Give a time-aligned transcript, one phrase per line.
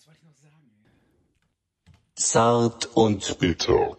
[0.00, 0.70] Was wollte ich noch sagen?
[2.14, 3.96] Zart und bitter.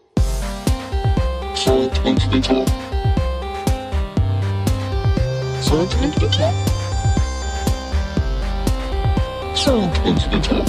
[1.54, 2.66] Zart und bitter.
[5.62, 6.54] Zart und bitter.
[9.54, 10.66] Zart und bitter.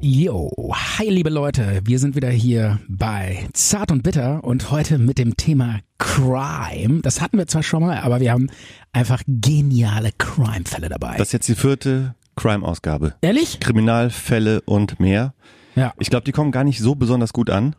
[0.00, 0.50] Yo,
[0.96, 5.36] hi liebe Leute, wir sind wieder hier bei Zart und Bitter und heute mit dem
[5.36, 7.00] Thema Crime.
[7.02, 8.48] Das hatten wir zwar schon mal, aber wir haben
[8.92, 11.16] einfach geniale Crime-Fälle dabei.
[11.16, 13.14] Das ist jetzt die vierte Crime-Ausgabe.
[13.22, 13.58] Ehrlich?
[13.58, 15.34] Kriminalfälle und mehr.
[15.74, 15.92] Ja.
[15.98, 17.74] Ich glaube, die kommen gar nicht so besonders gut an.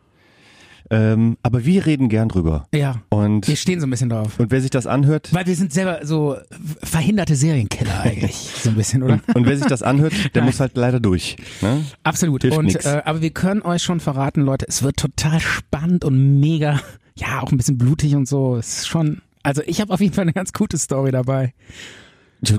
[0.90, 2.66] Ähm, aber wir reden gern drüber.
[2.74, 3.02] Ja.
[3.08, 4.38] Und, Wir stehen so ein bisschen drauf.
[4.38, 6.36] und wer sich das anhört, Weil wir sind selber so
[6.82, 9.20] verhinderte Serienkiller eigentlich, so ein bisschen, oder?
[9.34, 11.36] und wer sich das anhört, der muss halt leider durch.
[11.60, 11.84] Ne?
[12.04, 12.42] Absolut.
[12.42, 12.84] Hilft und nix.
[12.86, 16.80] äh, aber wir können euch schon verraten, Leute, es wird total spannend und mega,
[17.16, 18.56] ja, auch ein bisschen blutig und so.
[18.56, 21.52] Es ist schon, also ich habe auf jeden Fall eine ganz gute Story dabei.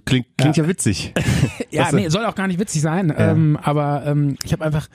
[0.05, 0.67] Klingt, klingt ja.
[0.67, 1.13] witzig.
[1.69, 4.63] Ja, Was, äh, nee, soll auch gar nicht witzig sein, ähm, aber ähm, ich habe
[4.63, 4.87] einfach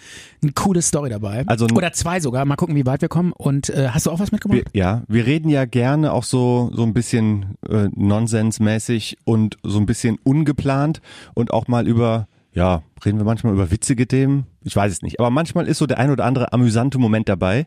[0.42, 1.44] eine coole Story dabei.
[1.46, 2.44] Also Oder zwei sogar.
[2.46, 3.32] Mal gucken, wie weit wir kommen.
[3.32, 4.64] Und äh, hast du auch was mitgebracht?
[4.72, 9.78] Wir, ja, wir reden ja gerne auch so so ein bisschen äh, nonsensmäßig und so
[9.78, 11.02] ein bisschen ungeplant
[11.34, 14.46] und auch mal über ja, reden wir manchmal über witzige Themen?
[14.62, 15.20] Ich weiß es nicht.
[15.20, 17.66] Aber manchmal ist so der ein oder andere amüsante Moment dabei.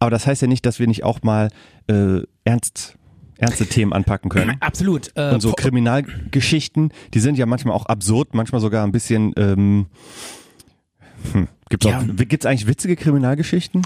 [0.00, 1.48] Aber das heißt ja nicht, dass wir nicht auch mal
[1.86, 2.95] äh, ernst,
[3.38, 4.56] ernste Themen anpacken können.
[4.60, 5.10] Absolut.
[5.14, 9.32] Äh, Und so Kriminalgeschichten, die sind ja manchmal auch absurd, manchmal sogar ein bisschen.
[9.36, 9.86] Ähm,
[11.32, 11.98] hm, gibt's, Ja.
[11.98, 13.82] auch, gibt's eigentlich witzige Kriminalgeschichten?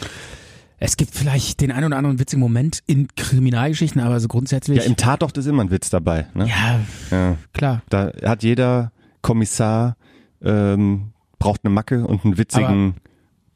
[0.83, 4.78] es gibt vielleicht den einen oder anderen witzigen Moment in Kriminalgeschichten, aber so grundsätzlich.
[4.78, 6.27] Ja, im Tatort ist immer ein Witz dabei.
[6.33, 6.48] Ne?
[6.48, 7.37] ja, Ja.
[7.53, 7.83] klar.
[7.91, 8.91] Da hat jeder
[9.21, 9.97] Kommissar
[10.43, 12.95] ähm, braucht eine Macke und einen witzigen,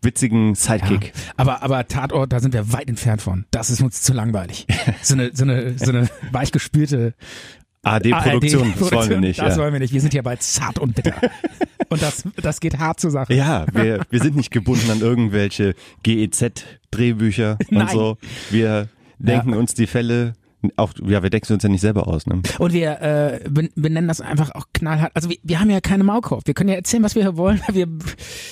[0.04, 1.06] witzigen Sidekick.
[1.14, 3.44] Ja, aber, aber Tatort, da sind wir weit entfernt von.
[3.50, 4.66] Das ist uns zu langweilig.
[5.02, 7.14] So eine, so eine, so eine weichgespülte
[7.84, 9.40] AD-Produktion, das wollen wir nicht.
[9.40, 9.62] Das ja.
[9.62, 9.92] wollen wir nicht.
[9.92, 11.14] Wir sind hier bei Zart und Bitter.
[11.88, 13.34] und das, das geht hart zur Sache.
[13.34, 18.16] Ja, wir, wir sind nicht gebunden an irgendwelche GEZ-Drehbücher und so.
[18.50, 18.88] Wir
[19.18, 19.56] denken Ja.
[19.58, 20.32] uns die Fälle,
[20.76, 22.26] auch, ja, wir denken sie uns ja nicht selber aus.
[22.26, 22.42] Ne?
[22.58, 25.12] Und wir äh, ben- benennen das einfach auch knallhart.
[25.14, 26.46] Also wir, wir haben ja keine Maulkorb.
[26.46, 27.60] Wir können ja erzählen, was wir hier wollen.
[27.72, 27.86] Wir,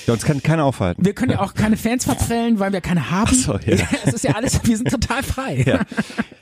[0.07, 1.05] Ja, uns kann keiner aufhalten.
[1.05, 3.31] wir können ja auch keine Fans verprellen, weil wir keine haben.
[3.31, 3.77] Ach so, ja.
[4.05, 5.63] Es ist ja alles, wir sind total frei.
[5.67, 5.81] Ja.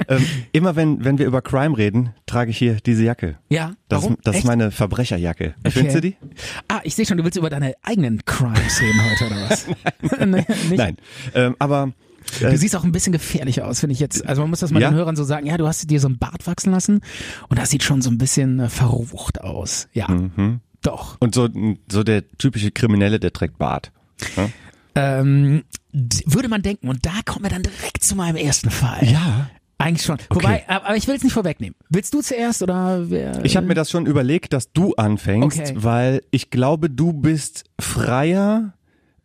[0.08, 3.36] ähm, immer wenn, wenn wir über Crime reden, trage ich hier diese Jacke.
[3.48, 4.14] Ja, Das, warum?
[4.14, 5.54] ist, das ist meine Verbrecherjacke.
[5.60, 5.70] Okay.
[5.70, 6.16] findest du die?
[6.68, 9.66] Ah, ich sehe schon, du willst über deine eigenen Crimes reden heute, oder was?
[10.26, 10.78] nee, nicht?
[10.78, 10.96] Nein.
[11.34, 11.92] Ähm, aber
[12.38, 14.26] Du siehst auch ein bisschen gefährlich aus, finde ich jetzt.
[14.26, 14.90] Also man muss das mal Ja?
[14.90, 17.00] den Hörern so sagen, ja, du hast dir so einen Bart wachsen lassen
[17.48, 19.88] und das sieht schon so ein bisschen äh, verrucht aus.
[19.92, 20.60] Ja, Mhm.
[20.82, 21.16] doch.
[21.20, 21.48] Und so,
[21.90, 23.90] so der typische Kriminelle, der trägt Bart.
[24.94, 29.06] Ähm, d- würde man denken, und da kommen wir dann direkt zu meinem ersten Fall.
[29.08, 29.50] Ja.
[29.78, 30.18] Eigentlich schon.
[30.28, 31.74] Wobei, aber aber ich will es nicht vorwegnehmen.
[31.88, 33.42] Willst du zuerst oder wer?
[33.46, 35.72] Ich habe mir das schon überlegt, dass du anfängst, Okay.
[35.76, 38.74] weil ich glaube, du bist freier,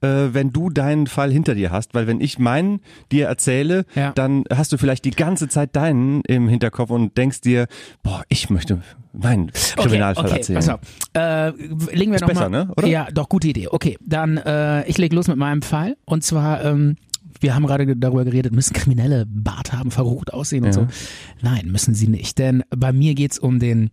[0.02, 1.94] äh, wenn du deinen Fall hinter dir hast.
[1.94, 2.80] Weil wenn ich meinen
[3.12, 4.12] dir erzähle, Ja.
[4.14, 7.68] dann hast du vielleicht die ganze Zeit deinen im Hinterkopf und denkst dir,
[8.04, 8.82] boah, ich möchte
[9.14, 10.58] meinen Kriminalfall okay, erzählen.
[10.58, 10.80] Pass auf.
[11.14, 11.50] Äh,
[11.96, 12.74] legen wir Ist noch besser, mal, ne?
[12.76, 12.88] Oder?
[12.88, 13.68] Ja, doch, gute Idee.
[13.70, 15.96] Okay, dann äh, ich leg los mit meinem Fall.
[16.06, 16.98] Und zwar, ähm,
[17.40, 20.88] wir haben gerade darüber geredet, müssen Kriminelle Bart haben, verrucht aussehen und so.
[21.42, 22.38] Nein, müssen sie nicht.
[22.40, 23.90] Denn bei mir geht's um den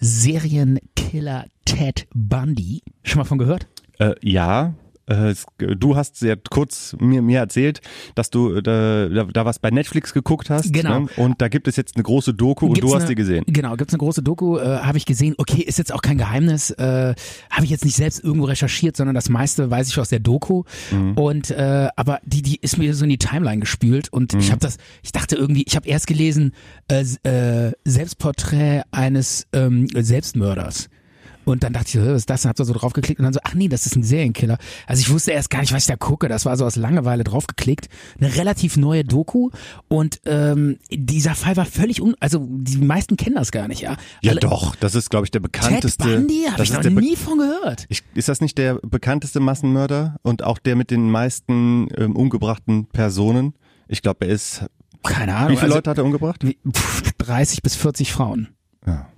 [0.00, 2.82] Serienkiller Ted Bundy.
[3.02, 3.66] Schon mal von gehört?
[3.98, 4.74] Äh, ja.
[5.06, 7.80] Äh, es- Du hast sehr kurz mir, mir erzählt,
[8.14, 10.72] dass du äh, da, da, was bei Netflix geguckt hast.
[10.72, 11.00] Genau.
[11.00, 11.06] Ne?
[11.16, 13.44] Und da gibt es jetzt eine große Doku und Gibt's du hast eine, die gesehen.
[13.46, 15.34] Genau, gibt's eine große Doku, äh, habe ich gesehen.
[15.38, 17.14] Okay, ist jetzt auch kein Geheimnis, äh,
[17.50, 20.64] habe ich jetzt nicht selbst irgendwo recherchiert, sondern das meiste weiß ich aus der Doku.
[20.90, 21.12] Mhm.
[21.14, 24.60] Und äh, aber die die ist mir so in die Timeline gespült und ich habe
[24.60, 26.52] das, ich dachte irgendwie, ich habe erst gelesen
[26.88, 30.88] äh, äh, Selbstporträt eines ähm, Selbstmörders.
[31.44, 32.42] Und dann dachte ich, so, was ist das?
[32.42, 34.58] Dann hab da so draufgeklickt und dann so, ach nee, das ist ein Serienkiller.
[34.86, 36.28] Also ich wusste erst gar nicht, was ich da gucke.
[36.28, 37.88] Das war so aus Langeweile draufgeklickt.
[38.20, 39.50] Eine relativ neue Doku
[39.88, 42.14] und ähm, dieser Fall war völlig un...
[42.20, 43.96] Also die meisten kennen das gar nicht, ja.
[44.22, 46.04] Ja Alle- doch, das ist glaube ich der Ted bekannteste.
[46.04, 46.44] Bundy?
[46.46, 47.86] Habe das ich ist noch nie von gehört.
[47.88, 52.86] Ich, ist das nicht der bekannteste Massenmörder und auch der mit den meisten ähm, umgebrachten
[52.86, 53.54] Personen?
[53.88, 54.64] Ich glaube, er ist.
[55.02, 55.50] Keine Ahnung.
[55.50, 56.46] Wie viele also, Leute hat er umgebracht?
[56.46, 58.48] wie- pff, 30 bis 40 Frauen.
[58.86, 59.08] Ja.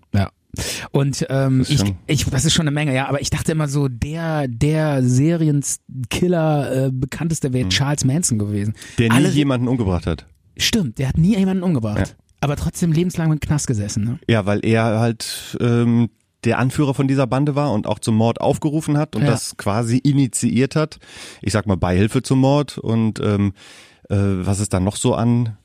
[0.90, 3.30] Und ähm, Das ist ich, schon- ich, das ist schon eine Menge, ja, aber ich
[3.30, 8.74] dachte immer so, der, der Serienkiller, äh, bekannteste wäre Charles Manson gewesen.
[8.98, 10.26] Der nie Alle- jemanden umgebracht hat.
[10.56, 11.98] Stimmt, der hat nie jemanden umgebracht.
[11.98, 12.04] Ja.
[12.40, 14.18] Aber trotzdem lebenslang im Knast gesessen, ne?
[14.28, 16.08] Ja, weil er halt ähm,
[16.44, 19.28] der Anführer von dieser Bande war und auch zum Mord aufgerufen hat und Ja.
[19.30, 20.98] das quasi initiiert hat.
[21.42, 23.52] Ich sag mal Beihilfe zum Mord und ähm,
[24.08, 25.56] äh, was ist da noch so an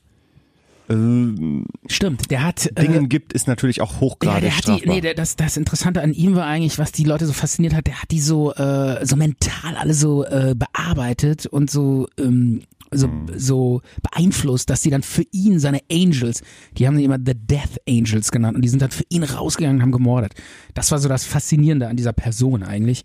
[1.88, 5.00] Stimmt, der hat äh, Dingen gibt, ist natürlich auch Ja, hochgradig der hat die, nee,
[5.00, 8.00] der, das, das Interessante an ihm war eigentlich, was die Leute so fasziniert hat, der
[8.00, 12.62] hat die so, äh, so mental alle so äh, bearbeitet und so, ähm,
[12.94, 13.26] so, Hm.
[13.36, 16.42] so beeinflusst, dass die dann für ihn seine Angels,
[16.76, 19.78] die haben sie immer The Death Angels genannt und die sind dann für ihn rausgegangen
[19.78, 20.34] und haben gemordet.
[20.74, 23.04] Das war so das Faszinierende an dieser Person eigentlich.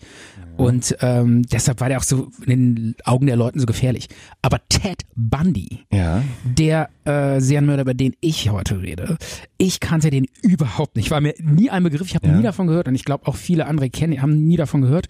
[0.57, 4.07] Und ähm, deshalb war der auch so in den Augen der Leuten so gefährlich.
[4.41, 6.23] Aber Ted Bundy, ja.
[6.43, 9.17] der äh, Serienmörder, über den ich heute rede,
[9.57, 11.11] ich kannte den überhaupt nicht.
[11.11, 12.07] War mir nie ein Begriff.
[12.07, 12.35] Ich habe Ja.
[12.35, 15.07] nie davon gehört und ich glaube auch viele andere kennen, haben nie davon gehört.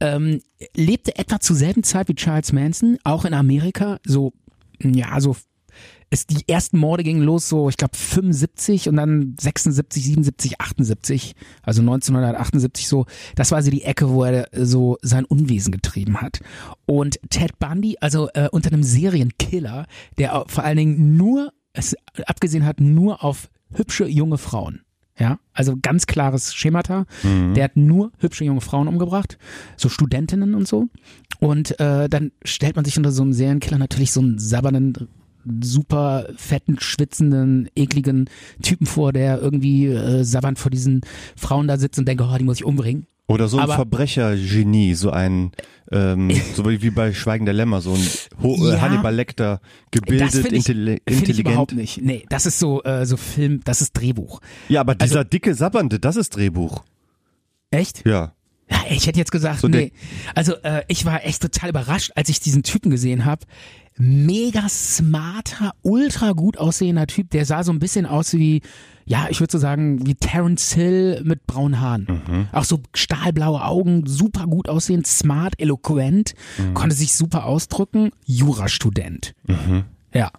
[0.00, 0.40] Ähm,
[0.74, 3.98] lebte etwa zur selben Zeit wie Charles Manson, auch in Amerika.
[4.06, 4.32] So,
[4.82, 5.36] ja, so
[6.10, 11.34] ist die ersten Morde gingen los so, ich glaube 75 und dann 76, 77, 78,
[11.62, 13.06] also 1978 so.
[13.36, 16.40] Das war so die Ecke, wo er so sein Unwesen getrieben hat.
[16.84, 19.86] Und Ted Bundy, also äh, unter einem Serienkiller,
[20.18, 21.94] der vor allen Dingen nur, es
[22.26, 24.80] abgesehen hat, nur auf hübsche junge Frauen.
[25.16, 27.04] Ja, also ganz klares Schemata.
[27.54, 29.36] Der hat nur hübsche junge Frauen umgebracht,
[29.76, 30.88] so Studentinnen und so.
[31.40, 35.08] Und äh, dann stellt man sich unter so einem Serienkiller natürlich so einen sabbernden,
[35.62, 38.28] super fetten, schwitzenden, ekligen
[38.62, 41.00] Typen vor, der irgendwie äh, sabbernd vor diesen
[41.36, 43.06] Frauen da sitzt und denkt, oh, die muss ich umbringen.
[43.26, 45.52] Oder so ein Aber- Verbrechergenie, so ein,
[45.92, 48.06] ähm, so wie bei Schweigen der Lämmer, so ein
[48.42, 48.80] Ho äh, Ja.
[48.80, 49.60] Hannibal Lecter,
[49.92, 52.06] Das gebildet, finde ich, intelli find ich überhaupt intelligent.
[52.06, 52.20] nicht.
[52.22, 54.40] Nee, das ist so, äh, so Film, das ist Drehbuch.
[54.68, 56.82] Ja, aber dieser Also- dicke Sabbernde, das ist Drehbuch.
[57.70, 58.04] Echt?
[58.06, 58.32] Ja.
[58.70, 59.92] Ja, ich hätte jetzt gesagt, So nee.
[60.34, 63.44] Also äh, ich war echt total überrascht, als ich diesen Typen gesehen habe.
[63.96, 67.30] Mega smarter, ultra gut aussehender Typ.
[67.30, 68.62] Der sah so ein bisschen aus wie,
[69.04, 72.48] ja, ich würde so sagen, wie Terence Hill mit braunen Haaren.
[72.52, 76.34] Auch so stahlblaue Augen, super gut aussehend, smart, eloquent,
[76.72, 78.10] konnte sich super ausdrücken.
[78.24, 79.34] Jurastudent.
[80.14, 80.30] Ja.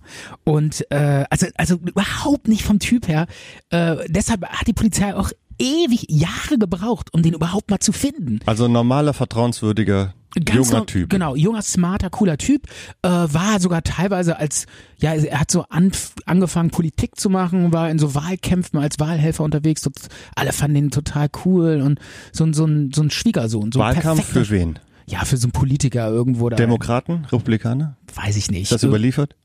[0.43, 3.27] Und äh, also, also überhaupt nicht vom Typ her.
[3.69, 5.31] Äh, deshalb hat die Polizei auch
[5.61, 8.39] ewig Jahre gebraucht, um den überhaupt mal zu finden.
[8.45, 11.09] Also ein normaler, vertrauenswürdiger, Ganz junger Typ.
[11.09, 12.67] Genau, junger, smarter, cooler Typ.
[13.01, 14.65] Äh, war sogar teilweise als,
[14.97, 15.91] ja, er hat so an,
[16.25, 19.85] angefangen, Politik zu machen, war in so Wahlkämpfen als Wahlhelfer unterwegs.
[19.85, 19.97] Und
[20.35, 21.99] alle fanden ihn total cool und
[22.31, 23.71] so, ein so, ein, so ein Schwiegersohn.
[23.73, 24.79] So Wahlkampf für wen?
[25.05, 26.55] Ja, für so einen Politiker irgendwo da.
[26.55, 27.25] Demokraten?
[27.29, 27.97] Republikaner?
[28.15, 28.63] weiß ich nicht.
[28.63, 29.35] Ist das überliefert?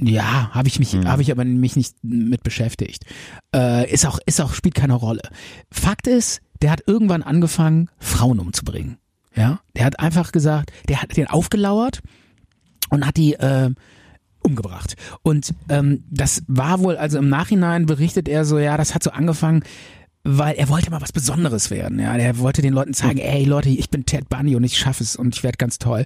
[0.00, 1.08] Ja, habe ich mich, Mhm.
[1.08, 3.04] habe ich aber mich nicht mit beschäftigt.
[3.54, 5.22] Äh, ist auch, ist auch, spielt keine Rolle.
[5.72, 8.98] Fakt ist, der hat irgendwann angefangen, Frauen umzubringen.
[9.34, 12.00] Ja, der hat einfach gesagt, der hat den aufgelauert
[12.90, 13.70] und hat die äh,
[14.40, 14.94] umgebracht.
[15.22, 19.10] Und ähm, das war wohl, also im Nachhinein berichtet er so, ja, das hat so
[19.10, 19.62] angefangen,
[20.24, 21.98] weil er wollte mal was Besonderes werden.
[22.00, 25.02] Ja, der wollte den Leuten zeigen, ey Leute, ich bin Ted Bundy und ich schaffe
[25.02, 26.04] es und ich werde ganz toll.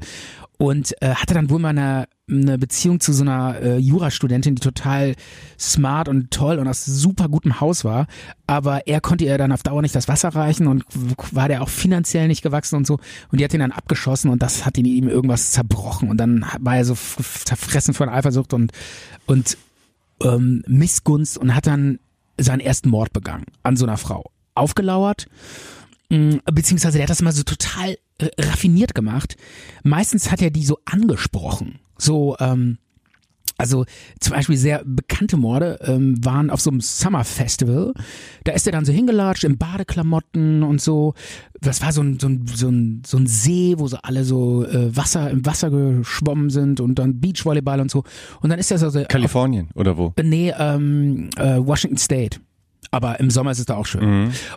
[0.59, 4.61] Und äh, hatte dann wohl mal eine, eine Beziehung zu so einer äh, Jurastudentin, die
[4.61, 5.15] total
[5.59, 8.07] smart und toll und aus super gutem Haus war.
[8.47, 10.85] Aber er konnte ihr dann auf Dauer nicht das Wasser reichen und
[11.33, 12.99] war der auch finanziell nicht gewachsen und so.
[13.31, 16.11] Und die hat ihn dann abgeschossen und das hat in ihm irgendwas zerbrochen.
[16.11, 18.73] Und dann war er so zerfressen von Eifersucht und,
[19.27, 19.57] und
[20.23, 21.99] ähm, Missgunst und hat dann
[22.39, 24.31] seinen ersten Mord begangen an so einer Frau.
[24.55, 25.27] Aufgelauert,
[26.11, 29.37] mh, beziehungsweise der hat das immer so total äh, raffiniert gemacht.
[29.83, 31.79] Meistens hat er die so angesprochen.
[32.03, 32.79] So, ähm,
[33.59, 33.85] also
[34.19, 37.93] zum Beispiel sehr bekannte Morde ähm, waren auf so einem Summer Festival.
[38.43, 41.15] Da ist er dann so hingelatscht in Badeklamotten und so.
[41.61, 44.65] Das war so ein, so ein, so ein, so ein See, wo so alle so
[44.67, 48.03] äh, Wasser im Wasser geschwommen sind und dann Beachvolleyball und so.
[48.41, 50.13] Und dann ist er so, so Kalifornien oder wo?
[50.21, 52.41] Nee, ähm, äh, Washington State.
[52.91, 54.03] Aber im Sommer ist es da auch schön.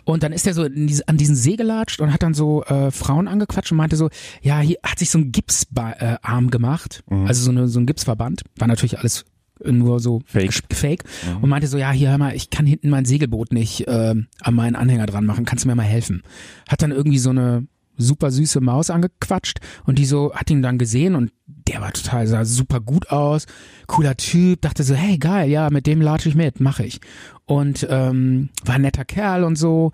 [0.04, 2.90] Und dann ist er so diese, an diesen See gelatscht und hat dann so äh,
[2.90, 4.10] Frauen angequatscht und meinte so,
[4.42, 8.42] ja, hier hat sich so ein Gipsarm äh, gemacht, also so, eine, so ein Gipsverband.
[8.58, 9.24] War natürlich alles
[9.64, 10.52] nur so Fake.
[10.72, 11.04] fake.
[11.40, 14.54] Und meinte so, ja, hier hör mal, ich kann hinten mein Segelboot nicht äh, an
[14.54, 16.22] meinen Anhänger dran machen, kannst du mir mal helfen?
[16.68, 20.78] Hat dann irgendwie so eine super süße Maus angequatscht und die so hat ihn dann
[20.78, 23.46] gesehen und der war total sah super gut aus,
[23.86, 27.00] cooler Typ, dachte so, hey geil, ja, mit dem latsche ich mit, mache ich.
[27.44, 29.92] Und ähm, war ein netter Kerl und so,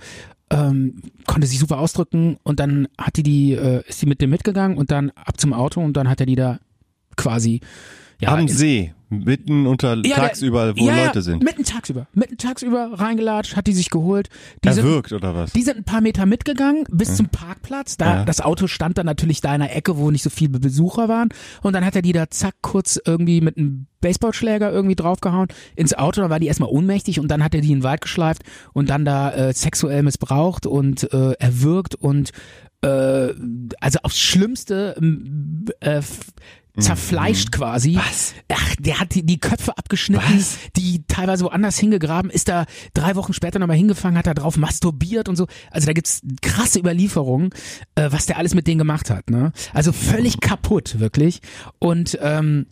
[0.51, 4.31] ähm, konnte sich super ausdrücken und dann hat die die äh, ist die mit dem
[4.31, 6.59] mitgegangen und dann ab zum Auto und dann hat er die da
[7.17, 7.61] quasi
[8.21, 11.43] ja, Am ins- See, mitten unter ja, der- tagsüber, wo ja, ja, Leute sind.
[11.45, 14.29] Mitten tagsüber, mitten tagsüber reingelatscht, hat die sich geholt.
[14.65, 15.53] Die sind, Erwürgt oder was?
[15.53, 17.97] die sind ein paar Meter mitgegangen bis zum Parkplatz.
[17.97, 18.25] Da Ja.
[18.25, 21.29] das Auto stand dann natürlich da in der Ecke, wo nicht so viele Besucher waren.
[21.63, 25.95] Und dann hat er die da zack kurz irgendwie mit einem Baseballschläger irgendwie draufgehauen ins
[25.95, 26.21] Auto.
[26.23, 28.43] Dann war die erstmal ohnmächtig und dann hat er die in den Wald geschleift
[28.73, 32.31] und dann da äh, sexuell missbraucht und äh, erwürgt und
[32.83, 33.33] äh,
[33.81, 34.97] also aufs Schlimmste
[35.81, 36.03] äh,
[36.77, 37.97] f- zerfleischt quasi.
[37.97, 38.35] Was?
[38.53, 40.57] Ach, der hat die, die Köpfe abgeschnitten, Was?
[40.77, 42.65] die teilweise woanders hingegraben, ist da
[42.95, 45.47] drei Wochen später nochmal hingefangen, hat da drauf masturbiert und so.
[45.71, 47.51] Also da gibt's krasse Überlieferungen,
[47.95, 49.31] äh, was der alles mit denen gemacht hat.
[49.31, 49.53] Ne?
[49.75, 51.41] Also völlig kaputt, wirklich.
[51.79, 52.67] Und ähm,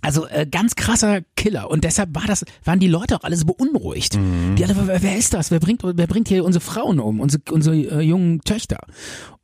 [0.00, 3.46] also äh, ganz krasser Killer und deshalb war das, waren die Leute auch alle so
[3.46, 4.18] beunruhigt.
[4.58, 5.50] Die alle, wer, wer ist das?
[5.50, 8.80] Wer bringt, wer bringt hier unsere Frauen um, unsere, unsere äh, jungen Töchter?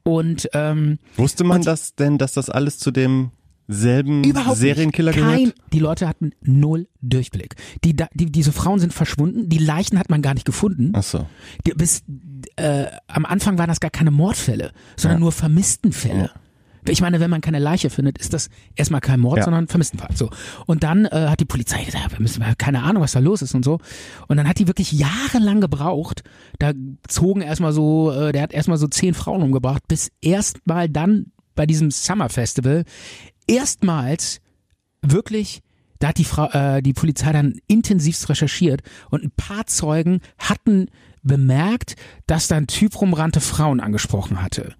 [0.02, 2.90] Und ähm, Wusste man das denn, dass das alles zu
[3.71, 5.21] demselben überhaupt Serienkiller nicht.
[5.21, 5.55] Kein, gehört?
[5.73, 7.55] Die Leute hatten null Durchblick.
[7.85, 10.93] Die, die, diese Frauen sind verschwunden, die Leichen hat man gar nicht gefunden.
[10.95, 11.27] Ach so.
[11.67, 12.03] Die, bis
[12.57, 16.31] äh, am Anfang waren das gar keine Mordfälle, sondern nur Vermisstenfälle.
[16.89, 19.45] Ich meine, wenn man keine Leiche findet, ist das erstmal kein Mord, Ja.
[19.45, 20.17] sondern Vermisstenfall.
[20.17, 20.31] So.
[20.67, 23.55] Und dann äh, hat die Polizei gesagt, wir müssen, keine Ahnung, was da los ist
[23.55, 23.79] und so.
[24.29, 26.23] Und dann hat die wirklich jahrelang gebraucht.
[26.59, 26.73] Da
[27.07, 31.67] zogen erstmal so, äh, der hat erstmal so zehn Frauen umgebracht, bis erstmal dann bei
[31.67, 32.85] diesem Summer Festival
[33.50, 34.40] erstmals
[35.02, 35.61] wirklich
[35.99, 38.80] da hat die Frau, äh, die Polizei dann intensivst recherchiert
[39.11, 40.87] und ein paar Zeugen hatten
[41.23, 41.95] bemerkt,
[42.26, 44.75] dass da ein Typ rumrannte, Frauen angesprochen hatte.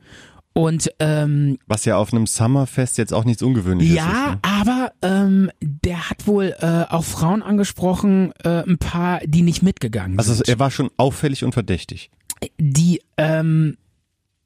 [0.55, 3.99] Und ähm, Was ja auf einem Summerfest jetzt auch nichts Ungewöhnliches ist.
[3.99, 4.39] ja, Ne?
[4.43, 10.19] aber ähm, der hat wohl äh, auch Frauen angesprochen, äh, ein paar, die nicht mitgegangen
[10.19, 10.49] Also sind.
[10.49, 12.11] er war schon auffällig und verdächtig.
[12.59, 13.77] die ähm,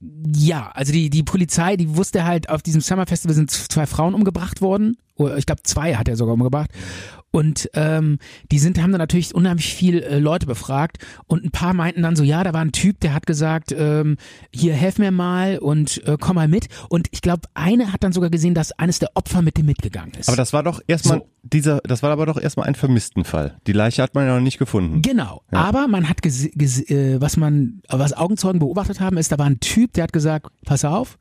[0.01, 4.15] ja, also die die Polizei, die wusste halt, auf diesem Summer Festival sind zwei Frauen
[4.15, 4.97] umgebracht worden.
[5.37, 6.71] Ich glaube zwei hat er sogar umgebracht.
[7.35, 8.19] Und ähm,
[8.53, 12.15] die sind haben dann natürlich unheimlich viel äh, Leute befragt und ein paar meinten dann
[12.15, 14.19] so, ja, da war ein Typ, der hat gesagt, ähm,
[14.53, 16.69] hier helf mir mal und äh, komm mal mit.
[16.89, 20.13] Und ich glaube, eine hat dann sogar gesehen, dass eines der Opfer mit dem mitgegangen
[20.15, 20.29] ist.
[20.29, 21.29] Aber das war doch erstmal So.
[21.43, 23.57] dieser, das war aber doch erstmal ein Vermisstenfall.
[23.67, 25.03] Die Leiche hat man ja noch nicht gefunden.
[25.03, 29.39] Genau, aber man hat gese- gese- äh, was man, was Augenzeugen beobachtet haben, ist, da
[29.39, 31.19] war ein Typ, der hat gesagt, pass auf,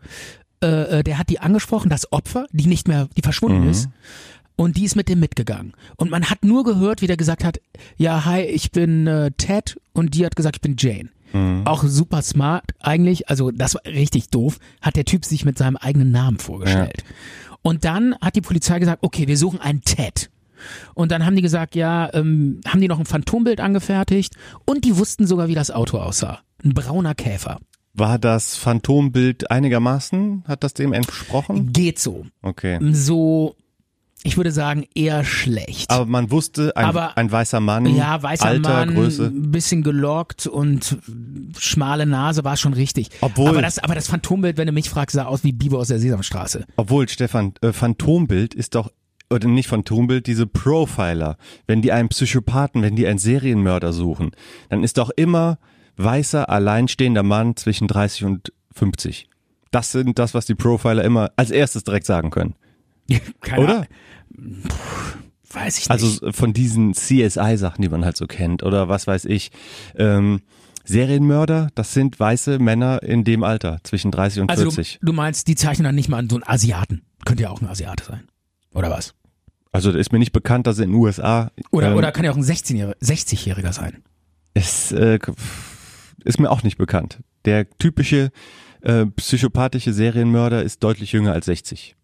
[0.63, 3.89] äh, äh, der hat die angesprochen, das Opfer, die nicht mehr, die verschwunden ist.
[4.55, 5.73] Und die ist mit dem mitgegangen.
[5.97, 7.59] Und man hat nur gehört, wie der gesagt hat,
[7.97, 11.09] ja, hi, ich bin äh, Ted und die hat gesagt, ich bin Jane.
[11.65, 15.77] Auch super smart eigentlich, also das war richtig doof, hat der Typ sich mit seinem
[15.77, 17.03] eigenen Namen vorgestellt.
[17.63, 20.29] Und dann hat die Polizei gesagt, okay, wir suchen einen Ted.
[20.93, 24.95] Und dann haben die gesagt, ja, ähm, haben die noch ein Phantombild angefertigt und die
[24.97, 26.41] wussten sogar, wie das Auto aussah.
[26.63, 27.59] Ein brauner Käfer.
[27.95, 30.43] War das Phantombild einigermaßen?
[30.47, 31.73] Hat das dem entsprochen?
[31.73, 32.25] Geht so.
[32.41, 32.79] Okay.
[32.91, 33.55] So,
[34.23, 35.89] ich würde sagen, eher schlecht.
[35.91, 39.25] Aber man wusste, ein, Aber- ein weißer Mann, ja, weißer Alter, Mann, Größe.
[39.25, 40.97] ein bisschen gelockt und
[41.57, 43.09] schmale Nase war schon richtig.
[43.21, 45.89] Obwohl- aber das, aber das Phantombild, wenn du mich fragst, sah aus wie Biber aus
[45.89, 46.65] der Sesamstraße.
[46.77, 48.91] Obwohl, Stefan, äh, Phantombild ist doch,
[49.29, 51.37] oder nicht Phantombild, diese Profiler.
[51.67, 54.31] Wenn die einen Psychopathen, wenn die einen Serienmörder suchen,
[54.69, 55.57] dann ist doch immer
[55.97, 59.27] weißer, alleinstehender Mann zwischen 30 und 50.
[59.71, 62.55] Das sind das, was die Profiler immer als erstes direkt sagen können.
[63.41, 63.75] Keine Oder?
[63.75, 63.87] Ahnung.
[65.51, 65.91] Weiß ich nicht.
[65.91, 69.51] Also von diesen CSI-Sachen, die man halt so kennt, oder was weiß ich.
[69.95, 70.41] Ähm,
[70.85, 74.99] Serienmörder, das sind weiße Männer in dem Alter, zwischen 30 und Also du, 40.
[75.01, 77.03] du meinst, die zeichnen dann nicht mal an so einen Asiaten.
[77.25, 78.27] Könnte ja auch ein Asiate sein.
[78.73, 79.13] Oder was?
[79.71, 82.37] Also ist mir nicht bekannt, dass in den USA Oder, ähm, oder kann ja auch
[82.37, 84.03] ein 16-Jähriger, 60-Jähriger sein.
[84.53, 85.19] Es äh,
[86.25, 87.19] ist mir auch nicht bekannt.
[87.45, 88.31] Der typische
[88.81, 91.95] äh, psychopathische Serienmörder ist deutlich jünger als 60.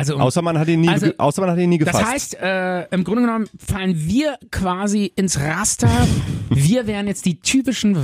[0.00, 2.00] Also, um- Außer man hat ihn nie, Also, außer man hat ihn nie gefasst.
[2.02, 5.90] das heißt, äh, im Grunde genommen fallen wir quasi ins Raster.
[6.50, 7.96] wir wären jetzt die typischen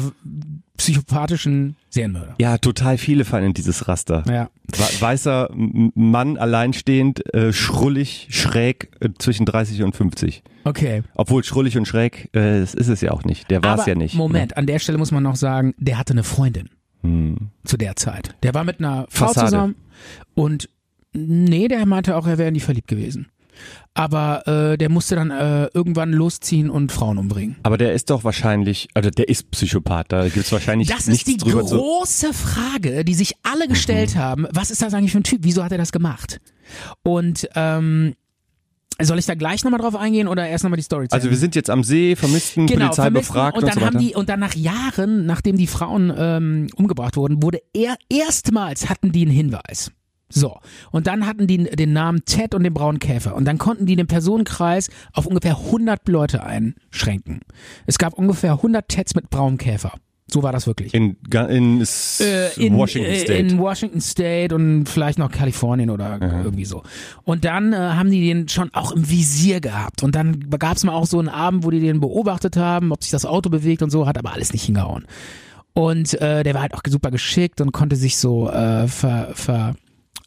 [0.76, 2.34] psychopathischen Serienmörder.
[2.38, 4.22] ja, total viele fallen in dieses Raster.
[4.28, 4.50] Ja.
[4.68, 10.42] We- Weißer Mann, alleinstehend, äh, schrullig, schräg äh, zwischen 30 und 50.
[10.64, 11.02] Okay.
[11.14, 13.50] Obwohl schrullig und schräg, äh, das ist es ja auch nicht.
[13.50, 14.14] Der war es ja nicht.
[14.14, 14.18] ne?
[14.18, 16.68] Moment, an der Stelle muss man noch sagen, der hatte eine Freundin
[17.02, 17.36] Hm.
[17.64, 18.34] zu der Zeit.
[18.42, 19.46] Der war mit einer Frau Fassade.
[19.46, 19.74] zusammen
[20.34, 20.68] und
[21.16, 23.28] nee, der meinte auch, er wäre in die verliebt gewesen.
[23.94, 27.56] Aber äh, der musste dann äh, irgendwann losziehen und Frauen umbringen.
[27.62, 31.38] Aber der ist doch wahrscheinlich, also der ist Psychopath, da gibt's wahrscheinlich Das ist die
[31.38, 34.18] große Frage, die sich alle gestellt Mhm.
[34.18, 34.46] haben.
[34.52, 35.40] Was ist das eigentlich für ein Typ?
[35.44, 36.38] Wieso hat er das gemacht?
[37.02, 38.14] Und ähm,
[39.00, 41.54] soll ich da gleich nochmal drauf eingehen oder erst nochmal die Story Also wir sind
[41.54, 43.32] jetzt am See, vermissten, Genau, Polizei vermissten.
[43.34, 43.94] befragt und und, dann so weiter.
[43.98, 48.90] haben die und dann nach Jahren, nachdem die Frauen ähm, umgebracht wurden, wurde er erstmals
[48.90, 49.90] hatten die einen Hinweis.
[50.28, 50.58] So,
[50.90, 53.94] und dann hatten die den Namen Ted und den braunen Käfer und dann konnten die
[53.94, 57.40] den Personenkreis auf ungefähr 100 Leute einschränken.
[57.86, 59.92] Es gab ungefähr 100 Teds mit braunem Käfer.
[60.28, 60.92] So war das wirklich.
[60.92, 61.16] In,
[61.48, 61.80] in,
[62.20, 63.34] Äh, in, Washington äh, State.
[63.34, 66.82] in Washington State und vielleicht noch Kalifornien oder irgendwie so.
[67.22, 70.02] Und dann äh, haben die den schon auch im Visier gehabt.
[70.02, 73.04] Und dann gab es mal auch so einen Abend, wo die den beobachtet haben, ob
[73.04, 75.06] sich das Auto bewegt und so, hat aber alles nicht hingehauen.
[75.74, 79.76] Und äh, der war halt auch super geschickt und konnte sich so äh, ver, ver,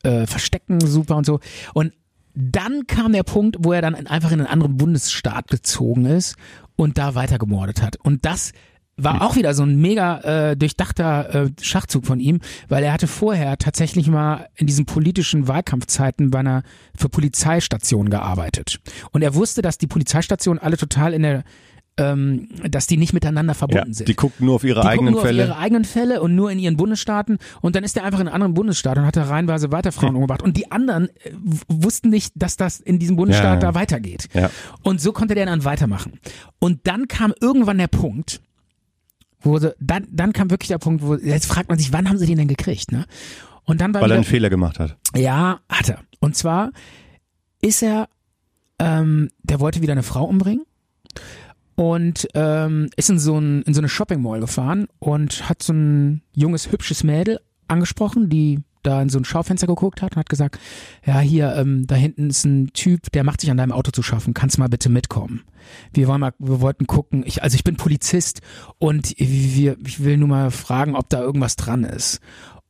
[0.03, 1.39] äh, verstecken super und so.
[1.73, 1.93] Und
[2.33, 6.35] dann kam der Punkt, wo er dann einfach in einen anderen Bundesstaat gezogen ist
[6.75, 7.97] und da weiter gemordet hat.
[7.97, 8.53] Und das
[9.01, 10.19] war auch wieder so ein mega
[10.51, 15.47] äh, durchdachter äh, Schachzug von ihm, weil er hatte vorher tatsächlich mal in diesen politischen
[15.47, 16.63] Wahlkampfzeiten bei einer
[16.95, 18.79] für Polizeistationen gearbeitet.
[19.11, 21.43] Und er wusste, dass die Polizeistationen alle total in der
[21.99, 24.07] ähm, dass die nicht miteinander Ja, verbunden sind.
[24.07, 25.43] die gucken nur auf ihre Die eigenen gucken nur Fälle.
[25.43, 28.27] auf ihre eigenen Fälle und nur in ihren Bundesstaaten und dann ist er einfach in
[28.27, 31.31] einem anderen Bundesstaat und hat da reihenweise weiter Frauen umgebracht und die anderen äh,
[31.67, 33.73] wussten nicht, dass das in diesem Bundesstaat Ja, ja.
[33.73, 34.27] da weitergeht.
[34.33, 34.49] Ja.
[34.83, 36.19] Und so konnte der dann weitermachen.
[36.59, 38.41] Und dann kam irgendwann der Punkt,
[39.41, 42.17] wo sie, dann, dann kam wirklich der Punkt, wo jetzt fragt man sich, wann haben
[42.17, 43.05] sie den denn gekriegt, ne?
[43.65, 44.97] Und dann war weil er einen Fehler gemacht hat.
[45.15, 45.99] ja, hat er.
[46.19, 46.71] Und zwar
[47.61, 48.09] ist er,
[48.79, 50.63] ähm, der wollte wieder eine Frau umbringen
[51.79, 55.71] und ähm, ist in so, ein, in so eine Shopping Mall gefahren und hat so
[55.71, 60.27] ein junges, hübsches Mädel angesprochen, die da in so ein Schaufenster geguckt hat und hat
[60.27, 60.59] gesagt,
[61.05, 64.03] ja, hier, ähm, da hinten ist ein Typ, der macht sich an deinem Auto zu
[64.03, 65.43] schaffen, kannst mal bitte mitkommen.
[65.93, 68.41] Wir wollen mal, wir wollten gucken, ich, also ich bin Polizist
[68.77, 72.19] und wir, ich will nur mal fragen, ob da irgendwas dran ist.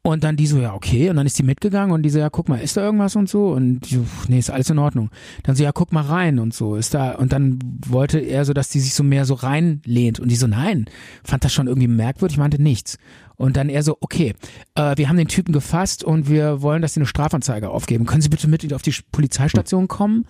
[0.01, 1.09] Und dann die so, ja, okay.
[1.09, 3.27] Und dann ist die mitgegangen und die so, ja, guck mal, ist da irgendwas und
[3.27, 3.49] so?
[3.49, 5.09] Und die so, nee, ist alles in Ordnung.
[5.43, 8.53] Dann so, ja, guck mal rein und so, ist da, und dann wollte er so,
[8.53, 10.19] dass die sich so mehr so reinlehnt.
[10.19, 10.85] Und die so, nein,
[11.23, 12.97] fand das schon irgendwie merkwürdig, meinte nichts.
[13.35, 14.35] Und dann er so, okay,
[14.75, 18.05] äh, wir haben den Typen gefasst und wir wollen, dass sie eine Strafanzeige aufgeben.
[18.05, 20.25] Können Sie bitte mit auf die Polizeistation kommen?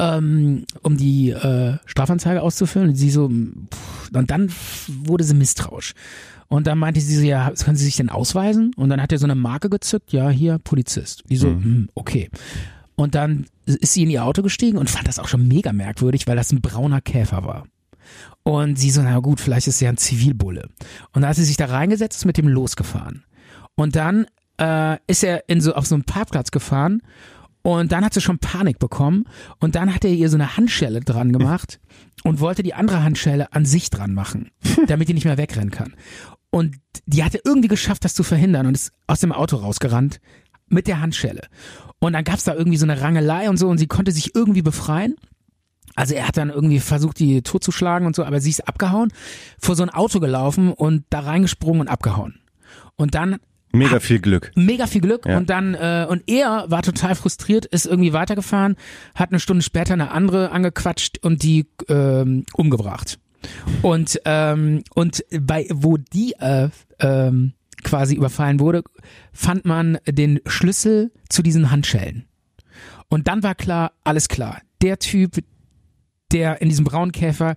[0.00, 2.90] ähm, um die äh, Strafanzeige auszufüllen.
[2.90, 4.50] Und sie so, pff, und dann
[5.04, 5.94] wurde sie misstrauisch.
[6.50, 8.72] Und dann meinte sie so, ja, können Sie sich denn ausweisen?
[8.76, 11.22] Und dann hat er so eine Marke gezückt, ja, hier, Polizist.
[11.30, 12.28] Die so, hm, okay.
[12.96, 16.26] Und dann ist sie in ihr Auto gestiegen und fand das auch schon mega merkwürdig,
[16.26, 17.66] weil das ein brauner Käfer war.
[18.42, 20.68] Und sie so, na gut, vielleicht ist er ein Zivilbulle.
[21.12, 23.24] Und dann hat sie sich da reingesetzt, ist mit dem losgefahren.
[23.76, 24.26] Und dann
[24.58, 27.00] äh, ist er in so auf so einen Parkplatz gefahren
[27.62, 29.24] und dann hat sie schon Panik bekommen
[29.58, 31.80] und dann hat er ihr so eine Handschelle dran gemacht
[32.24, 34.50] und wollte die andere Handschelle an sich dran machen,
[34.86, 35.94] damit die nicht mehr wegrennen kann.
[36.50, 36.76] Und
[37.06, 40.20] die hatte irgendwie geschafft, das zu verhindern und ist aus dem Auto rausgerannt
[40.68, 41.42] mit der Handschelle.
[42.00, 44.62] Und dann gab's da irgendwie so eine Rangelei und so und sie konnte sich irgendwie
[44.62, 45.16] befreien.
[45.96, 49.12] Also er hat dann irgendwie versucht, die totzuschlagen und so, aber sie ist abgehauen,
[49.58, 52.40] vor so ein Auto gelaufen und da reingesprungen und abgehauen.
[52.96, 53.36] Und dann
[53.72, 54.50] Mega viel Glück.
[54.56, 55.36] mega viel Glück Ja.
[55.36, 58.76] und dann äh, und er war total frustriert, ist irgendwie weitergefahren,
[59.14, 63.18] hat eine Stunde später eine andere angequatscht und die ähm, umgebracht.
[63.82, 68.82] Und ähm, und bei wo die äh, ähm, quasi überfallen wurde,
[69.32, 72.26] fand man den Schlüssel zu diesen Handschellen.
[73.08, 74.60] Und dann war klar, alles klar.
[74.82, 75.42] Der Typ,
[76.32, 77.56] der in diesem braunen Käfer,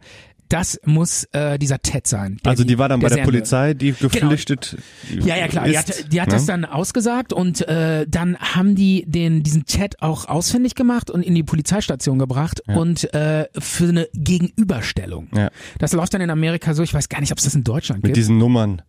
[0.54, 2.38] das muss äh, dieser Ted sein.
[2.44, 3.40] der Also die war dann bei der Serienmörder.
[3.40, 4.78] Polizei, die geflüchtet
[5.10, 5.66] Ja, ja, klar.
[5.66, 6.36] Die ist, hat, die hat ne?
[6.36, 11.24] das dann ausgesagt und äh, dann haben die den diesen Chat auch ausfindig gemacht und
[11.24, 15.30] in die Polizeistation gebracht und äh, für eine Gegenüberstellung.
[15.36, 15.50] Ja.
[15.80, 18.04] Das läuft dann in Amerika so, ich weiß gar nicht, ob es das in Deutschland
[18.04, 18.18] Mit gibt.
[18.18, 18.84] diesen Nummern.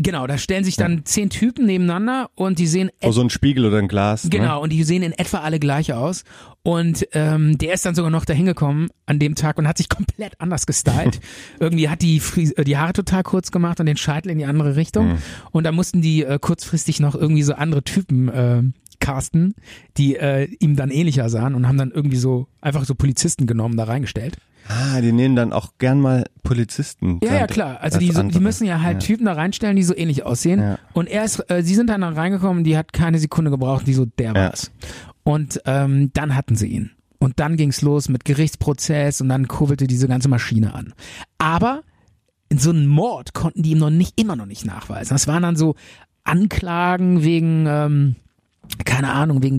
[0.00, 0.02] Ne?
[0.02, 3.66] Genau, da stellen sich dann zehn Typen nebeneinander und die sehen Oh, so ein Spiegel
[3.66, 4.24] oder ein Glas.
[4.24, 4.30] Ne?
[4.30, 6.24] Genau, und die sehen in etwa alle gleich aus.
[6.62, 9.88] Und ähm, der ist dann sogar noch dahin gekommen an dem Tag und hat sich
[9.90, 11.20] komplett anders gestylt.
[11.60, 14.44] Irgendwie hat die, Fries äh, die Haare total kurz gemacht und den Scheitel in die
[14.44, 15.12] andere Richtung.
[15.12, 15.18] Mhm.
[15.52, 18.62] Und da mussten die äh, kurzfristig noch irgendwie so andere Typen äh,
[19.00, 19.54] casten,
[19.96, 23.76] die äh, ihm dann ähnlicher sahen und haben dann irgendwie so einfach so Polizisten genommen,
[23.76, 24.36] da reingestellt.
[24.72, 27.18] Ah, die nehmen dann auch gern mal Polizisten.
[27.24, 27.80] Ja, ja, klar.
[27.80, 30.60] Also als die, so, die müssen ja halt Typen da reinstellen, die so ähnlich aussehen.
[30.60, 30.78] Ja.
[30.92, 33.94] Und er ist, äh, sie sind dann da reingekommen, die hat keine Sekunde gebraucht, die
[33.94, 34.34] so, der Ja.
[34.34, 34.70] war's.
[35.24, 36.90] Und ähm, dann hatten sie ihn.
[37.18, 40.94] Und dann ging's los mit Gerichtsprozess und dann kurvelte diese ganze Maschine an.
[41.38, 41.82] Aber
[42.48, 45.14] in so einen Mord konnten die ihm noch nicht, immer noch nicht nachweisen.
[45.14, 45.74] Das waren dann so
[46.24, 48.16] Anklagen wegen, ähm,
[48.84, 49.58] keine Ahnung, wegen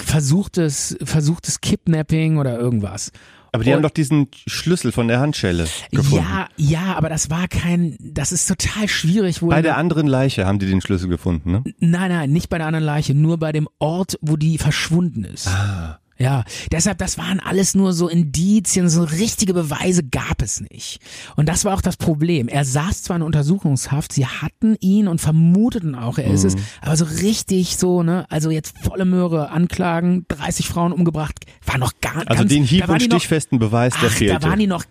[0.00, 3.12] versuchtes, versuchtes Kidnapping oder irgendwas.
[3.54, 6.24] Aber die Und- haben doch diesen Schlüssel von der Handschelle gefunden.
[6.24, 9.42] Ja, ja, aber das war kein, das ist total schwierig.
[9.42, 11.64] Wohl Bei der anderen Leiche haben die den Schlüssel gefunden, ne?
[11.78, 15.48] nein, nein, nicht bei der anderen Leiche, nur bei dem Ort, wo die verschwunden ist.
[15.48, 15.98] Ah.
[16.22, 21.00] Ja, deshalb, das waren alles nur so Indizien, so richtige Beweise gab es nicht.
[21.34, 22.46] Und das war auch das Problem.
[22.46, 26.60] Er saß zwar in Untersuchungshaft, sie hatten ihn und vermuteten auch, er ist es, Mhm.
[26.80, 31.92] aber so richtig so, ne, also jetzt volle Möhre, Anklagen, 30 Frauen umgebracht, war noch
[32.00, 34.38] gar Also ganz, den hieb- und die noch- stichfesten Beweis, der Ach, fehlte.
[34.38, 34.84] da waren die noch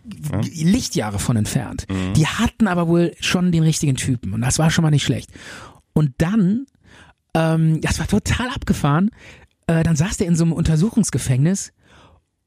[0.51, 1.85] Lichtjahre von entfernt.
[2.17, 5.29] Die hatten aber wohl schon den richtigen Typen und das war schon mal nicht schlecht.
[5.93, 6.65] Und dann,
[7.33, 9.09] ähm, das war total abgefahren,
[9.71, 11.73] äh, dann saß der in so einem Untersuchungsgefängnis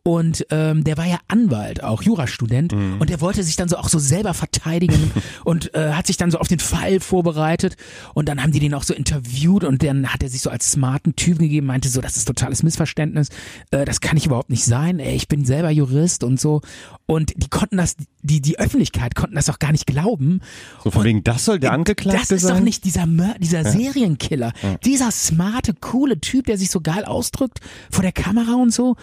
[0.06, 3.88] Und ähm, der war ja Anwalt, auch Jurastudent, und der wollte sich dann so auch
[3.88, 5.10] so selber verteidigen
[5.44, 7.76] und äh, hat sich dann so auf den Fall vorbereitet.
[8.12, 10.72] Und dann haben die den auch so interviewt und dann hat er sich so als
[10.72, 13.30] smarten Typen gegeben, meinte so, das ist totales Missverständnis,
[13.70, 14.98] äh, das kann ich überhaupt nicht sein.
[14.98, 16.60] Ey, ich bin selber Jurist und so.
[17.06, 20.40] Und die konnten das, die die Öffentlichkeit konnten das auch gar nicht glauben.
[20.82, 22.56] So von wegen, das soll der Angeklagte Das ist sein?
[22.56, 24.52] doch nicht dieser Mör dieser Serienkiller,
[24.84, 28.96] dieser smarte, coole Typ, der sich so geil ausdrückt vor der Kamera und so.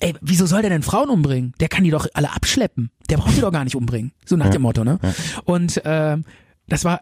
[0.00, 1.52] Ey, wieso soll der denn Frauen umbringen?
[1.60, 2.90] Der kann die doch alle abschleppen.
[3.10, 4.12] Der braucht die doch gar nicht umbringen.
[4.24, 4.98] So nach dem Motto, ne?
[5.44, 6.24] Und ähm,
[6.68, 7.00] das war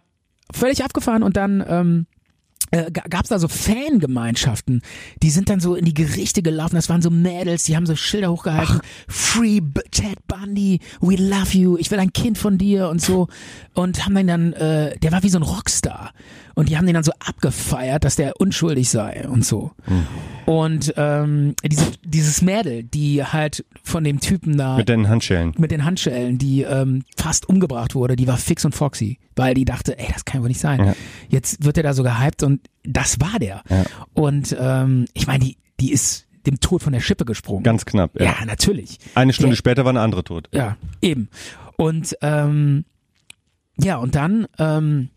[0.52, 2.06] völlig abgefahren und dann ähm,
[2.70, 4.82] äh, ga- gab's da so Fangemeinschaften,
[5.22, 7.96] die sind dann so in die Gerichte gelaufen, das waren so Mädels, die haben so
[7.96, 12.88] Schilder hochgehalten, Free B Ted Bundy, we love you, ich will ein Kind von dir
[12.88, 13.28] und so
[13.74, 16.12] und haben den dann, äh, der war wie so ein Rockstar
[16.56, 19.70] und die haben den dann so abgefeiert, dass der unschuldig sei und so.
[20.46, 25.54] Und ähm, diese, dieses Mädel, die halt von dem Typen da Mit den Handschellen.
[25.58, 29.64] mit den Handschellen, die ähm, fast umgebracht wurde, die war fix und foxy, weil die
[29.64, 30.84] dachte, ey, das kann wohl nicht sein.
[30.84, 30.94] Ja.
[31.28, 33.62] Jetzt wird er da so gehypt und das war der.
[33.68, 33.84] Ja.
[34.14, 37.64] Und ähm, ich meine, die, die ist dem Tod von der Schippe gesprungen.
[37.64, 38.34] Ganz knapp, ja.
[38.38, 38.44] ja.
[38.46, 38.98] natürlich.
[39.14, 40.48] Eine Stunde Der- später war eine andere tot.
[40.52, 41.28] Ja, eben.
[41.76, 42.84] Und ähm,
[43.78, 45.10] ja, und dann, ähm,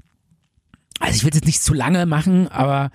[0.99, 2.91] also ich will es jetzt nicht zu lange machen, aber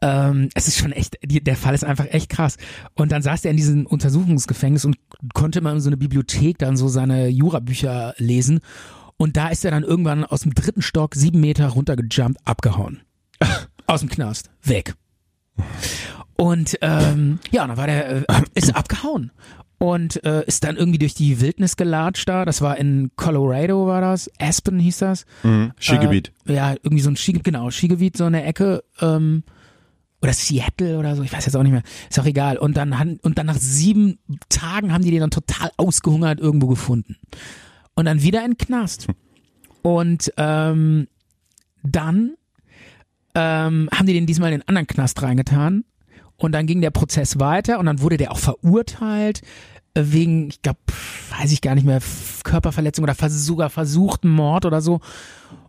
[0.00, 2.56] ähm, es ist schon echt, die, der Fall ist einfach echt krass.
[2.94, 4.96] Und dann saß er in diesem Untersuchungsgefängnis und
[5.32, 8.60] konnte immer in so eine Bibliothek dann so seine Jurabücher lesen.
[9.16, 13.02] Und da ist er dann irgendwann aus dem dritten Stock sieben Meter runtergejumpt, abgehauen.
[13.86, 14.50] Aus dem Knast.
[14.62, 14.94] Weg.
[16.36, 19.30] Und ähm, ja, dann war der, äh, ist abgehauen
[19.78, 22.44] und äh, ist dann irgendwie durch die Wildnis gelatscht da.
[22.44, 24.30] Das war in Colorado, war das.
[24.40, 25.24] Aspen hieß das.
[25.42, 25.72] Mhm.
[25.78, 26.32] Skigebiet.
[26.46, 28.82] Äh, ja, irgendwie so ein Skigebiet, genau, Skigebiet, so eine Ecke.
[29.00, 29.42] Ähm,
[30.20, 31.82] oder Seattle oder so, ich weiß jetzt auch nicht mehr.
[32.08, 32.56] Ist auch egal.
[32.56, 34.18] Und dann, han- und dann nach sieben
[34.48, 37.16] Tagen haben die den dann total ausgehungert irgendwo gefunden.
[37.94, 39.08] Und dann wieder in den Knast.
[39.82, 41.08] Und ähm,
[41.82, 42.34] dann
[43.34, 45.84] ähm, haben die den diesmal in den anderen Knast reingetan.
[46.42, 49.42] Und dann ging der Prozess weiter und dann wurde der auch verurteilt
[49.94, 50.80] äh, wegen, ich glaube,
[51.38, 52.00] weiß ich gar nicht mehr,
[52.42, 54.98] Körperverletzung oder vers sogar versuchten Mord oder so.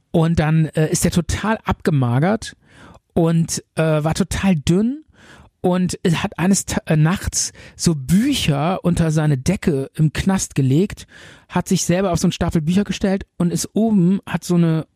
[0.09, 2.55] Und dann äh, ist der total abgemagert
[3.13, 5.03] und äh, war total dünn
[5.61, 11.05] und hat eines Ta äh, Nachts so Bücher unter seine Decke im Knast gelegt,
[11.49, 14.87] hat sich selber auf so einen Stapel Bücher gestellt und ist oben, hat so eine,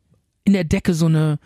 [0.43, 1.37] in der Decke so eine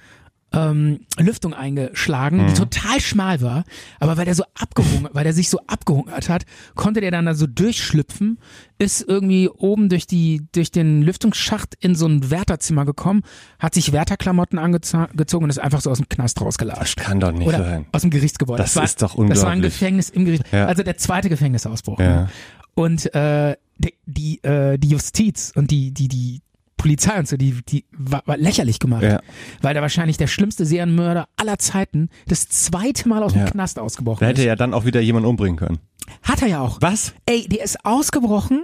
[0.54, 3.64] ähm, Lüftung eingeschlagen, die total schmal war,
[4.00, 6.44] aber weil der so abgehungert, weil der sich so abgehungert hat,
[6.76, 8.38] konnte der dann da so durchschlüpfen,
[8.78, 13.24] ist irgendwie oben durch die durch den Lüftungsschacht in so ein Wärterzimmer gekommen,
[13.60, 16.98] hat sich Wärterklamotten angezogen und ist einfach so aus dem Knast rausgelatscht.
[16.98, 17.86] Kann doch nicht Oder sein.
[17.92, 18.62] aus dem Gerichtsgebäude.
[18.62, 19.74] Das war, ist doch Das war ein unglaublich.
[19.74, 20.44] Gefängnis im Gericht.
[20.52, 20.66] Ja.
[20.66, 22.00] Also der zweite Gefängnisausbruch.
[22.00, 22.24] Ja.
[22.24, 22.30] Ne?
[22.74, 26.42] Und äh, die, die, äh, die Justiz und die, die, die
[26.82, 29.04] Polizei und so, die, die war, war lächerlich gemacht.
[29.04, 29.22] Ja.
[29.62, 33.50] Weil da wahrscheinlich der schlimmste Serienmörder aller Zeiten das zweite Mal aus dem Ja.
[33.52, 34.48] Knast ausgebrochen Da hätte ist.
[34.48, 35.78] ja dann auch wieder jemand umbringen können.
[36.24, 36.80] Hat er ja auch.
[36.82, 37.14] Was?
[37.28, 38.64] Ey, der ist ausgebrochen,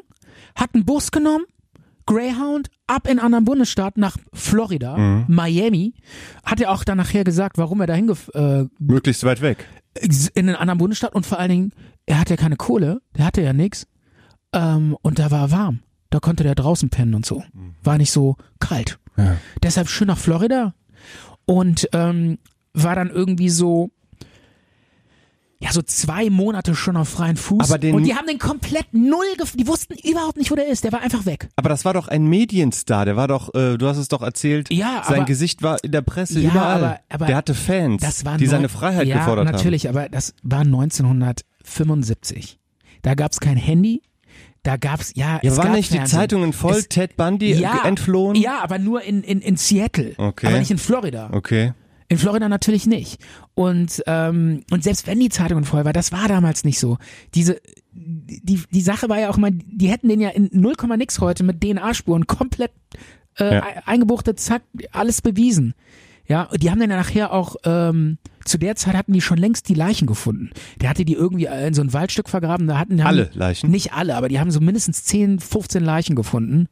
[0.56, 1.46] hat einen Bus genommen,
[2.08, 5.26] Greyhound, ab in einen anderen Bundesstaat nach Florida, Mhm.
[5.28, 5.94] Miami.
[6.44, 9.68] Hat er auch dann nachher gesagt, warum er dahin äh, Möglichst weit weg.
[10.34, 11.72] in einen anderen Bundesstaat und vor allen Dingen,
[12.06, 13.86] er hatte ja keine Kohle, der hatte ja nix
[14.54, 15.80] ähm, und da war warm.
[16.10, 17.44] Da konnte der draußen pennen und so.
[17.84, 19.00] War nicht so kalt.
[19.18, 19.38] Ja.
[19.64, 20.74] Deshalb schön nach Florida
[21.46, 22.38] und ähm,
[22.74, 23.90] war dann irgendwie so
[25.60, 28.94] ja so zwei Monate schon auf freien Fuß Aber den- und die haben den komplett
[28.94, 31.84] null gef die wussten überhaupt nicht wo der ist der war einfach weg Aber das
[31.84, 35.16] war doch ein Medienstar, der war doch, äh, du hast es doch erzählt, Ja, sein
[35.22, 36.84] aber- Gesicht war in der Presse Ja, überall.
[36.84, 40.64] aber- aber der hatte Fans, die neun- seine Freiheit ja, gefordert natürlich aber das war
[40.64, 42.60] 1975
[43.02, 44.02] da gab's kein Handy
[44.64, 45.40] da gab's ja.
[45.42, 46.20] Ja, es waren nicht die Fernsehen.
[46.20, 48.36] Zeitungen voll, Es- Ted Bundy ja, entflohen?
[48.36, 50.14] Ja, aber nur in, in, in Seattle.
[50.18, 50.48] Okay.
[50.48, 51.30] Aber nicht in Florida.
[51.32, 51.74] Okay.
[52.10, 53.20] In Florida natürlich nicht.
[53.54, 56.98] Und, ähm, und selbst wenn die Zeitung voll war, das war damals nicht so.
[57.36, 57.60] Diese,
[57.94, 61.44] die, die Sache war ja auch immer, die hätten den ja in 0, nix heute
[61.44, 62.72] mit DNA-Spuren komplett
[63.40, 63.64] äh, Ja.
[63.86, 64.62] eingebuchtet, zack,
[64.94, 65.74] alles bewiesen.
[66.28, 69.38] Ja, und die haben dann ja nachher auch, ähm, zu der Zeit hatten die schon
[69.38, 70.50] längst die Leichen gefunden.
[70.82, 73.70] Der hatte die irgendwie in so ein Waldstück vergraben, da hatten Alle Leichen?
[73.70, 76.68] Nicht alle, aber die haben so mindestens 10, 15 Leichen gefunden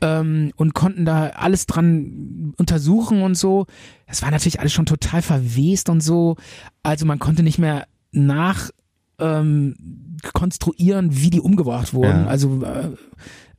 [0.00, 3.66] ähm, und konnten da alles dran untersuchen und so.
[4.06, 6.36] Das war natürlich alles schon total verwest und so.
[6.82, 8.70] Also man konnte nicht mehr nach
[9.18, 9.74] ähm,
[10.32, 12.24] konstruieren, wie die umgebracht wurden.
[12.24, 12.26] Ja.
[12.26, 12.90] Also äh,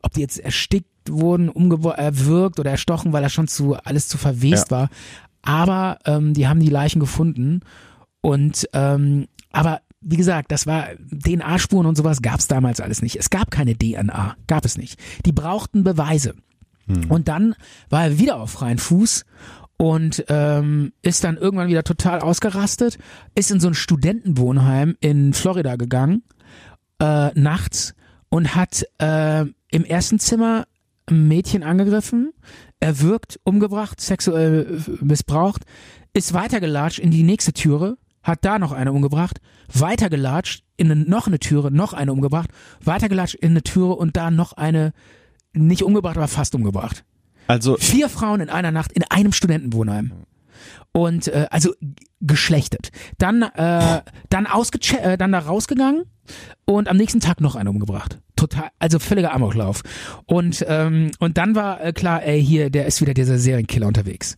[0.01, 4.71] ob die jetzt erstickt wurden, erwürgt oder erstochen, weil das schon zu alles zu verwest
[4.71, 4.89] war.
[5.41, 7.61] Aber ähm, die haben die Leichen gefunden
[8.21, 13.17] und ähm, aber wie gesagt, das war DNA-Spuren und sowas gab es damals alles nicht.
[13.17, 14.99] Es gab keine DNA, gab es nicht.
[15.25, 16.35] Die brauchten Beweise.
[17.07, 17.53] Und dann
[17.89, 19.23] war er wieder auf freien Fuß
[19.77, 22.97] und ähm, ist dann irgendwann wieder total ausgerastet,
[23.35, 26.23] ist in so ein Studentenwohnheim in Florida gegangen,
[26.99, 27.93] äh, nachts
[28.29, 30.65] und hat äh, im ersten Zimmer
[31.05, 32.33] ein Mädchen angegriffen,
[32.79, 35.63] erwürgt, umgebracht, sexuell äh, missbraucht,
[36.13, 39.41] ist weitergelatscht in die nächste Türe, hat da noch eine umgebracht,
[39.73, 42.49] weitergelatscht in eine, noch eine Türe, noch eine umgebracht,
[42.83, 44.93] weitergelatscht in eine Türe und da noch eine
[45.53, 47.03] nicht umgebracht, aber fast umgebracht.
[47.47, 50.13] Also Vier Frauen in einer Nacht in einem Studentenwohnheim.
[50.91, 51.73] Und äh, also
[52.21, 52.91] geschlechtet.
[53.17, 56.03] Dann äh, dann ausgeche äh, dann da rausgegangen
[56.65, 58.19] und am nächsten Tag noch eine umgebracht.
[58.39, 59.81] Total, also völliger Amoklauf.
[60.25, 64.35] Und ähm, und dann war äh, klar, ey, hier, der ist wieder dieser Serienkiller unterwegs.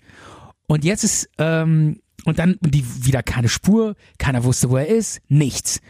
[0.67, 5.21] Und jetzt ist ähm, und dann die wieder keine Spur, keiner wusste, wo er ist,
[5.27, 5.81] nichts.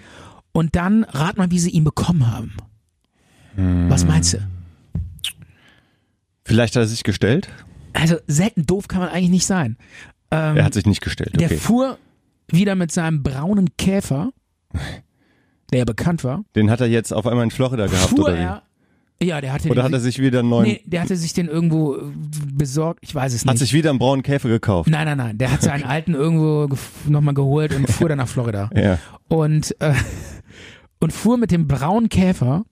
[0.51, 2.53] Und dann rat mal, wie sie ihn bekommen haben.
[3.89, 4.39] Was meinst du?
[6.45, 7.49] vielleicht hat er sich gestellt.
[7.93, 9.77] Also selten doof kann man eigentlich nicht sein.
[10.31, 11.39] Ähm, Er hat sich nicht gestellt.
[11.39, 11.57] Der Okay.
[11.57, 11.97] fuhr
[12.49, 14.31] wieder mit seinem braunen Käfer,
[15.71, 18.33] der ja bekannt war, Den hat er jetzt auf einmal in Florida gehabt fuhr oder
[18.33, 18.41] wie?
[18.41, 18.63] er.
[19.23, 21.31] Ja, der hatte Oder den, hat er sich wieder einen neuen, nee, der hatte sich
[21.33, 22.01] den irgendwo äh,
[22.53, 23.59] besorgt, ich weiß es hat nicht.
[23.59, 24.89] sich wieder einen braunen Käfer gekauft?
[24.89, 26.67] nein, nein, nein, der hat seinen alten irgendwo
[27.07, 28.71] nochmal geholt und fuhr dann nach Florida.
[28.75, 29.93] Ja, Und, äh,
[30.99, 32.63] und fuhr mit dem braunen Käfer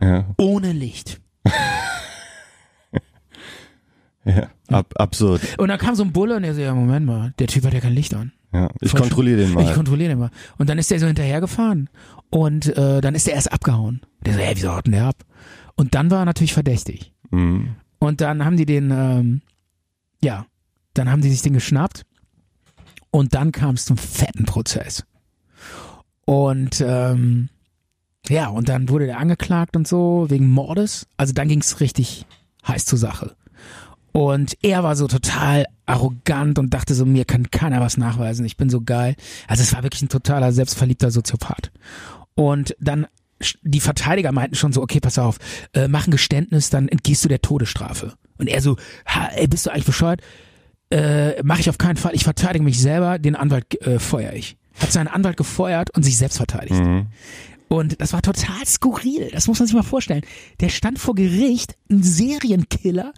[0.00, 1.20] ja, ohne Licht.
[4.24, 4.48] ja.
[4.68, 5.40] Ab, absurd.
[5.58, 7.72] Und dann kam so ein Bulle und er so, ja, Moment mal, der Typ hat
[7.72, 8.32] ja kein Licht an.
[8.52, 8.68] Ja.
[8.80, 9.74] Ich kontrolliere den Ich mal.
[9.74, 10.30] kontrolliere den mal.
[10.56, 11.90] Und dann ist der so hinterhergefahren.
[12.30, 14.00] Und äh, dann ist er erst abgehauen.
[14.24, 15.24] Der so, hä, wieso haut denn der ab?
[15.76, 17.12] Und dann war er natürlich verdächtig.
[17.30, 17.76] Mhm.
[17.98, 19.42] Und dann haben die den, ähm,
[20.22, 20.46] ja,
[20.94, 22.04] dann haben die sich den geschnappt.
[23.10, 25.04] Und dann kam es zum fetten Prozess.
[26.24, 27.48] Und ähm,
[28.28, 31.06] ja, und dann wurde der angeklagt und so wegen Mordes.
[31.16, 32.26] Also dann ging es richtig
[32.66, 33.34] heiß zur Sache.
[34.12, 38.56] Und er war so total arrogant und dachte so, mir kann keiner was nachweisen, ich
[38.56, 39.16] bin so geil.
[39.46, 41.70] Also es war wirklich ein totaler selbstverliebter Soziopath.
[42.34, 43.06] Und dann
[43.62, 45.38] die Verteidiger meinten schon so, okay, pass auf,
[45.72, 48.14] äh, mach ein Geständnis, dann entgehst du der Todesstrafe.
[48.36, 50.20] Und er so, ha, ey, bist du eigentlich bescheuert?
[50.90, 54.56] Äh, mach ich auf keinen Fall, ich verteidige mich selber, den Anwalt äh, feuer ich.
[54.80, 56.80] Hat seinen Anwalt gefeuert und sich selbst verteidigt.
[56.80, 57.06] Mhm.
[57.68, 59.30] Und das war total skurril.
[59.32, 60.22] Das muss man sich mal vorstellen.
[60.60, 63.12] Der stand vor Gericht, ein Serienkiller,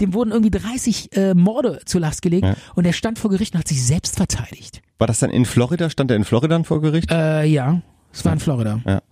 [0.00, 2.56] dem wurden irgendwie 30 äh, Morde zur Last gelegt Ja.
[2.74, 4.80] und der stand vor Gericht und hat sich selbst verteidigt.
[4.98, 5.90] War das dann in Florida?
[5.90, 7.10] Stand er in Florida dann vor Gericht?
[7.10, 7.82] Äh, ja,
[8.12, 8.80] es war in Florida.
[8.86, 9.02] Ja.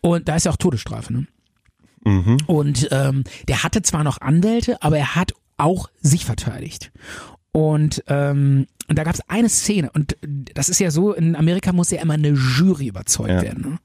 [0.00, 1.26] Und da ist ja auch Todesstrafe, ne?
[2.04, 2.38] Mhm.
[2.46, 6.90] Und ähm, der hatte zwar noch Anwälte, aber er hat auch sich verteidigt.
[7.52, 10.16] Und, ähm, und da gab es eine Szene, und
[10.54, 13.42] das ist ja so, in Amerika muss ja immer eine Jury überzeugt Ja.
[13.42, 13.62] werden.
[13.62, 13.78] Ne?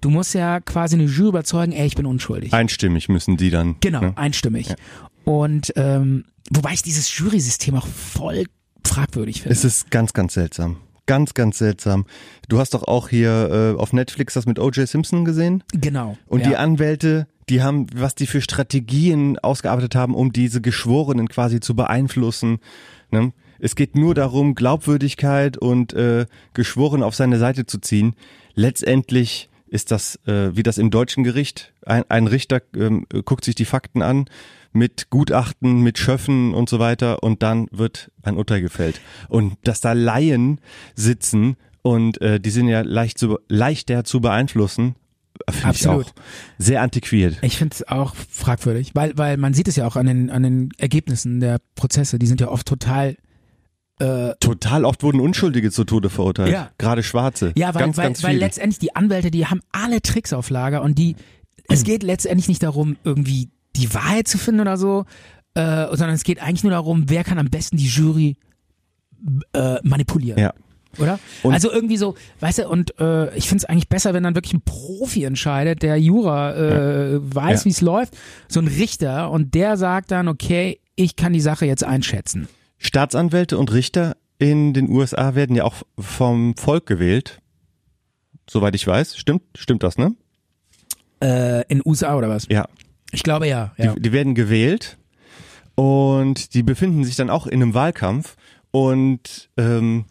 [0.00, 2.52] Du musst ja quasi eine Jury überzeugen, ey, ich bin unschuldig.
[2.52, 3.76] Einstimmig müssen die dann.
[3.80, 4.12] Genau, Ne?
[4.16, 4.74] einstimmig.
[5.24, 8.46] Und ähm, wobei ich dieses Jury-System auch voll
[8.84, 9.52] fragwürdig finde.
[9.54, 10.78] Es ist ganz, ganz seltsam.
[11.06, 12.06] Ganz, ganz seltsam.
[12.48, 14.88] Du hast doch auch hier äh, auf Netflix das mit O.J.
[14.88, 15.62] Simpson gesehen?
[15.72, 16.16] Genau.
[16.26, 16.48] Und ja.
[16.50, 21.74] die Anwälte, die haben, was die für Strategien ausgearbeitet haben, um diese Geschworenen quasi zu
[21.74, 22.58] beeinflussen.
[23.12, 23.32] Ne?
[23.58, 28.14] Es geht nur darum, Glaubwürdigkeit und äh, Geschworene auf seine Seite zu ziehen.
[28.54, 33.54] Letztendlich ist das, äh, wie das im deutschen Gericht, ein, ein Richter ähm, guckt sich
[33.54, 34.26] die Fakten an
[34.72, 39.00] mit Gutachten, mit Schöffen und so weiter und dann wird ein Urteil gefällt.
[39.28, 40.60] Und dass da Laien
[40.94, 44.94] sitzen und äh, die sind ja leicht zu, leichter zu beeinflussen,
[45.48, 46.06] finde ich Absolut.
[46.06, 46.12] auch
[46.58, 47.38] sehr antiquiert.
[47.42, 50.42] Ich finde es auch fragwürdig, weil, weil man sieht es ja auch an den, an
[50.42, 53.16] den Ergebnissen der Prozesse, die sind ja oft total
[53.98, 56.52] äh, Total oft wurden Unschuldige zu Tode verurteilt.
[56.52, 56.70] Ja.
[56.78, 57.52] Gerade Schwarze.
[57.56, 60.82] Ja, weil, ganz, weil, ganz weil letztendlich die Anwälte, die haben alle Tricks auf Lager
[60.82, 61.14] und die,
[61.68, 65.04] es geht letztendlich nicht darum, irgendwie die Wahrheit zu finden oder so,
[65.54, 68.36] äh, sondern es geht eigentlich nur darum, wer kann am besten die Jury
[69.52, 70.38] äh, manipulieren.
[70.38, 70.52] Ja.
[70.98, 71.18] Oder?
[71.42, 74.34] Und- also irgendwie so, weißt du, und äh, ich finde es eigentlich besser, wenn dann
[74.34, 77.64] wirklich ein Profi entscheidet, der Jura äh, weiß, Ja.
[77.64, 78.16] wie es läuft,
[78.48, 82.48] so ein Richter und der sagt dann, okay, ich kann die Sache jetzt einschätzen.
[82.78, 87.38] Staatsanwälte und Richter in den USA werden ja auch vom Volk gewählt.
[88.50, 89.16] Soweit ich weiß.
[89.16, 90.14] Stimmt, stimmt das, ne?
[91.22, 92.46] Äh, in USA oder was?
[92.50, 92.66] Ja.
[93.12, 93.72] Ich glaube ja.
[93.78, 93.94] ja.
[93.94, 94.98] Die, die werden gewählt
[95.74, 98.36] und die befinden sich dann auch in einem Wahlkampf
[98.72, 100.06] und ähm,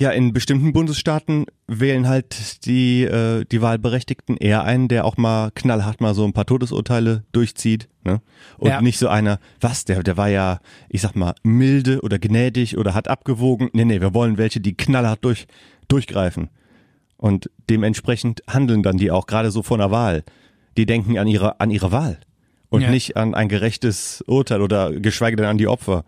[0.00, 5.50] ja, in bestimmten Bundesstaaten wählen halt die, äh, die Wahlberechtigten eher einen, der auch mal
[5.54, 7.86] knallhart mal so ein paar Todesurteile durchzieht.
[8.04, 8.22] Ne?
[8.56, 8.80] Und Ja.
[8.80, 12.94] nicht so einer, was, der, der war ja, ich sag mal, milde oder gnädig oder
[12.94, 13.68] hat abgewogen.
[13.74, 15.46] Nee, nee, wir wollen welche, die knallhart durch,
[15.88, 16.48] durchgreifen.
[17.18, 20.24] Und dementsprechend handeln dann die auch gerade so vor einer Wahl.
[20.78, 22.18] Die denken an ihre, an ihre Wahl.
[22.70, 22.90] Und Ja.
[22.90, 26.06] nicht an ein gerechtes Urteil oder geschweige denn an die Opfer.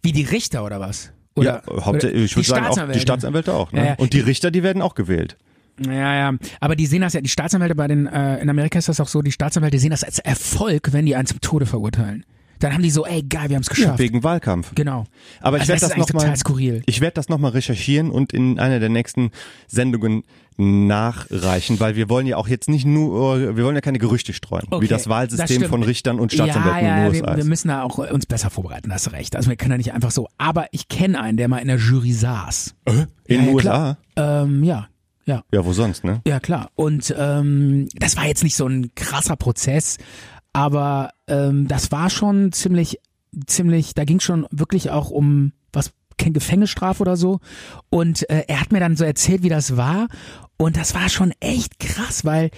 [0.00, 1.12] Wie die Richter oder was?
[1.40, 3.52] Oder, ja, hauptsächlich, ich die würde sagen, auch die Staatsanwälte.
[3.54, 3.72] Auch.
[3.72, 3.80] Ne?
[3.80, 3.94] Ja, ja.
[3.96, 5.36] Und die Richter, die werden auch gewählt.
[5.84, 6.34] Ja, ja.
[6.60, 9.08] Aber die sehen das ja, die Staatsanwälte bei den, äh, in Amerika ist das auch
[9.08, 12.24] so, die Staatsanwälte sehen das als Erfolg, wenn die einen zum Tode verurteilen.
[12.58, 13.98] Dann haben die so, ey, geil, wir haben es Ja, geschafft.
[13.98, 14.72] wegen Wahlkampf.
[14.74, 15.06] genau.
[15.40, 16.82] Aber ich Also werde das das, nochmal.
[16.84, 19.30] Ich werde das nochmal recherchieren und in einer der nächsten
[19.66, 20.24] Sendungen
[20.60, 24.66] nachreichen, weil wir wollen ja auch jetzt nicht nur, wir wollen ja keine Gerüchte streuen,
[24.70, 25.66] Okay, wie das das Wahlsystem stimmt.
[25.66, 27.48] von Richtern und Staatsanwälten ja, ja, in den wir, USA wir ist.
[27.48, 29.36] müssen da auch uns besser vorbereiten, hast recht.
[29.36, 30.28] Also wir können ja nicht einfach so.
[30.38, 32.74] Aber ich kenne einen, der mal in der Jury saß.
[32.86, 33.98] In ja, den ja, USA?
[34.16, 34.88] Ähm, ja,
[35.24, 35.44] ja.
[35.52, 36.20] Ja, wo sonst, ne?
[36.26, 36.70] Ja, klar.
[36.74, 39.98] Und ähm, das war jetzt nicht so ein krasser Prozess,
[40.52, 42.98] aber ähm, das war schon ziemlich,
[43.46, 47.38] ziemlich, da ging schon wirklich auch um was, keine Gefängnisstrafe oder so.
[47.90, 50.08] Und äh, er hat mir dann so erzählt, wie das war.
[50.60, 52.50] Und das war schon echt krass, weil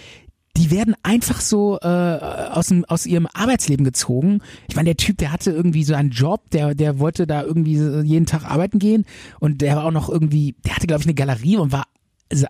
[0.56, 4.40] die werden einfach so äh, aus, dem, aus ihrem Arbeitsleben gezogen.
[4.68, 7.76] Ich meine, der Typ, der hatte irgendwie so einen Job, der, der wollte da irgendwie
[7.76, 9.06] jeden Tag arbeiten gehen
[9.38, 11.86] und der war auch noch irgendwie, der hatte, glaube ich, eine Galerie und war,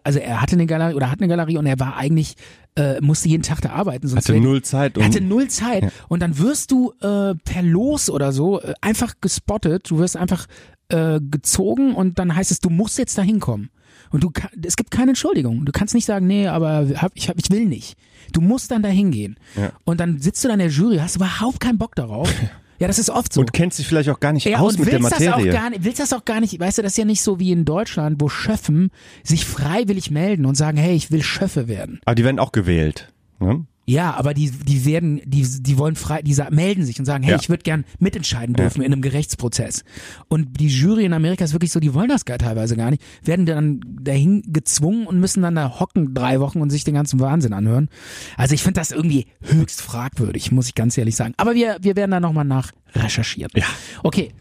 [0.04, 2.36] also er hatte eine Galerie oder hat eine Galerie und er war eigentlich,
[2.74, 4.08] äh, musste jeden Tag da arbeiten.
[4.08, 4.96] Sonst Hatte null Zeit.
[4.96, 8.72] er Um, hatte null Zeit und dann wirst du äh, per Los oder so äh,
[8.80, 10.46] einfach gespottet, du wirst einfach
[10.88, 13.68] äh, gezogen und dann heißt es, du musst jetzt da hinkommen.
[14.12, 14.30] Und du
[14.64, 15.64] es gibt keine Entschuldigung.
[15.64, 17.96] Du kannst nicht sagen, nee, aber hab, ich, hab, ich will nicht.
[18.32, 19.36] Du musst dann da hingehen.
[19.56, 19.72] Ja.
[19.84, 22.32] Und dann sitzt du da in der Jury, hast überhaupt keinen Bock darauf.
[22.78, 23.40] Ja, das ist oft so.
[23.40, 25.52] und kennst dich vielleicht auch gar nicht ja, aus mit der willst das auch Materie.
[25.52, 27.52] gar nicht, willst das auch gar nicht, weißt du, das ist ja nicht so wie
[27.52, 28.90] in Deutschland, wo Schöffen
[29.22, 32.00] sich freiwillig melden und sagen, hey, ich will Schöffe werden.
[32.06, 33.12] Aber die werden auch gewählt.
[33.38, 33.66] Ne?
[33.92, 37.32] Ja, aber die, die werden, die, die wollen frei, die melden sich und sagen, hey,
[37.34, 37.38] Ja.
[37.40, 39.84] ich würde gern mitentscheiden dürfen in einem Gerichtsprozess.
[40.28, 43.02] Und die Jury in Amerika ist wirklich so, die wollen das gar teilweise gar nicht,
[43.22, 47.20] werden dann dahin gezwungen und müssen dann da hocken drei Wochen und sich den ganzen
[47.20, 47.88] Wahnsinn anhören.
[48.36, 51.34] Also ich finde das irgendwie höchst fragwürdig, muss ich ganz ehrlich sagen.
[51.36, 53.50] Aber wir, wir werden da nochmal nach recherchieren.
[53.54, 53.66] Ja.
[54.02, 54.32] Okay.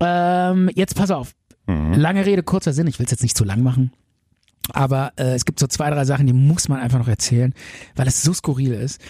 [0.00, 1.32] Ähm, jetzt pass auf.
[1.68, 2.86] Lange Rede, kurzer Sinn.
[2.86, 3.90] Ich will es jetzt nicht zu lang machen.
[4.72, 7.54] Aber äh, es gibt so zwei, drei Sachen, die muss man einfach noch erzählen,
[7.94, 9.00] weil es so skurril ist.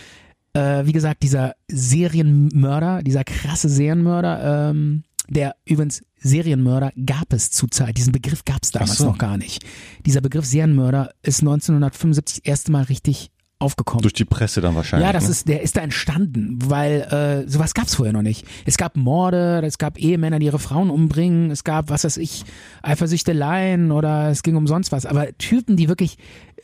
[0.52, 7.70] Äh, wie gesagt, dieser Serienmörder, dieser krasse Serienmörder, ähm, der übrigens Serienmörder gab es zur
[7.70, 7.96] Zeit.
[7.98, 9.06] Diesen Begriff gab es damals so.
[9.06, 9.64] noch gar nicht.
[10.04, 14.02] Dieser Begriff Serienmörder ist 1975 das erste Mal richtig aufgekommen.
[14.02, 15.06] Durch die Presse dann wahrscheinlich.
[15.06, 15.30] Ja, das ne?
[15.30, 18.46] ist, der ist da entstanden, weil äh, sowas gab's vorher noch nicht.
[18.66, 22.44] Es gab Morde, es gab Ehemänner, die ihre Frauen umbringen, es gab, was weiß ich,
[22.82, 25.06] Eifersüchteleien oder es ging um sonst was.
[25.06, 26.18] Aber Typen, die wirklich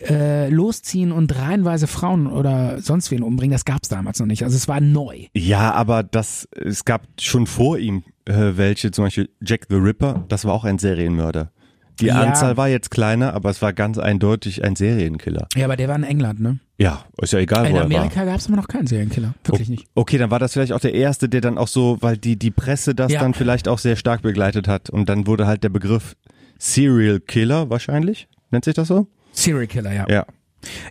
[0.09, 4.45] äh, losziehen und reihenweise Frauen oder sonst wen umbringen, das gab's damals noch nicht.
[4.45, 5.27] Also es war neu.
[5.35, 10.25] Ja, aber das, es gab schon vor ihm äh, welche, zum Beispiel Jack the Ripper,
[10.29, 11.53] das war auch ein Serienmörder.
[12.01, 12.21] Die Ja.
[12.21, 15.47] Anzahl war jetzt kleiner, aber es war ganz eindeutig ein Serienkiller.
[15.55, 16.59] Ja, aber der war in England, ne?
[16.79, 17.85] Ja, ist ja egal, In wo er.
[17.85, 19.35] Amerika gab's immer noch keinen Serienkiller.
[19.45, 19.87] Wirklich nicht.
[19.95, 22.51] Okay, dann war das vielleicht auch der erste, der dann auch so, weil die, die
[22.51, 23.21] Presse das Ja.
[23.21, 26.17] dann vielleicht auch sehr stark begleitet hat und dann wurde halt der Begriff
[26.59, 29.07] Serial Killer wahrscheinlich, nennt sich das so?
[29.33, 30.07] Serial Killer, ja.
[30.09, 30.27] Ja.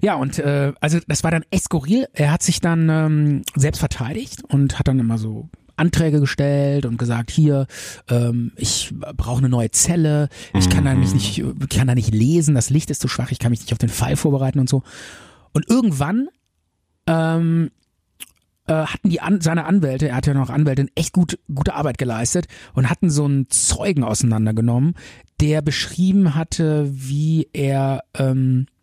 [0.01, 2.05] Ja, und äh, also das war dann echt skurril.
[2.13, 6.97] Er hat sich dann ähm, selbst verteidigt und hat dann immer so Anträge gestellt und
[6.97, 7.67] gesagt, hier,
[8.09, 12.13] ähm, ich brauche eine neue Zelle, ich kann da mich nicht, ich kann da nicht
[12.13, 14.69] lesen, das Licht ist zu schwach, ich kann mich nicht auf den Fall vorbereiten und
[14.69, 14.83] so.
[15.53, 16.29] Und irgendwann
[17.07, 17.71] ähm,
[18.67, 21.97] äh, hatten die An seine Anwälte, er hat ja noch Anwälte, echt gut, gute Arbeit
[21.97, 24.95] geleistet und hatten so einen Zeugen auseinandergenommen,
[25.39, 28.80] der beschrieben hatte, wie er ähm, äh,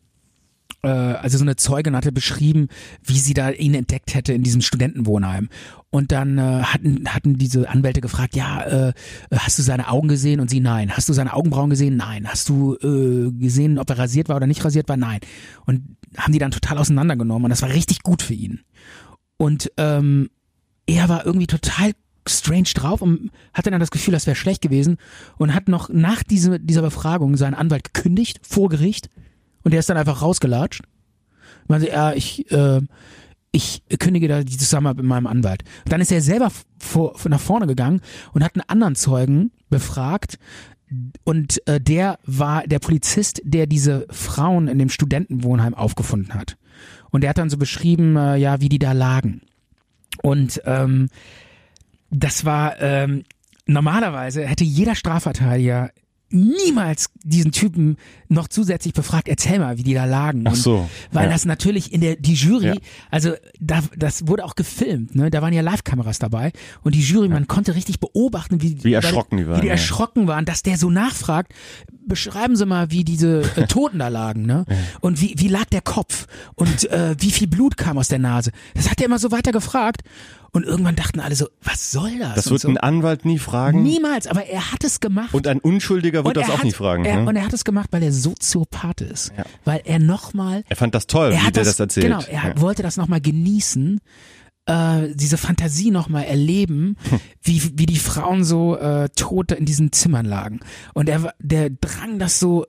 [0.86, 2.68] also so eine Zeugin hatte beschrieben,
[3.02, 5.48] wie sie da ihn entdeckt hätte in diesem Studentenwohnheim.
[5.90, 8.92] Und dann äh, hatten, hatten diese Anwälte gefragt, ja, äh,
[9.32, 10.38] hast du seine Augen gesehen?
[10.40, 10.90] Und sie, nein.
[10.90, 11.96] Hast du seine Augenbrauen gesehen?
[11.96, 12.28] Nein.
[12.28, 14.96] Hast du äh, gesehen, ob er rasiert war oder nicht rasiert war?
[14.96, 15.20] Nein.
[15.66, 18.60] Und haben die dann total auseinandergenommen und das war richtig gut für ihn.
[19.36, 20.30] Und ähm,
[20.86, 21.92] er war irgendwie total
[22.26, 24.98] strange drauf und hatte dann das Gefühl, das wäre schlecht gewesen
[25.38, 29.08] und hat noch nach diese, dieser Befragung seinen Anwalt gekündigt vor Gericht
[29.68, 30.80] und der ist dann einfach rausgelatscht.
[31.66, 32.80] Meinte, ja, ich, äh,
[33.52, 35.62] ich kündige da die Zusammenarbeit mit meinem Anwalt.
[35.84, 38.00] Und dann ist er selber vor, nach vorne gegangen
[38.32, 40.38] und hat einen anderen Zeugen befragt.
[41.22, 46.56] Und äh, der war der Polizist, der diese Frauen in dem Studentenwohnheim aufgefunden hat.
[47.10, 49.42] Und der hat dann so beschrieben, äh, ja, wie die da lagen.
[50.22, 51.10] Und ähm,
[52.08, 53.24] das war ähm,
[53.66, 55.90] normalerweise hätte jeder Strafverteidiger
[56.30, 57.96] niemals diesen Typen
[58.28, 60.44] noch zusätzlich befragt, erzähl mal, wie die da lagen.
[60.46, 61.32] Ach Und so, Weil ja.
[61.32, 62.74] das natürlich in der, die Jury, Ja.
[63.10, 65.30] also da, das wurde auch gefilmt, ne?
[65.30, 66.52] Da waren ja Live-Kameras dabei
[66.82, 69.72] und die Jury, man konnte richtig beobachten, wie, Wie erschrocken die waren, wie die ja.
[69.74, 71.52] erschrocken waren, dass der so nachfragt,
[72.06, 74.64] beschreiben Sie mal, wie diese äh, Toten da lagen, ne?
[75.00, 76.26] Und wie, wie lag der Kopf?
[76.54, 78.50] Und äh, wie viel Blut kam aus der Nase?
[78.74, 80.02] Das hat er immer so weiter gefragt.
[80.52, 82.34] Und irgendwann dachten alle so, was soll das?
[82.34, 82.68] Das wird so.
[82.68, 83.82] ein Anwalt nie fragen.
[83.82, 85.34] Niemals, aber er hat es gemacht.
[85.34, 87.04] Und ein Unschuldiger wird das auch hat, nie fragen.
[87.04, 87.28] Er, ne?
[87.28, 89.32] Und er hat es gemacht, weil er Soziopath ist.
[89.36, 89.44] Ja.
[89.64, 92.06] Weil er nochmal Er fand das toll, wie der das, erzählt.
[92.06, 94.00] Genau, er hat, wollte das nochmal genießen,
[94.66, 96.96] äh, diese Fantasie nochmal erleben,
[97.42, 100.60] wie, wie die Frauen so äh, tot in diesen Zimmern lagen.
[100.94, 102.66] Und er, der Drang, das so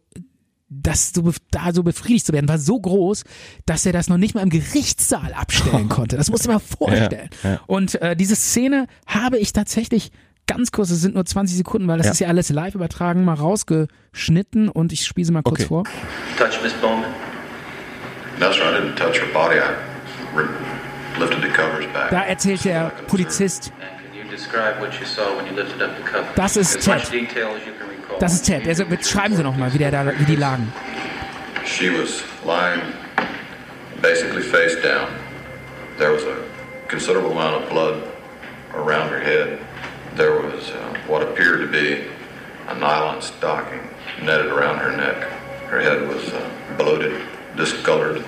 [0.70, 3.24] das so da so befriedigt zu werden, war so groß,
[3.66, 6.16] dass er das noch nicht mal im Gerichtssaal abstellen konnte.
[6.18, 7.30] Das musst du dir mal vorstellen.
[7.44, 7.60] Ja, ja.
[7.68, 10.12] Und äh, diese Szene habe ich tatsächlich
[10.46, 12.12] ganz kurz, es sind nur 20 Sekunden, weil das Ja.
[12.14, 15.68] ist ja alles live übertragen, mal rausgeschnitten und ich spiele sie mal kurz Okay.
[15.68, 15.84] vor.
[16.38, 17.04] touch Miss Bowman?
[18.40, 19.58] No, sir, I didn't touch her body.
[19.60, 22.10] I lifted the covers back.
[22.12, 25.90] Da erzählt der Polizist, And can you describe what you saw when you lifted up
[25.98, 26.26] the cover?
[26.36, 27.02] Das ist Ted.
[28.20, 28.68] Das ist Ted.
[28.68, 30.72] Also, schreiben Sie nochmal, wie, der da, wie die lagen.
[31.66, 32.82] She was lying
[34.02, 35.08] basically face down.
[35.98, 36.44] There was a
[36.88, 38.04] considerable amount of blood
[38.74, 39.60] around her head.
[40.16, 42.06] There was uh, what appeared to be
[42.68, 43.82] a nylon stocking
[44.22, 45.30] netted around her neck.
[45.68, 47.22] Her head was uh, bloated,
[47.56, 48.24] discolored.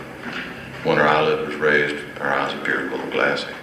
[0.83, 3.53] When her eyelid was raised, her eyes appeared a little glassy.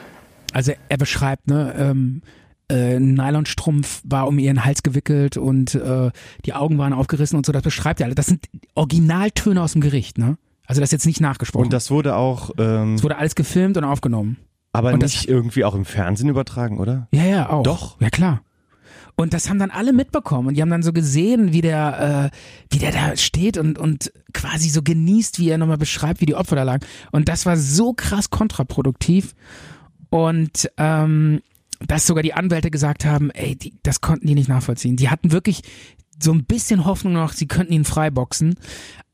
[0.54, 2.22] Also er beschreibt, ne, ähm,
[2.68, 6.10] äh, Nylonstrumpf war um ihren Hals gewickelt und äh,
[6.44, 8.14] die Augen waren aufgerissen und so, das beschreibt er alle.
[8.14, 10.36] Das sind Originaltöne aus dem Gericht, ne?
[10.66, 11.64] Also das ist jetzt nicht nachgesprochen.
[11.64, 14.36] Und das wurde auch, ähm, es wurde alles gefilmt und aufgenommen.
[14.72, 17.08] aber und das- nicht irgendwie auch im Fernsehen übertragen, oder?
[17.12, 17.62] Ja, ja, auch.
[17.62, 17.98] Doch.
[18.00, 18.42] Ja, klar.
[19.16, 22.36] Und das haben dann alle mitbekommen und die haben dann so gesehen, wie der, äh,
[22.72, 26.36] wie der da steht und, und quasi so genießt, wie er nochmal beschreibt, wie die
[26.36, 26.86] Opfer da lagen.
[27.10, 29.34] Und das war so krass kontraproduktiv.
[30.10, 31.40] Und ähm,
[31.86, 34.96] dass sogar die Anwälte gesagt haben, ey, die, das konnten die nicht nachvollziehen.
[34.96, 35.62] Die hatten wirklich
[36.20, 38.56] so ein bisschen Hoffnung noch, sie könnten ihn freiboxen,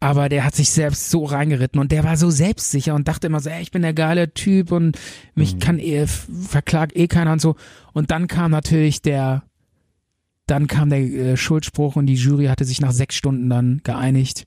[0.00, 3.40] aber der hat sich selbst so reingeritten und der war so selbstsicher und dachte immer
[3.40, 4.98] so, ey, ich bin der geile Typ und
[5.34, 7.56] mich kann eh, verklagt eh keiner und so.
[7.92, 9.42] Und dann kam natürlich der,
[10.46, 14.46] dann kam der äh, Schuldspruch und die Jury hatte sich nach sechs Stunden dann geeinigt.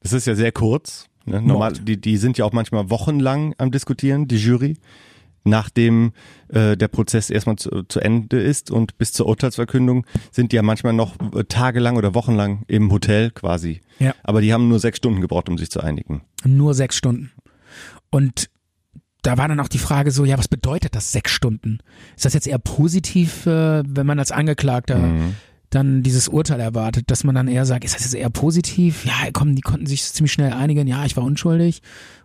[0.00, 1.08] Das ist ja sehr kurz.
[1.26, 1.42] Ne?
[1.42, 4.76] Normal, die, die sind ja auch manchmal wochenlang am Diskutieren, die Jury,
[5.46, 6.12] nachdem
[6.48, 10.62] äh, der Prozess erstmal zu, zu Ende ist und bis zur Urteilsverkündung sind die ja
[10.62, 13.80] manchmal noch äh, tagelang oder wochenlang im Hotel quasi.
[13.98, 14.14] Ja.
[14.22, 16.22] Aber die haben nur sechs Stunden gebraucht, um sich zu einigen.
[16.44, 17.32] Nur sechs Stunden.
[18.10, 18.50] Und
[19.22, 21.78] da war dann auch die Frage so, ja, was bedeutet das sechs Stunden?
[22.14, 25.34] Ist das jetzt eher positiv, äh, wenn man als Angeklagter Mhm.
[25.70, 29.04] Dann dieses Urteil erwartet, dass man dann eher sagt, ist das jetzt eher positiv?
[29.04, 31.82] Ja, komm, die konnten sich ziemlich schnell einigen, ja, ich war unschuldig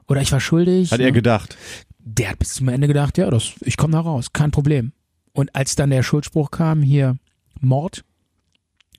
[0.07, 0.91] oder ich war schuldig.
[0.91, 1.05] Hat ne?
[1.05, 1.57] er gedacht.
[1.99, 4.91] der hat bis zum Ende gedacht, ja, das, ich komme da raus, kein Problem.
[5.33, 7.17] Und als dann der Schuldspruch kam, hier
[7.59, 8.03] Mord,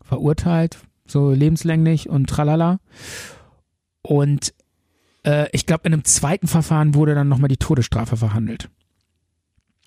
[0.02, 2.80] verurteilt, so lebenslänglich und tralala.
[4.02, 4.54] Und
[5.24, 8.68] äh, ich glaube, in einem zweiten Verfahren wurde dann nochmal die Todesstrafe verhandelt.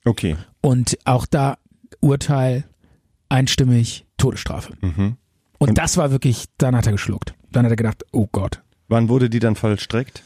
[0.06, 0.38] Okay.
[0.62, 1.58] Und auch da
[2.00, 2.66] Urteil
[3.30, 4.74] einstimmig Todesstrafe.
[4.82, 5.18] Mhm.
[5.58, 7.34] Und, Und- das war wirklich, dann hat er geschluckt.
[7.52, 8.62] Dann hat er gedacht, oh Gott.
[8.88, 10.24] Wann wurde die dann vollstreckt?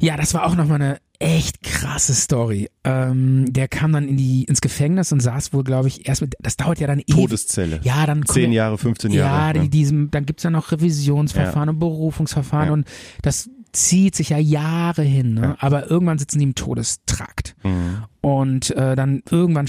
[0.00, 2.68] Ja, das war auch nochmal eine echt krasse Story.
[2.82, 6.34] Ähm, der kam dann in die, ins Gefängnis und saß wohl, glaube ich, erst mit,
[6.40, 7.14] das dauert ja dann ewig.
[7.14, 7.80] Todeszelle.
[7.84, 9.52] Ja, dann Zehn ja- Jahre, 15 Ja, Jahre.
[9.54, 9.68] die, ne?
[9.68, 11.72] diesem, dann gibt's ja noch Revisionsverfahren Ja.
[11.72, 12.72] und Berufungsverfahren Ja.
[12.72, 12.88] und
[13.22, 15.40] das zieht sich ja Jahre hin, ne?
[15.42, 15.56] Ja.
[15.58, 17.56] aber irgendwann sitzen die im Todestrakt.
[17.62, 18.04] Mhm.
[18.20, 19.68] Und äh, dann irgendwann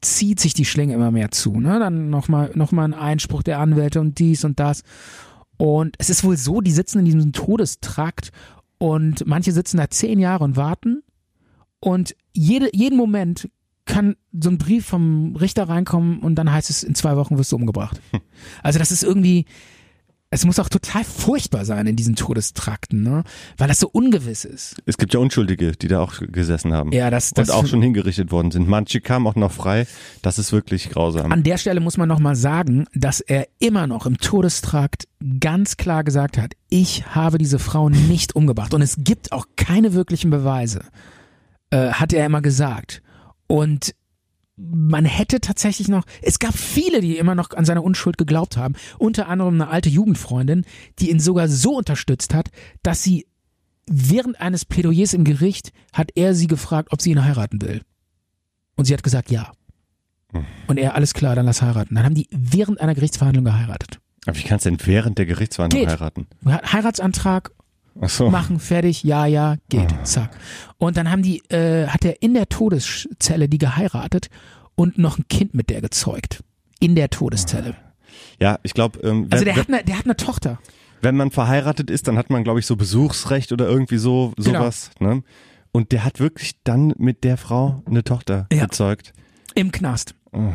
[0.00, 1.60] zieht sich die Schlinge immer mehr zu.
[1.60, 1.78] Ne?
[1.78, 4.82] Dann nochmal noch mal ein Einspruch der Anwälte und dies und das.
[5.58, 8.30] Und es ist wohl so, die sitzen in diesem Todestrakt
[8.78, 11.02] und manche sitzen da zehn Jahre und warten.
[11.80, 13.48] Und jede, jeden Moment
[13.84, 17.52] kann so ein Brief vom Richter reinkommen und dann heißt es, in zwei Wochen wirst
[17.52, 18.00] du umgebracht.
[18.62, 19.46] Also das ist irgendwie,
[20.30, 23.22] es muss auch total furchtbar sein in diesen Todestrakten, ne?
[23.56, 24.76] weil das so ungewiss ist.
[24.84, 26.90] Es gibt ja Unschuldige, die da auch gesessen haben.
[26.92, 28.68] Ja, das, das und auch schon hingerichtet worden sind.
[28.68, 29.86] Manche kamen auch noch frei.
[30.22, 31.30] Das ist wirklich grausam.
[31.30, 35.06] An der Stelle muss man nochmal sagen, dass er immer noch im Todestrakt
[35.38, 39.92] ganz klar gesagt hat, ich habe diese Frau nicht umgebracht und es gibt auch keine
[39.92, 40.80] wirklichen Beweise,
[41.70, 43.00] äh, hat er immer gesagt.
[43.46, 43.94] Und
[44.56, 48.74] man hätte tatsächlich noch, es gab viele, die immer noch an seine Unschuld geglaubt haben,
[48.98, 50.64] unter anderem eine alte Jugendfreundin,
[50.98, 52.50] die ihn sogar so unterstützt hat,
[52.82, 53.26] dass sie
[53.86, 57.82] während eines Plädoyers im Gericht hat er sie gefragt, ob sie ihn heiraten will.
[58.76, 59.52] Und sie hat gesagt, ja.
[60.66, 61.94] Und er, alles klar, dann lass heiraten.
[61.94, 64.00] Dann haben die während einer Gerichtsverhandlung geheiratet.
[64.26, 65.90] Aber wie kannst du denn während der Gerichtsverhandlung Geht.
[65.90, 66.26] heiraten?
[66.44, 67.52] Heiratsantrag
[68.02, 68.30] so.
[68.30, 70.30] machen, fertig, ja, ja, geht, zack.
[70.78, 74.28] Und dann haben die, äh, hat er in der Todeszelle die geheiratet
[74.74, 76.42] und noch ein Kind mit der gezeugt.
[76.80, 77.74] In der Todeszelle.
[78.40, 80.58] Ja, ich glaube, ähm, Also der hat eine, der hat eine Tochter.
[81.02, 84.60] wenn man verheiratet ist, dann hat man, glaube ich, so Besuchsrecht oder irgendwie so Genau.
[84.60, 84.90] sowas.
[84.98, 85.22] Ne?
[85.72, 88.64] Und der hat wirklich dann mit der Frau eine Tochter Ja.
[88.64, 89.12] gezeugt.
[89.54, 90.14] Im Knast.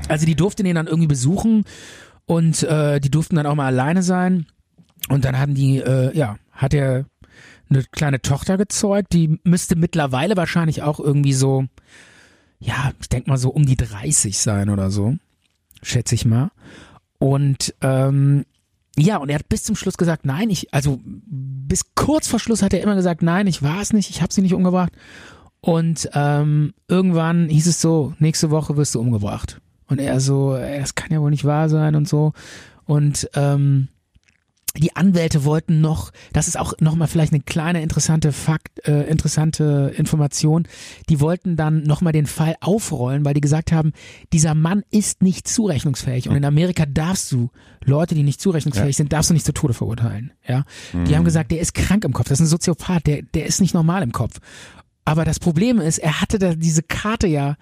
[0.09, 1.63] Also die durften ihn dann irgendwie besuchen
[2.25, 4.45] und äh, die durften dann auch mal alleine sein.
[5.09, 7.05] Und dann hatten die, äh, ja, hat er
[7.71, 11.65] eine kleine Tochter gezeugt, die müsste mittlerweile wahrscheinlich auch irgendwie so,
[12.59, 15.15] ja, ich denke mal so um die 30 sein oder so,
[15.81, 16.51] schätze ich mal.
[17.17, 18.45] Und ähm,
[18.97, 22.61] ja, und er hat bis zum Schluss gesagt, nein, ich, also bis kurz vor Schluss
[22.61, 24.91] hat er immer gesagt, nein, ich war es nicht, ich habe sie nicht umgebracht.
[25.61, 29.61] Und ähm, irgendwann hieß es so, nächste Woche wirst du umgebracht.
[29.87, 32.33] Und er so, das kann ja wohl nicht wahr sein und so.
[32.85, 33.87] Und ähm,
[34.77, 39.93] die Anwälte wollten noch, das ist auch nochmal vielleicht eine kleine interessante Fakt, äh, interessante
[39.97, 40.67] Information,
[41.09, 43.91] die wollten dann nochmal den Fall aufrollen, weil die gesagt haben,
[44.31, 47.49] dieser Mann ist nicht zurechnungsfähig und in Amerika darfst du
[47.83, 50.31] Leute, die nicht zurechnungsfähig sind, darfst du nicht zu Tode verurteilen.
[50.47, 50.63] Ja,
[50.93, 53.61] die haben gesagt, der ist krank im Kopf, das ist ein Soziopath, der, der ist
[53.61, 54.39] nicht normal im Kopf.
[55.03, 57.57] Aber das Problem ist, er hatte da diese Karte ja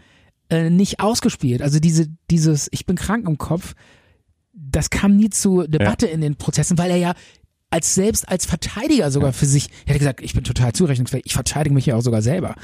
[0.50, 1.62] äh, nicht ausgespielt.
[1.62, 3.76] Also diese, dieses, ich bin krank im Kopf,
[4.54, 7.14] das kam nie zur Debatte in den Prozessen, weil er ja
[7.72, 11.34] als selbst als Verteidiger sogar für sich, er hätte gesagt, ich bin total zurechnungsfähig, ich
[11.34, 12.56] verteidige mich ja auch sogar selber.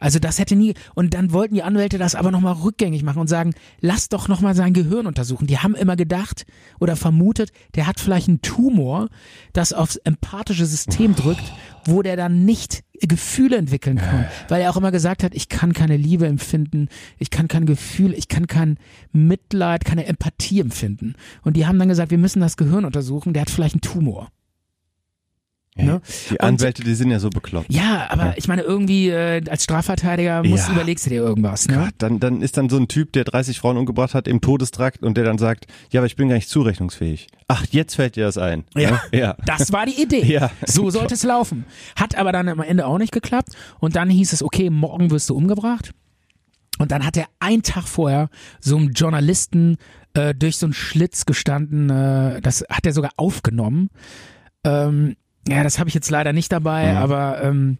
[0.00, 3.28] Also das hätte nie, und dann wollten die Anwälte das aber nochmal rückgängig machen und
[3.28, 5.46] sagen, lass doch nochmal sein Gehirn untersuchen.
[5.46, 6.46] Die haben immer gedacht
[6.80, 9.08] oder vermutet, der hat vielleicht einen Tumor,
[9.52, 11.52] das aufs empathische System drückt,
[11.86, 14.26] wo der dann nicht Gefühle entwickeln kann.
[14.48, 18.14] Weil er auch immer gesagt hat, ich kann keine Liebe empfinden, ich kann kein Gefühl,
[18.14, 18.78] ich kann kein
[19.12, 21.14] Mitleid, keine Empathie empfinden.
[21.42, 24.30] Und die haben dann gesagt, wir müssen das Gehirn untersuchen, der hat vielleicht einen Tumor.
[25.76, 26.00] Ne?
[26.30, 27.66] Die Und- Anwälte, die sind ja so bekloppt.
[27.72, 30.74] Ja, aber ich meine, irgendwie äh, als Strafverteidiger musst, Ja.
[30.74, 31.66] überlegst du dir irgendwas.
[31.66, 31.76] Ne?
[31.86, 35.02] Gott, dann, dann ist dann so ein Typ, der 30 Frauen umgebracht hat, im Todestrakt
[35.02, 37.26] und der dann sagt, ja, aber ich bin gar nicht zurechnungsfähig.
[37.48, 38.62] Ach, jetzt fällt dir das ein.
[38.76, 38.92] Ja.
[38.92, 39.00] Ne?
[39.18, 39.36] ja.
[39.46, 40.22] Das war die Idee.
[40.24, 40.50] Ja.
[40.64, 41.64] So sollte es laufen.
[41.96, 43.48] Hat aber dann am Ende auch nicht geklappt.
[43.80, 45.90] Und dann hieß es, okay, morgen wirst du umgebracht.
[46.78, 48.28] Und dann hat er einen Tag vorher
[48.60, 49.76] so einem Journalisten
[50.14, 51.90] äh, durch so einen Schlitz gestanden.
[51.90, 53.90] Äh, das hat er sogar aufgenommen.
[54.64, 55.16] Ähm,
[55.48, 57.78] ja, das habe ich jetzt leider nicht dabei, aber ähm,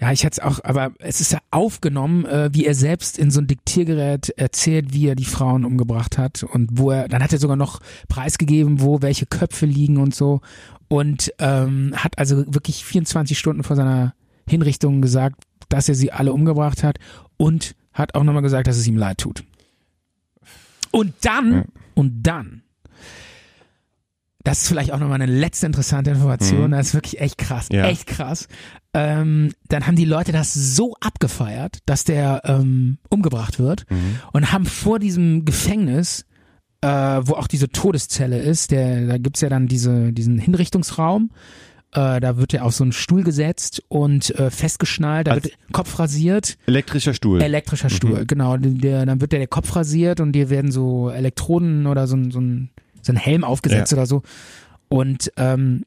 [0.00, 3.30] ja, ich hätte es auch, aber es ist ja aufgenommen, äh, wie er selbst in
[3.30, 7.32] so ein Diktiergerät erzählt, wie er die Frauen umgebracht hat und wo er, dann hat
[7.32, 10.40] er sogar noch preisgegeben, wo welche Köpfe liegen und so
[10.88, 14.14] und ähm, hat also wirklich 24 Stunden vor seiner
[14.48, 16.98] Hinrichtung gesagt, dass er sie alle umgebracht hat
[17.36, 19.44] und hat auch nochmal gesagt, dass es ihm leid tut.
[20.90, 22.62] Und dann, und dann,
[24.48, 27.86] das ist vielleicht auch nochmal eine letzte interessante Information, das ist wirklich echt krass, Ja.
[27.86, 28.48] echt krass.
[28.94, 33.84] Ähm, dann haben die Leute das so abgefeiert, dass der ähm, umgebracht wird
[34.32, 36.24] und haben vor diesem Gefängnis,
[36.80, 41.30] äh, wo auch diese Todeszelle ist, der, da gibt's ja dann diese, diesen Hinrichtungsraum,
[41.92, 45.54] äh, da wird er auf so einen Stuhl gesetzt und äh, festgeschnallt, da Als- wird
[45.72, 46.56] Kopf rasiert.
[46.66, 47.40] Elektrischer Stuhl.
[47.42, 48.56] Elektrischer Stuhl, genau.
[48.58, 52.40] Der, dann wird der, der Kopf rasiert und dir werden so Elektroden oder so so
[52.40, 52.70] ein,
[53.08, 53.98] so ein Helm aufgesetzt Ja.
[53.98, 54.22] oder so.
[54.88, 55.84] Und ähm,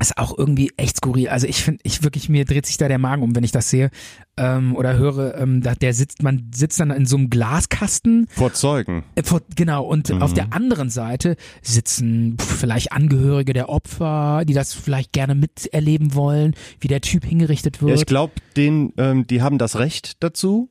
[0.00, 1.28] ist auch irgendwie echt skurril.
[1.28, 3.68] Also ich finde, ich wirklich, mir dreht sich da der Magen um, wenn ich das
[3.68, 3.90] sehe
[4.36, 8.52] ähm, oder höre, ähm, da, der sitzt, man sitzt dann in so einem Glaskasten Vor
[8.52, 9.02] Zeugen.
[9.16, 10.22] äh, vor- Genau, und Mhm.
[10.22, 16.14] auf der anderen Seite sitzen pf, vielleicht Angehörige der Opfer, die das vielleicht gerne miterleben
[16.14, 17.90] wollen, wie der Typ hingerichtet wird.
[17.90, 20.70] Ja, ich glaube, den, ähm, die haben das Recht dazu,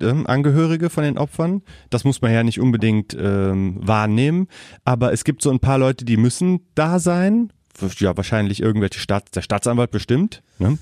[0.00, 1.62] ähm, Angehörige von den Opfern.
[1.90, 4.48] Das muss man ja nicht unbedingt ähm, wahrnehmen.
[4.84, 7.52] Aber es gibt so ein paar Leute, die müssen da sein.
[7.98, 10.42] Ja, wahrscheinlich irgendwelche Staats, der Staatsanwalt bestimmt.
[10.58, 10.78] Ne?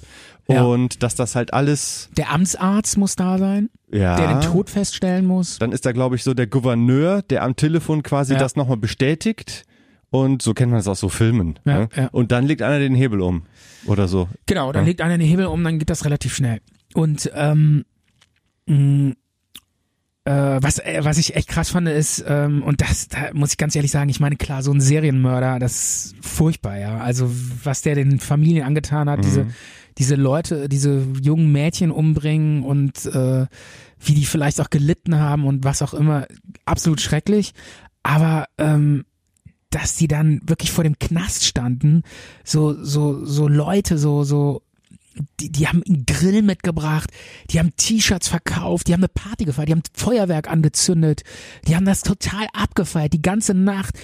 [0.49, 0.63] Ja.
[0.63, 4.17] Und dass das halt alles, der Amtsarzt muss da sein, ja.
[4.17, 5.59] der den Tod feststellen muss.
[5.59, 8.39] Dann ist da, glaube ich, so der Gouverneur, der am Telefon quasi Ja.
[8.39, 9.65] das nochmal bestätigt.
[10.09, 11.59] Und so kennt man es aus so Filmen.
[11.65, 11.89] Ja, ne?
[11.97, 12.09] ja.
[12.13, 13.43] Und dann legt einer den Hebel um.
[13.87, 14.29] Oder so.
[14.47, 14.89] Genau, dann Ja.
[14.89, 16.61] legt einer den Hebel um, dann geht das relativ schnell.
[16.95, 17.85] Und ähm,
[18.67, 19.15] mh,
[20.27, 23.59] äh, was, äh, was ich echt krass fand, ist, ähm, und das, da muss ich
[23.59, 26.99] ganz ehrlich sagen, ich meine, klar, so ein Serienmörder, das ist furchtbar, ja.
[26.99, 27.31] Also
[27.63, 29.47] was der den Familien angetan hat, diese,
[29.99, 33.47] diese Leute, diese jungen Mädchen umbringen und äh,
[34.01, 36.27] wie die vielleicht auch gelitten haben und was auch immer,
[36.65, 37.53] absolut schrecklich.
[38.03, 39.05] Aber ähm,
[39.71, 42.03] dass die dann wirklich vor dem Knast standen,
[42.45, 44.63] so, so, so Leute, so, so,
[45.41, 47.11] die, die haben einen Grill mitgebracht,
[47.51, 51.23] die haben T-Shirts verkauft, die haben eine Party gefeiert, die haben Feuerwerk angezündet,
[51.67, 53.99] die haben das total abgefeiert, die ganze Nacht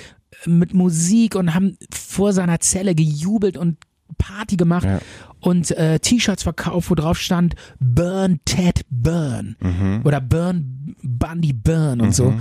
[0.44, 3.78] äh, mit Musik und haben vor seiner Zelle gejubelt und
[4.18, 5.00] Party gemacht Ja.
[5.40, 9.56] und äh, T-Shirts verkauft, wo drauf stand Burn Ted Burn
[10.04, 12.34] oder Burn Bundy Burn und so.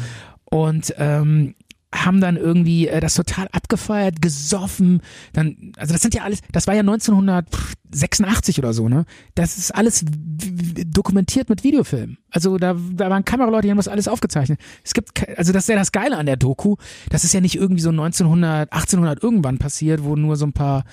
[0.44, 1.56] Und ähm,
[1.94, 5.02] haben dann irgendwie äh, das total abgefeiert, gesoffen,
[5.34, 9.06] dann, also das sind ja alles, das war ja 1986 oder so, ne?
[9.36, 12.18] Das ist alles dokumentiert mit Videofilmen.
[12.30, 14.60] Also da, da waren Kameraleute, die haben das alles aufgezeichnet.
[14.84, 16.78] Es gibt, also das ist ja das Geile an der Doku,
[17.10, 20.86] das ist ja nicht irgendwie so 1900, 1800 irgendwann passiert, wo nur so ein paar,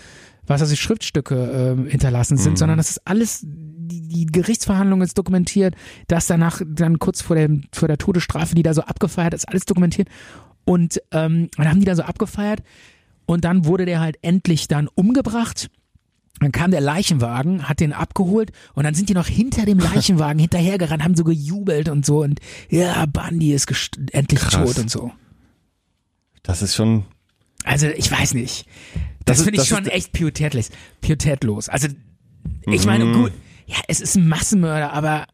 [0.46, 5.16] was weiß ich, Schriftstücke ähm, hinterlassen sind, sondern das ist alles, die, die Gerichtsverhandlung ist
[5.16, 5.74] dokumentiert,
[6.08, 9.64] das danach dann kurz vor, dem, vor der Todesstrafe, die da so abgefeiert ist, alles
[9.64, 10.08] dokumentiert.
[10.68, 12.62] Und ähm, dann haben die da so abgefeiert
[13.24, 15.70] und dann wurde der halt endlich dann umgebracht.
[16.40, 20.38] Dann kam der Leichenwagen, hat den abgeholt und dann sind die noch hinter dem Leichenwagen
[20.38, 22.38] hinterhergerannt, haben so gejubelt und so und
[22.68, 23.66] ja, Bundy ist
[24.12, 24.52] endlich Krass.
[24.74, 25.10] tot und so.
[26.42, 27.04] Das ist schon,
[27.64, 28.66] Also ich weiß nicht.
[29.24, 30.70] Das, Das finde ich das schon echt pietätlos.
[31.00, 31.68] pietätlos.
[31.68, 31.88] Also
[32.66, 33.12] ich meine, Mhm.
[33.14, 33.32] gut,
[33.66, 35.26] ja, es ist ein Massenmörder, aber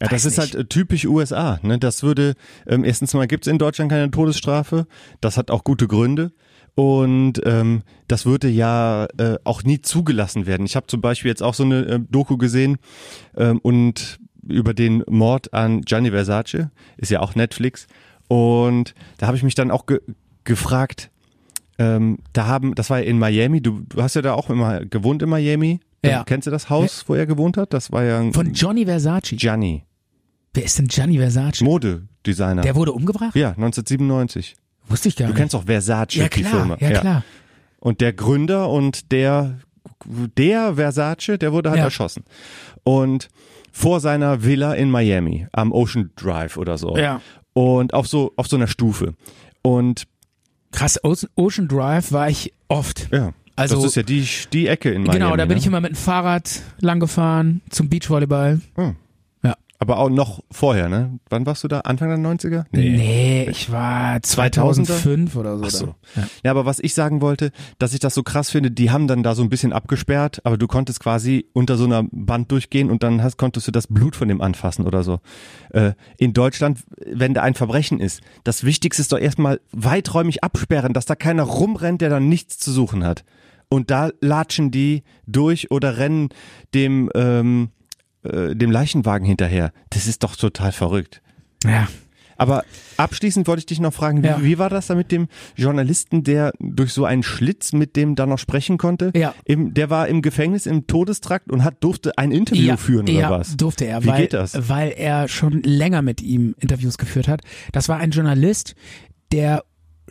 [0.00, 1.58] ja, das ist halt äh, typisch USA.
[1.62, 1.78] Ne?
[1.78, 2.34] Das würde,
[2.66, 4.86] ähm, erstens mal gibt's in Deutschland keine Todesstrafe.
[5.20, 6.32] Das hat auch gute Gründe.
[6.74, 10.64] Und ähm, das würde ja äh, auch nie zugelassen werden.
[10.64, 12.78] Ich habe zum Beispiel jetzt auch so eine äh, Doku gesehen
[13.36, 14.18] ähm, und
[14.48, 17.86] über den Mord an Gianni Versace, ist ja auch Netflix.
[18.28, 20.00] Und da habe ich mich dann auch ge
[20.44, 21.12] gefragt,
[21.78, 24.84] ähm, da haben, das war ja in Miami, du, du hast ja da auch immer
[24.84, 25.78] gewohnt in Miami.
[26.10, 26.24] Ja.
[26.24, 27.72] Kennst du das Haus, wo er gewohnt hat?
[27.72, 29.36] Das war ja ein von Johnny Versace.
[29.36, 29.84] Gianni,
[30.54, 31.62] Wer ist denn Gianni Versace?
[31.62, 32.62] Modedesigner.
[32.62, 33.34] Der wurde umgebracht?
[33.36, 34.54] ja, 1997.
[34.88, 35.38] Wusste ich gar Du nicht.
[35.40, 36.76] kennst auch Versace, ja die Firma.
[36.80, 37.24] ja klar.
[37.78, 39.58] Und der Gründer und der,
[40.36, 41.84] der Versace, der wurde halt Ja.
[41.84, 42.24] erschossen.
[42.84, 43.28] Und
[43.72, 46.96] vor seiner Villa in Miami, am Ocean Drive oder so.
[46.96, 47.20] Ja.
[47.54, 49.14] Und auf so, auf so einer Stufe.
[49.62, 50.04] Und
[50.72, 50.98] Krass,
[51.36, 53.08] Ocean Drive war ich oft.
[53.12, 55.18] ja, Also- das ist ja die, die Ecke in Miami.
[55.18, 55.60] genau, da bin ne?
[55.60, 58.60] ich immer mit dem Fahrrad lang gefahren zum Beachvolleyball.
[59.82, 61.18] Aber auch noch vorher, ne?
[61.28, 61.80] Wann warst du da?
[61.80, 62.66] Anfang der 90er?
[62.70, 65.64] Nee, ich war 2005 oder so.
[65.64, 65.86] Ach so.
[66.14, 66.28] Ja.
[66.44, 67.50] Ja, aber was ich sagen wollte,
[67.80, 70.56] dass ich das so krass finde, die haben dann da so ein bisschen abgesperrt, aber
[70.56, 74.14] du konntest quasi unter so einer Band durchgehen und dann hast, konntest du das Blut
[74.14, 75.18] von dem anfassen oder so.
[75.70, 80.92] Äh, in Deutschland, wenn da ein Verbrechen ist, das Wichtigste ist doch erstmal weiträumig absperren,
[80.92, 83.24] dass da keiner rumrennt, der dann nichts zu suchen hat.
[83.72, 86.28] Und da latschen die durch oder rennen
[86.74, 87.70] dem, ähm,
[88.22, 89.72] äh, dem Leichenwagen hinterher.
[89.90, 91.22] Das ist doch total verrückt.
[91.64, 91.88] ja.
[92.38, 92.64] Aber
[92.96, 94.42] abschließend wollte ich dich noch fragen, wie, Ja.
[94.42, 98.26] wie war das da mit dem Journalisten, der durch so einen Schlitz mit dem da
[98.26, 99.12] noch sprechen konnte?
[99.14, 99.32] Ja.
[99.44, 103.30] Im, der war im Gefängnis im Todestrakt und hat durfte ein Interview führen oder ja,
[103.30, 103.56] was?
[103.56, 104.68] durfte er, Wie weil, geht das?
[104.68, 107.42] weil er schon länger mit ihm Interviews geführt hat.
[107.70, 108.74] Das war ein Journalist,
[109.30, 109.62] der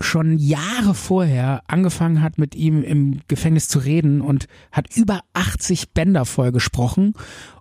[0.02, 5.92] schon Jahre vorher angefangen hat, mit ihm im Gefängnis zu reden und hat über 80
[5.92, 7.14] Bänder voll gesprochen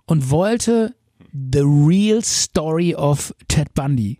[0.05, 0.95] und wollte
[1.31, 4.19] the real story of Ted Bundy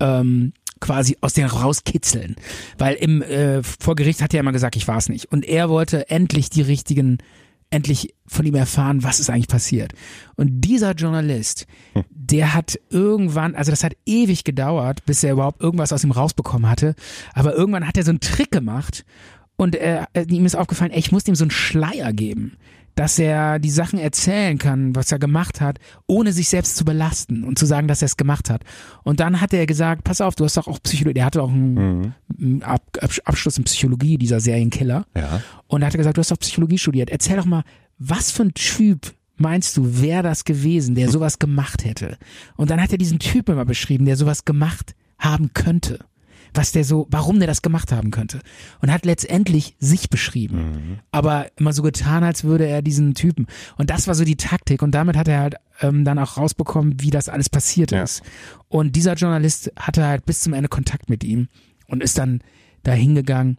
[0.00, 2.36] ähm, quasi aus denen rauskitzeln.
[2.78, 5.26] Weil im äh, vor Gericht hat er immer gesagt, ich war es nicht.
[5.26, 7.18] Und er wollte endlich die richtigen,
[7.70, 9.92] endlich von ihm erfahren, was ist eigentlich passiert.
[10.36, 11.66] Und dieser Journalist,
[12.10, 16.68] der hat irgendwann, also das hat ewig gedauert, bis er überhaupt irgendwas aus ihm rausbekommen
[16.68, 16.94] hatte.
[17.32, 19.04] Aber irgendwann hat er so einen Trick gemacht
[19.56, 22.56] und er, ihm ist aufgefallen, ey, ich muss ihm so einen Schleier geben,
[23.00, 27.44] dass er die Sachen erzählen kann, was er gemacht hat, ohne sich selbst zu belasten
[27.44, 28.62] und zu sagen, dass er es gemacht hat.
[29.04, 31.48] Und dann hat er gesagt, pass auf, du hast doch auch Psychologie, der hatte auch
[31.48, 35.06] einen, einen Ab Ab Abschluss in Psychologie, dieser Serienkiller.
[35.16, 35.40] Ja.
[35.66, 37.08] Und er hat gesagt, du hast doch Psychologie studiert.
[37.08, 37.64] Erzähl doch mal,
[37.96, 42.18] was für ein Typ meinst du, wäre das gewesen, der sowas gemacht hätte?
[42.56, 46.00] Und dann hat er diesen Typ immer beschrieben, der sowas gemacht haben könnte.
[46.54, 48.40] Was der so, warum der das gemacht haben könnte.
[48.80, 50.98] Und hat letztendlich sich beschrieben.
[51.12, 53.46] Aber immer so getan, als würde er diesen Typen.
[53.76, 54.82] Und das war so die Taktik.
[54.82, 58.02] Und damit hat er halt ähm, dann auch rausbekommen, wie das alles passiert Ja.
[58.02, 58.22] ist.
[58.68, 61.48] Und dieser Journalist hatte halt bis zum Ende Kontakt mit ihm
[61.86, 62.40] und ist dann
[62.82, 63.58] da hingegangen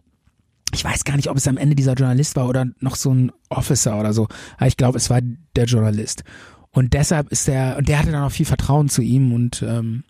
[0.74, 3.30] ich weiß gar nicht, ob es am Ende dieser Journalist war oder noch so ein
[3.50, 4.26] Officer oder so.
[4.56, 5.20] Aber ich glaube, es war
[5.54, 6.24] der Journalist.
[6.70, 10.04] Und deshalb ist der, und der hatte dann auch viel Vertrauen zu ihm und, ähm,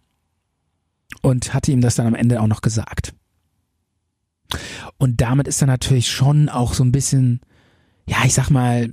[1.21, 3.15] und hatte ihm das dann am Ende auch noch gesagt.
[4.99, 7.41] Und damit ist er natürlich schon auch so ein bisschen,
[8.07, 8.91] ja, ich sag mal,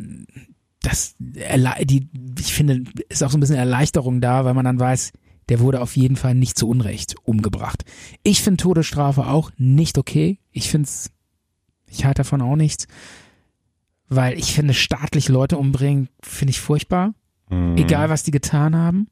[0.82, 2.08] das, die,
[2.40, 5.12] ich finde, ist auch so ein bisschen Erleichterung da, weil man dann weiß,
[5.50, 7.84] der wurde auf jeden Fall nicht zu Unrecht umgebracht.
[8.24, 10.40] Ich finde Todesstrafe auch nicht okay.
[10.52, 11.12] Ich finde es,
[11.88, 12.88] ich halte davon auch nichts,
[14.08, 17.14] weil ich finde, staatlich Leute umbringen, finde ich furchtbar.
[17.50, 17.78] Mhm.
[17.78, 19.08] Egal, was die getan haben.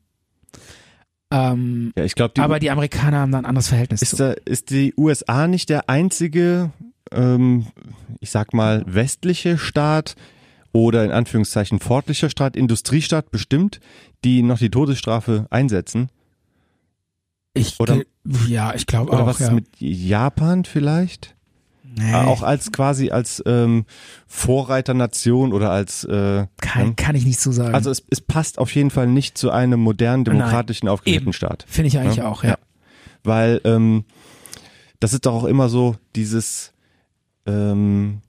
[1.31, 4.15] Ähm, Ja, ich glaube, die, aber die Amerikaner haben da ein anderes Verhältnis ist, zu.
[4.17, 6.71] da, ist die USA nicht der einzige,
[7.11, 7.67] ähm,
[8.19, 10.15] ich sag mal, westliche Staat
[10.71, 13.79] oder in Anführungszeichen fortlicher Staat, Industriestaat bestimmt,
[14.23, 16.09] die noch die Todesstrafe einsetzen?
[17.53, 18.01] Ich, Oder-
[18.47, 19.27] ja, ich glaube Oder auch.
[19.27, 19.47] was ja.
[19.47, 21.35] ist mit Japan vielleicht?
[21.97, 23.85] Nee, Äh, Auch als quasi als ähm,
[24.27, 27.73] Vorreiternation oder als äh, kann, kann ich nicht so sagen.
[27.75, 31.33] also es, es passt auf jeden Fall nicht zu einem modernen, demokratischen, aufgeklärten Eben.
[31.33, 31.65] Staat.
[31.67, 32.51] Finde ich eigentlich Ja, auch, ja.
[32.51, 32.57] ja.
[33.23, 34.05] Weil ähm,
[34.99, 36.73] das ist doch auch immer so dieses,
[37.45, 38.21] ähm,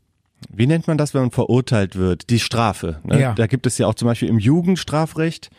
[0.52, 2.30] wie nennt man das, wenn man verurteilt wird?
[2.30, 3.00] Die Strafe.
[3.04, 3.20] Ne?
[3.20, 3.34] Ja.
[3.34, 5.50] Da gibt es ja auch zum Beispiel im Jugendstrafrecht,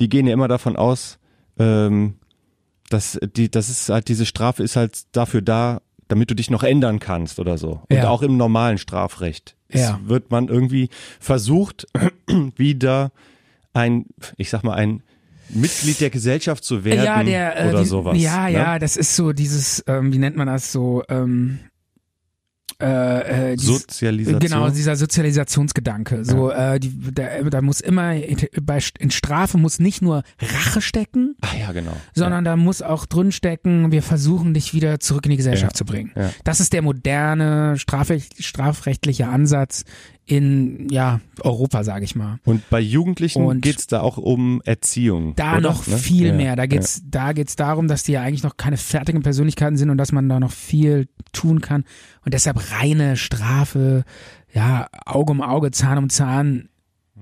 [0.00, 1.18] die gehen ja immer davon aus,
[1.58, 2.14] ähm,
[2.90, 6.62] dass die, das ist halt diese Strafe ist halt dafür da, damit du dich noch
[6.62, 7.82] ändern kannst oder so.
[7.88, 8.08] Und Ja.
[8.08, 10.00] auch im normalen Strafrecht Ja.
[10.04, 10.88] wird man irgendwie
[11.20, 11.86] versucht,
[12.56, 13.12] wieder
[13.72, 15.02] ein, ich sag mal, ein
[15.48, 18.20] Mitglied der Gesellschaft zu werden ja, der, äh, oder die, sowas.
[18.20, 18.52] Ja, ne?
[18.52, 21.58] ja, das ist so dieses, ähm, wie nennt man das so, ähm,
[22.80, 24.40] äh, äh, dieses, Sozialisation.
[24.40, 26.24] Genau, dieser Sozialisationsgedanke.
[26.24, 28.14] So, äh, die, da, da muss immer
[28.62, 31.96] bei, in Strafe muss nicht nur Rache stecken, Ach ja, genau.
[32.14, 35.76] sondern da muss auch drin stecken, wir versuchen dich wieder zurück in die Gesellschaft Ja.
[35.78, 36.12] zu bringen.
[36.16, 36.30] Ja.
[36.44, 39.84] Das ist der moderne strafrecht, strafrechtliche Ansatz
[40.26, 42.38] in ja Europa, sage ich mal.
[42.44, 45.34] Und bei Jugendlichen Und- geht's da auch um Erziehung.
[45.36, 45.60] Da oder?
[45.60, 45.98] noch Ne?
[45.98, 46.32] viel ja.
[46.34, 46.56] mehr.
[46.56, 49.98] Da geht's, da geht's darum, dass die ja eigentlich noch keine fertigen Persönlichkeiten sind und
[49.98, 51.84] dass man da noch viel tun kann.
[52.24, 54.04] Und deshalb reine Strafe,
[54.52, 56.68] ja, Auge um Auge, Zahn um Zahn,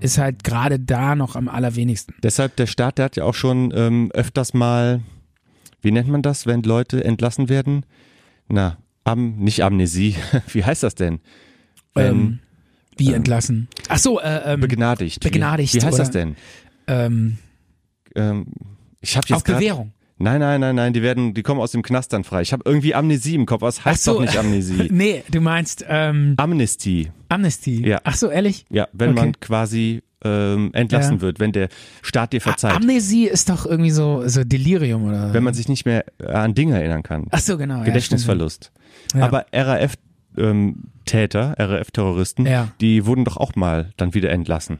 [0.00, 2.14] ist halt gerade da noch am allerwenigsten.
[2.22, 5.00] Deshalb, der Staat, der hat ja auch schon ähm, öfters mal,
[5.80, 7.84] wie nennt man das, wenn Leute entlassen werden?
[8.48, 10.14] Na, am, nicht Amnesie,
[10.52, 11.20] wie heißt das denn?
[11.94, 12.38] Ähm,
[12.96, 13.68] wie entlassen?
[13.88, 15.20] Ach so, äh, ähm, Begnadigt.
[15.22, 16.02] begnadigt, Wie, wie heißt oder?
[16.04, 16.36] das denn?
[16.86, 17.38] ähm,
[18.14, 18.46] Ähm,
[19.00, 19.92] ich habe jetzt auf grad- Bewährung.
[20.18, 22.42] Nein, nein, nein, nein, die werden, die kommen aus dem Knast dann frei.
[22.42, 23.62] Ich habe irgendwie Amnesie im Kopf.
[23.62, 24.14] Was heißt so.
[24.14, 24.88] doch nicht Amnesie?
[24.92, 27.10] nee, du meinst ähm, Amnesty.
[27.28, 27.84] Amnesty.
[27.88, 27.98] Ja.
[28.04, 28.64] Ach so, ehrlich?
[28.70, 29.20] Ja, wenn Okay.
[29.20, 31.20] man quasi ähm, entlassen Ja.
[31.22, 31.68] wird, wenn der
[32.02, 32.76] Staat dir verzeiht.
[32.76, 35.34] Amnesie ist doch irgendwie so, so Delirium oder?
[35.34, 37.26] wenn man sich nicht mehr an Dinge erinnern kann.
[37.32, 37.78] Ach so, genau.
[37.78, 38.70] ja, Gedächtnisverlust.
[39.08, 39.20] stimmt.
[39.20, 39.26] Ja.
[39.26, 39.94] Aber RAF
[40.36, 42.68] ähm, Täter, RAF-Terroristen, Ja.
[42.80, 44.78] die wurden doch auch mal dann wieder entlassen.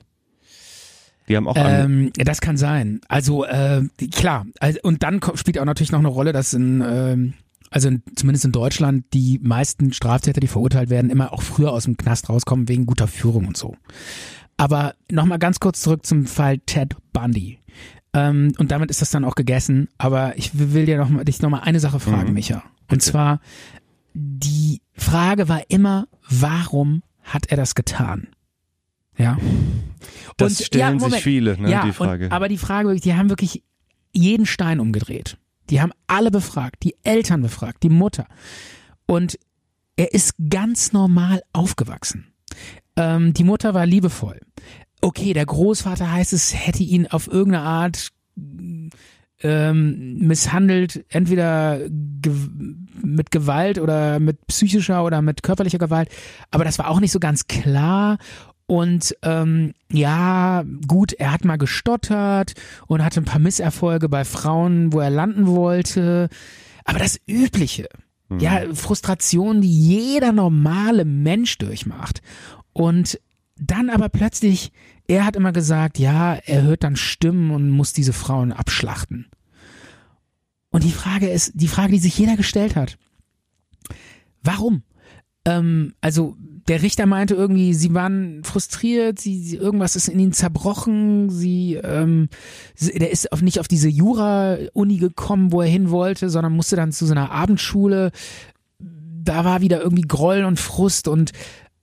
[1.29, 3.01] Die haben auch Ähm, das kann sein.
[3.09, 3.83] Also äh,
[4.13, 4.47] klar.
[4.61, 7.35] Also, und dann spielt auch natürlich noch eine Rolle, dass in, ähm,
[7.71, 11.85] also in, zumindest in Deutschland die meisten Straftäter, die verurteilt werden, immer auch früher aus
[11.85, 13.77] dem Knast rauskommen wegen guter Führung und so.
[14.57, 17.59] Aber nochmal ganz kurz zurück zum Fall Ted Bundy.
[18.15, 19.89] Ähm, und damit ist das dann auch gegessen.
[19.99, 22.35] Aber ich will dir noch mal, dich nochmal eine Sache fragen, Mhm.
[22.35, 22.63] Micha.
[22.91, 23.41] Und zwar,
[24.15, 28.29] die Frage war immer, warum hat er das getan?
[29.19, 29.39] Ja.
[30.37, 32.27] das und- stellen ja, sich viele, ne, ja, die Frage.
[32.27, 33.63] Und, aber die Frage, die haben wirklich
[34.13, 35.39] jeden Stein umgedreht.
[35.71, 38.27] Die haben alle befragt, die Eltern befragt, die Mutter.
[39.07, 39.39] Und
[39.97, 42.33] er ist ganz normal aufgewachsen.
[42.97, 44.41] Ähm, die Mutter war liebevoll.
[45.01, 48.09] Okay, der Großvater heißt es, hätte ihn auf irgendeine Art
[49.43, 52.33] ähm, misshandelt, entweder ge
[53.05, 56.09] mit Gewalt oder mit psychischer oder mit körperlicher Gewalt.
[56.51, 58.19] Aber das war auch nicht so ganz klar.
[58.67, 62.55] Und ähm, ja, gut, er hat mal gestottert
[62.87, 66.29] und hatte ein paar Misserfolge bei Frauen, wo er landen wollte.
[66.85, 67.89] Aber das Übliche,
[68.39, 72.23] ja, Frustration, die jeder normale Mensch durchmacht.
[72.73, 73.21] Und
[73.57, 74.73] dann aber plötzlich,
[75.09, 79.27] er hat immer gesagt, ja, er hört dann Stimmen und muss diese Frauen abschlachten.
[80.71, 82.97] Und die Frage ist, die Frage, die sich jeder gestellt hat.
[84.43, 84.83] Warum?
[85.45, 86.37] Ähm, also
[86.69, 91.75] der Richter meinte irgendwie, sie waren frustriert, sie, sie irgendwas ist in ihnen zerbrochen, sie,
[91.75, 92.29] ähm,
[92.75, 96.77] sie der ist auf, nicht auf diese Jura-Uni gekommen, wo er hin wollte, sondern musste
[96.77, 98.13] dann zu so einer Abendschule.
[98.79, 101.33] Da war wieder irgendwie Groll und Frust und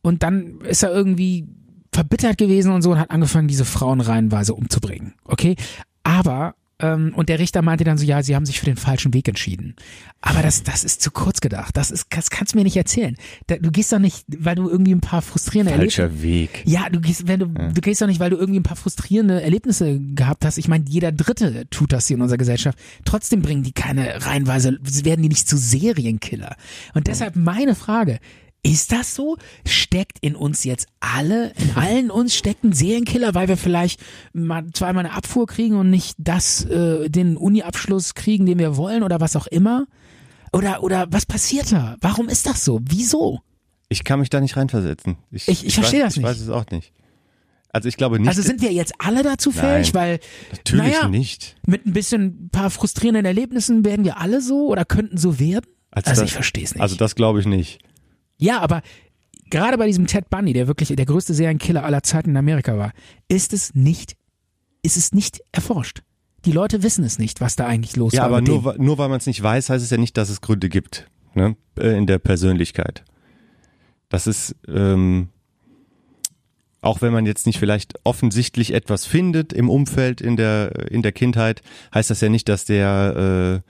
[0.02, 1.48] und dann ist er irgendwie
[1.92, 5.14] verbittert gewesen und so und hat angefangen, diese Frauen reihenweise umzubringen.
[5.26, 5.56] Okay,
[6.04, 9.14] aber ähm, und der Richter meinte dann so, ja, sie haben sich für den falschen
[9.14, 9.76] Weg entschieden.
[10.22, 11.76] Aber das, das ist zu kurz gedacht.
[11.76, 13.16] Das ist, das kannst du mir nicht erzählen.
[13.48, 16.04] Du gehst doch nicht, weil du irgendwie ein paar frustrierende Erlebnisse.
[16.04, 16.64] Falscher Weg.
[16.66, 19.42] Ja, du gehst, wenn du, du gehst doch nicht, weil du irgendwie ein paar frustrierende
[19.42, 20.58] Erlebnisse gehabt hast.
[20.58, 22.80] Ich meine, jeder Dritte tut das hier in unserer Gesellschaft.
[23.04, 26.56] Trotzdem bringen die keine reihenweise, werden die nicht zu Serienkiller.
[26.94, 28.20] Und deshalb meine Frage.
[28.62, 29.38] Ist das so?
[29.66, 34.02] Steckt in uns jetzt alle, in allen uns steckt ein Serienkiller, weil wir vielleicht
[34.34, 39.04] mal zweimal eine Abfuhr kriegen und nicht das, äh, den Uni-Abschluss kriegen, den wir wollen
[39.04, 39.88] oder was auch immer?
[40.52, 41.96] Oder, oder was passiert da?
[42.02, 42.80] Warum ist das so?
[42.84, 43.40] Wieso?
[43.88, 45.18] Ich kann mich da nicht reinversetzen.
[45.32, 46.26] Ich- ich verstehe weiß, das Ich nicht.
[46.30, 46.92] weiß es auch nicht.
[47.72, 48.28] Also ich glaube nicht.
[48.28, 50.20] Also sind wir jetzt alle dazu fähig, Nein, weil
[50.52, 51.56] natürlich naja, nicht.
[51.66, 55.66] mit ein bisschen ein paar frustrierenden Erlebnissen werden wir alle so oder könnten so werden?
[55.92, 56.82] Also, das- ich verstehe es nicht.
[56.82, 57.80] Also das glaube ich nicht.
[58.40, 58.82] Ja, aber
[59.50, 62.94] gerade bei diesem Ted Bundy, der wirklich der größte Serienkiller aller Zeiten in Amerika war,
[63.28, 64.16] ist es nicht,
[64.82, 66.02] ist es nicht erforscht.
[66.46, 68.28] Die Leute wissen es nicht, was da eigentlich los Ja, war.
[68.28, 70.42] aber mit nur, nur weil man es nicht weiß, heißt es ja nicht, dass es
[70.42, 71.56] Gründe gibt ne?
[71.78, 73.04] äh, in der Persönlichkeit.
[74.08, 75.30] Das ist, ähm,
[76.82, 81.12] auch wenn man jetzt nicht vielleicht offensichtlich etwas findet im Umfeld, in der, in der
[81.12, 81.62] Kindheit,
[81.94, 83.62] heißt das ja nicht, dass der,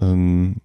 [0.00, 0.56] äh, ähm,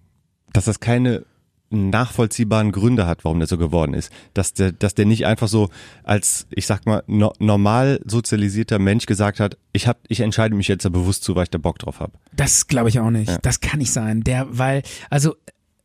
[0.54, 1.26] dass das keine
[1.70, 4.10] nachvollziehbaren Gründe hat, warum der so geworden ist.
[4.34, 5.68] Dass der, dass der nicht einfach so
[6.04, 10.68] als, ich sag mal, no, normal sozialisierter Mensch gesagt hat, ich hab, ich entscheide mich
[10.68, 12.12] jetzt da bewusst zu, weil ich da Bock drauf habe.
[12.34, 13.28] Das glaube ich auch nicht.
[13.28, 13.38] Ja.
[13.42, 14.22] Das kann nicht sein.
[14.22, 15.34] Der, weil, also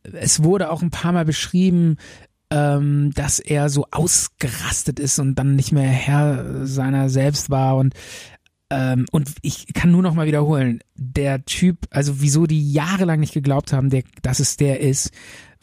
[0.02, 1.96] es wurde auch ein paar Mal beschrieben,
[2.50, 7.94] ähm, dass er so ausgerastet ist und dann nicht mehr Herr seiner selbst war und
[8.72, 13.34] ähm, und ich kann nur noch mal wiederholen, der Typ, also wieso die jahrelang nicht
[13.34, 15.10] geglaubt haben, der, dass es der ist,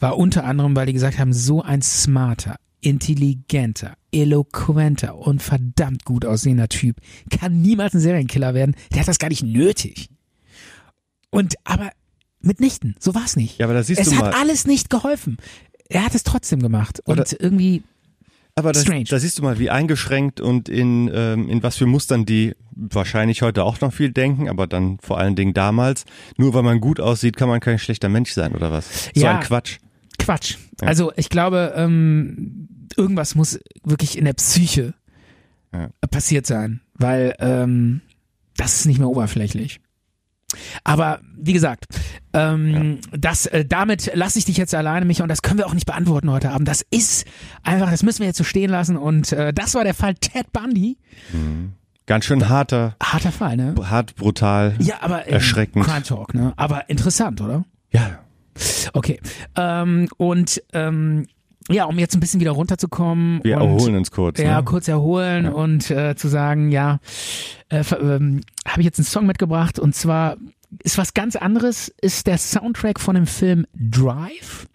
[0.00, 6.24] war unter anderem, weil die gesagt haben, so ein smarter, intelligenter, eloquenter und verdammt gut
[6.24, 6.96] aussehender Typ
[7.30, 8.74] kann niemals ein Serienkiller werden.
[8.92, 10.08] Der hat das gar nicht nötig.
[11.30, 11.90] Und aber
[12.40, 13.58] mitnichten, so war's nicht.
[13.58, 14.34] Ja, aber da siehst es du hat mal.
[14.34, 15.36] alles nicht geholfen.
[15.88, 17.00] Er hat es trotzdem gemacht.
[17.04, 17.82] Und Oder- irgendwie,
[18.54, 19.04] Aber das, Strange.
[19.04, 23.42] da siehst du mal, wie eingeschränkt und in, ähm, in was für Mustern die wahrscheinlich
[23.42, 26.04] heute auch noch viel denken, aber dann vor allen Dingen damals.
[26.36, 29.10] Nur weil man gut aussieht, kann man kein schlechter Mensch sein oder was?
[29.14, 29.36] So Ja.
[29.36, 29.78] ein Quatsch.
[30.20, 30.56] Quatsch.
[30.80, 34.94] Also ich glaube, ähm, irgendwas muss wirklich in der Psyche
[35.74, 35.88] Ja.
[36.10, 38.00] passiert sein, weil ähm,
[38.56, 39.80] das ist nicht mehr oberflächlich.
[40.82, 41.86] Aber wie gesagt,
[42.32, 45.74] ähm, das, äh, damit lasse ich dich jetzt alleine, Micha, und das können wir auch
[45.74, 46.66] nicht beantworten heute Abend.
[46.66, 47.24] Das ist
[47.62, 48.96] einfach, das müssen wir jetzt so stehen lassen.
[48.96, 50.98] Und äh, das war der Fall Ted Bundy.
[52.06, 53.74] Ganz schön harter, Harter Fall, ne?
[53.88, 54.74] hart, brutal.
[54.80, 55.84] Ja, aber Erschreckend.
[55.84, 56.52] Crime Talk, ne?
[56.56, 57.64] Aber interessant, oder?
[57.92, 58.18] Ja.
[58.92, 59.20] Okay.
[59.56, 61.26] Ähm, und ähm,
[61.68, 63.40] ja, um jetzt ein bisschen wieder runterzukommen.
[63.44, 64.38] Wir und, erholen uns kurz.
[64.40, 64.64] Ja, ne?
[64.64, 66.98] kurz erholen und äh, zu sagen, ja,
[67.68, 70.36] äh, ähm, habe ich jetzt einen Song mitgebracht und zwar
[70.82, 74.66] ist was ganz anderes, ist der Soundtrack von dem Film Drive.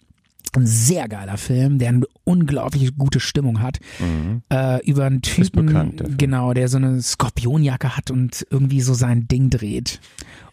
[0.54, 3.78] Ein sehr geiler Film, der eine unglaublich gute Stimmung hat.
[4.50, 5.66] Äh, über einen Typen, Mhm.
[5.66, 10.00] bekannt, der genau, der so eine Skorpionjacke hat und irgendwie so sein Ding dreht.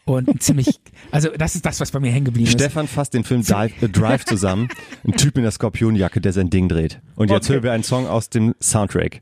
[0.06, 0.80] Und ziemlich,
[1.12, 2.54] also das ist das, was bei mir hängen geblieben ist.
[2.54, 4.68] Stefan fasst den Film Dive, äh, Drive zusammen.
[5.08, 7.00] Ein Typ in der Skorpionjacke, der sein Ding dreht.
[7.16, 7.54] Und jetzt Okay.
[7.54, 9.22] hören wir einen Song aus dem Soundtrack.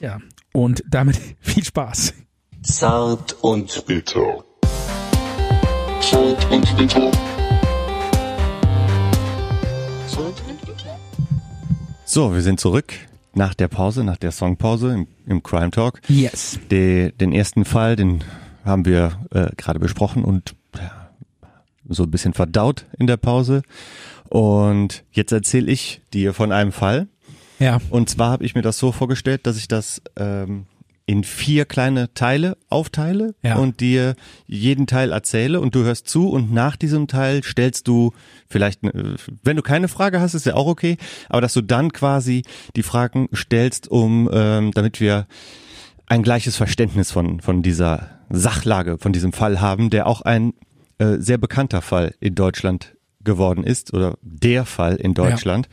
[0.00, 0.18] Ja.
[0.52, 2.12] Und damit viel Spaß.
[2.62, 4.44] Zart und Bitter.
[6.02, 7.10] zart und bitter.
[10.08, 10.98] Zart und bitter.
[12.04, 12.92] So, wir sind zurück
[13.34, 16.00] nach der Pause, nach der Songpause im, im Crime Talk.
[16.08, 16.58] Yes.
[16.70, 18.24] De, den ersten Fall, den
[18.68, 20.54] haben wir äh, gerade besprochen und
[21.88, 23.62] so ein bisschen verdaut in der Pause.
[24.28, 27.08] Und jetzt erzähle ich dir von einem Fall.
[27.58, 27.78] Ja.
[27.90, 30.66] Und zwar habe ich mir das so vorgestellt, dass ich das ähm,
[31.06, 33.56] in vier kleine Teile aufteile Ja.
[33.56, 34.14] und dir
[34.46, 38.12] jeden Teil erzähle und du hörst zu und nach diesem Teil stellst du
[38.48, 40.98] vielleicht, ne- wenn du keine Frage hast, ist ja auch okay,
[41.30, 42.42] aber dass du dann quasi
[42.76, 45.26] die Fragen stellst, um ähm, damit wir
[46.06, 50.54] ein gleiches Verständnis von von dieser Sachlage, von diesem Fall haben, der auch ein
[50.98, 55.68] äh, sehr bekannter Fall in Deutschland geworden ist oder der Fall in Deutschland.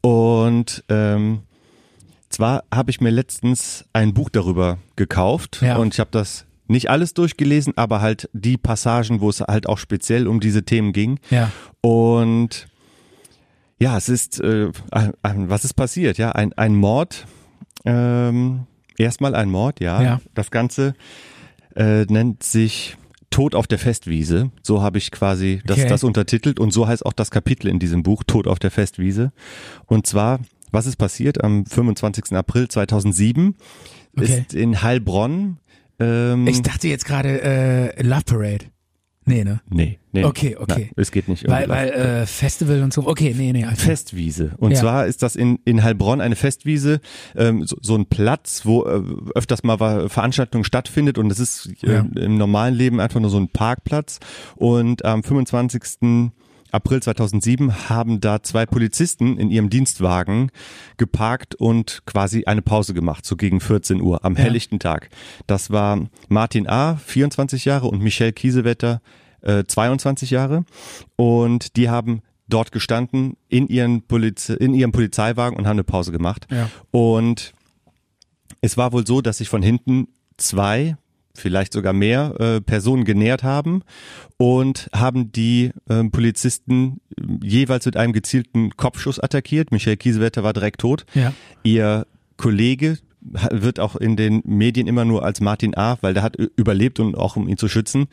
[0.00, 1.40] Und ähm,
[2.28, 5.76] zwar habe ich mir letztens ein Buch darüber gekauft Ja.
[5.76, 9.78] und ich habe das nicht alles durchgelesen, aber halt die Passagen, wo es halt auch
[9.78, 11.18] speziell um diese Themen ging.
[11.30, 11.50] Ja.
[11.82, 12.66] Und
[13.78, 16.16] ja, es ist, äh, was ist passiert?
[16.18, 17.26] Ja, ein, ein Mord.
[17.84, 20.00] Ähm, erstmal ein Mord, ja.
[20.02, 20.20] Ja.
[20.34, 20.94] Das Ganze
[21.76, 22.96] äh, nennt sich
[23.30, 24.50] Tod auf der Festwiese.
[24.62, 25.88] So habe ich quasi das, Okay.
[25.88, 29.32] das untertitelt und so heißt auch das Kapitel in diesem Buch, Tod auf der Festwiese.
[29.86, 32.32] Und zwar, was ist passiert am 25.
[32.32, 33.56] April 2007?
[34.16, 34.24] Okay.
[34.46, 35.58] Ist in Heilbronn.
[35.98, 38.66] Ähm, Ich dachte jetzt gerade äh, Love Parade.
[39.24, 39.60] Nee, ne?
[39.70, 40.24] nee, nee.
[40.24, 40.86] Okay, okay.
[40.86, 41.48] Nein, es geht nicht.
[41.48, 43.06] Weil, weil äh, Festival und so.
[43.06, 43.64] Okay, nee, nee.
[43.64, 44.52] Also, Festwiese.
[44.58, 44.80] Und Ja.
[44.80, 47.00] zwar ist das in, in Heilbronn eine Festwiese,
[47.36, 49.00] ähm, so, so ein Platz, wo äh,
[49.36, 52.06] öfters mal Veranstaltungen stattfindet und es ist äh, Ja.
[52.16, 54.18] im normalen Leben einfach nur so ein Parkplatz.
[54.56, 56.20] Und am 25.
[56.72, 60.50] April 2007 haben da zwei Polizisten in ihrem Dienstwagen
[60.96, 64.40] geparkt und quasi eine Pause gemacht, so gegen 14 Uhr am Ja.
[64.40, 65.10] helllichten Tag.
[65.46, 69.00] Das war Martin A., 24 Jahre und Michelle Kiesewetter,
[69.42, 70.64] äh, 22 Jahre.
[71.16, 76.12] Und die haben dort gestanden in, ihren Poliz in ihrem Polizeiwagen und haben eine Pause
[76.12, 76.46] gemacht.
[76.50, 76.68] Ja.
[76.90, 77.52] Und
[78.60, 80.96] es war wohl so, dass sich von hinten zwei,
[81.34, 83.82] vielleicht sogar mehr äh, Personen genähert haben
[84.36, 89.72] und haben die ähm, Polizisten äh, jeweils mit einem gezielten Kopfschuss attackiert.
[89.72, 91.06] Michael Kiesewetter war direkt tot.
[91.14, 91.32] Ja.
[91.62, 92.06] Ihr
[92.36, 96.98] Kollege wird auch in den Medien immer nur als Martin A., weil der hat überlebt
[97.00, 98.06] und auch um ihn zu schützen.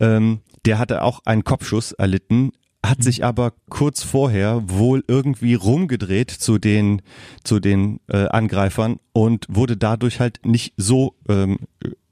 [0.00, 2.52] Ähm, der hatte auch einen Kopfschuss erlitten,
[2.84, 7.02] hat sich aber kurz vorher wohl irgendwie rumgedreht zu den
[7.42, 11.58] zu den äh, Angreifern und wurde dadurch halt nicht so ähm,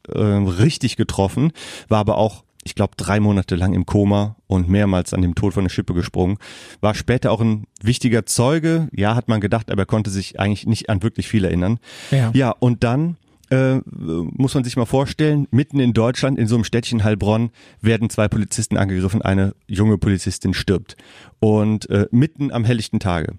[0.09, 1.53] äh, richtig getroffen,
[1.89, 5.55] war aber auch ich glaube, drei Monate lang im Koma und mehrmals an dem Tod
[5.55, 6.37] von der Schippe gesprungen.
[6.81, 8.89] War später auch ein wichtiger Zeuge.
[8.93, 11.79] Ja, hat man gedacht, aber er konnte sich eigentlich nicht an wirklich viel erinnern.
[12.11, 12.33] Ja.
[12.35, 13.19] Ja, und dann
[13.51, 17.51] äh, muss man sich mal vorstellen, mitten in Deutschland, in so einem Städtchen Heilbronn,
[17.81, 20.97] werden zwei Polizisten angegriffen, eine junge Polizistin stirbt.
[21.39, 23.35] Und äh, mitten am helllichten Tage.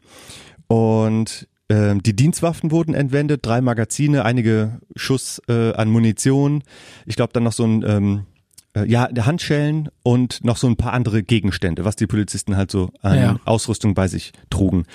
[0.68, 6.63] Und ähm, die Dienstwaffen wurden entwendet, drei Magazine, einige Schuss äh, an Munition.
[7.05, 8.26] Ich glaube dann noch so ein ähm,
[8.74, 12.91] äh, ja, Handschellen und noch so ein paar andere Gegenstände, was die Polizisten halt so
[13.01, 13.39] an Ja.
[13.45, 14.86] Ausrüstung bei sich trugen.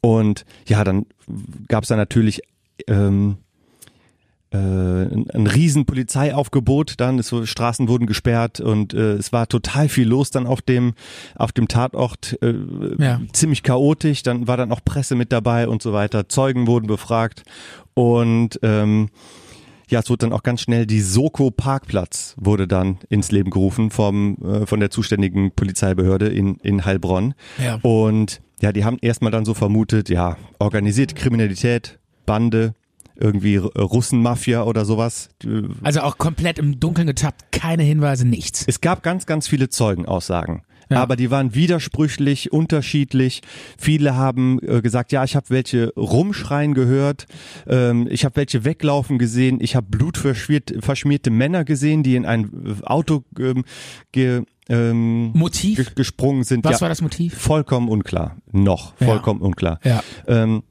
[0.00, 1.06] Und ja, dann
[1.68, 2.40] gab es da natürlich
[2.86, 3.51] ähm, äh,
[4.58, 9.88] ein, ein riesen Polizeiaufgebot dann, es, wurde- Straßen wurden gesperrt und äh, es war total
[9.88, 10.94] viel los dann auf dem
[11.36, 12.54] auf dem Tatort, äh,
[12.98, 13.20] Ja.
[13.32, 17.42] ziemlich chaotisch, dann war dann auch Presse mit dabei und so weiter, Zeugen wurden befragt
[17.94, 19.08] und ähm,
[19.88, 23.90] ja, es wurde dann auch ganz schnell die Soko Parkplatz wurde dann ins Leben gerufen
[23.90, 27.34] vom äh, von der zuständigen Polizeibehörde in in Heilbronn.
[27.62, 27.78] Ja.
[27.82, 32.74] Und ja, die haben erstmal dann so vermutet, ja, organisierte Kriminalität, Bande,
[33.22, 35.30] irgendwie R- Russenmafia oder sowas.
[35.42, 38.64] Die- Also auch komplett im Dunkeln getappt, keine Hinweise, nichts.
[38.66, 40.62] Es gab ganz, ganz viele Zeugenaussagen.
[40.90, 41.00] Ja.
[41.02, 43.40] Aber die waren widersprüchlich, unterschiedlich.
[43.78, 47.26] Viele haben äh, gesagt, ja, ich habe welche rumschreien gehört,
[47.66, 52.44] ähm, ich habe welche weglaufen gesehen, ich habe blutverschmierte verschmierte Männer gesehen, die in ein
[52.82, 53.64] äh, Auto ähm,
[54.10, 55.76] ge, ähm, Motiv?
[55.78, 56.62] ge- gesprungen sind.
[56.64, 57.38] Was ja, war das Motiv?
[57.38, 58.36] Vollkommen unklar.
[58.50, 59.06] Noch Ja.
[59.06, 59.78] vollkommen unklar.
[59.84, 60.02] Ja.
[60.26, 60.62] Ähm,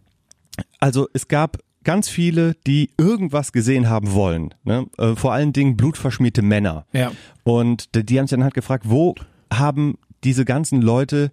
[0.80, 4.54] also es gab ganz viele, die irgendwas gesehen haben wollen.
[4.64, 4.88] Ne?
[4.98, 6.86] Äh, vor allen Dingen blutverschmierte Männer.
[6.94, 7.12] Ja.
[7.44, 9.16] Und die die haben sich dann halt gefragt, wo
[9.52, 11.32] haben diese ganzen Leute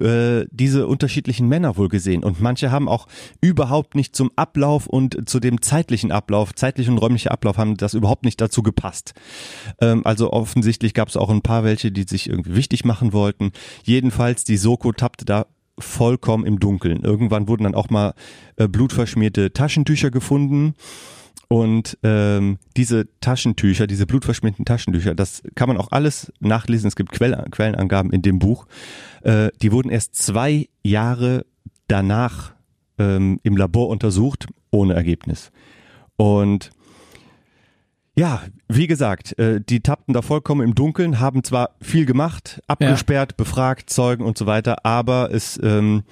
[0.00, 3.08] äh, diese unterschiedlichen Männer wohl gesehen und manche haben auch
[3.40, 7.94] überhaupt nicht zum Ablauf und zu dem zeitlichen Ablauf, zeitlich und räumlicher Ablauf haben das
[7.94, 9.14] überhaupt nicht dazu gepasst.
[9.80, 13.50] Ähm, also offensichtlich gab es auch ein paar welche, die sich irgendwie wichtig machen wollten.
[13.82, 15.46] Jedenfalls die Soko tappte da
[15.78, 17.02] vollkommen im Dunkeln.
[17.02, 18.14] Irgendwann wurden dann auch mal
[18.56, 20.74] äh, blutverschmierte Taschentücher gefunden.
[21.48, 26.88] Und ähm, diese Taschentücher, diese blutverschmierten Taschentücher, das kann man auch alles nachlesen.
[26.88, 28.66] Es gibt Quell Quellenangaben in dem Buch.
[29.22, 31.46] Äh, die wurden erst zwei Jahre
[31.86, 32.52] danach
[32.98, 35.50] ähm, im Labor untersucht, ohne Ergebnis.
[36.16, 36.70] Und
[38.14, 43.36] ja, wie gesagt, äh, die tappten da vollkommen im Dunkeln, haben zwar viel gemacht, abgesperrt,
[43.36, 46.02] befragt, Zeugen und so weiter, aber es, ähm,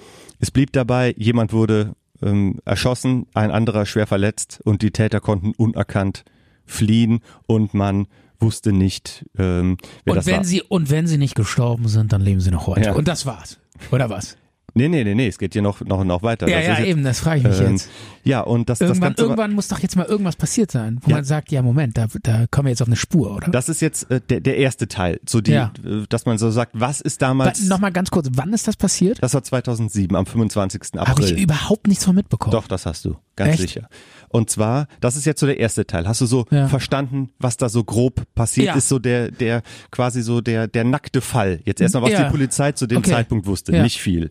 [0.40, 5.52] es blieb dabei, jemand wurde ähm, erschossen, ein anderer schwer verletzt und die Täter konnten
[5.57, 6.24] unerkannt
[6.64, 8.07] fliehen und man
[8.40, 10.44] wusste nicht, ähm, wer Und das wenn war.
[10.44, 12.86] sie und wenn sie nicht gestorben sind, dann leben sie noch heute.
[12.86, 12.92] Ja.
[12.94, 13.59] Und das war's.
[13.90, 14.36] Oder was?
[14.76, 16.46] Nee, nee, nee, nee, es geht hier noch, noch, noch weiter.
[16.48, 17.88] ja, Das ja, jetzt- eben, das frage ich mich ähm, jetzt.
[18.22, 21.10] Ja, und das, das Irgendwann, war- irgendwann muss doch jetzt mal irgendwas passiert sein, wo
[21.10, 21.16] Ja.
[21.16, 23.50] man sagt, ja, Moment, da, da kommen wir jetzt auf eine Spur, oder?
[23.50, 25.72] Das ist jetzt äh, der, der erste Teil, so die, Ja.
[25.84, 27.64] äh, dass man so sagt, was ist damals?
[27.66, 29.22] Nochmal ganz kurz, wann ist das passiert?
[29.22, 30.82] Das war 2007, am 25.
[30.96, 31.24] Habe April.
[31.36, 32.52] ich überhaupt nichts von mitbekommen.
[32.52, 33.61] Doch, das hast du, ganz Echt?
[33.61, 33.89] sicher.
[34.28, 36.09] Und zwar, das ist jetzt so der erste Teil.
[36.09, 36.66] Hast du so Ja.
[36.68, 38.74] verstanden, was da so grob passiert Ja.
[38.74, 38.89] ist?
[38.89, 41.61] So der, der quasi so der, der nackte Fall.
[41.64, 42.24] Jetzt erstmal, was Ja.
[42.24, 43.11] die Polizei zu dem Okay.
[43.11, 44.30] Zeitpunkt wusste, nicht viel.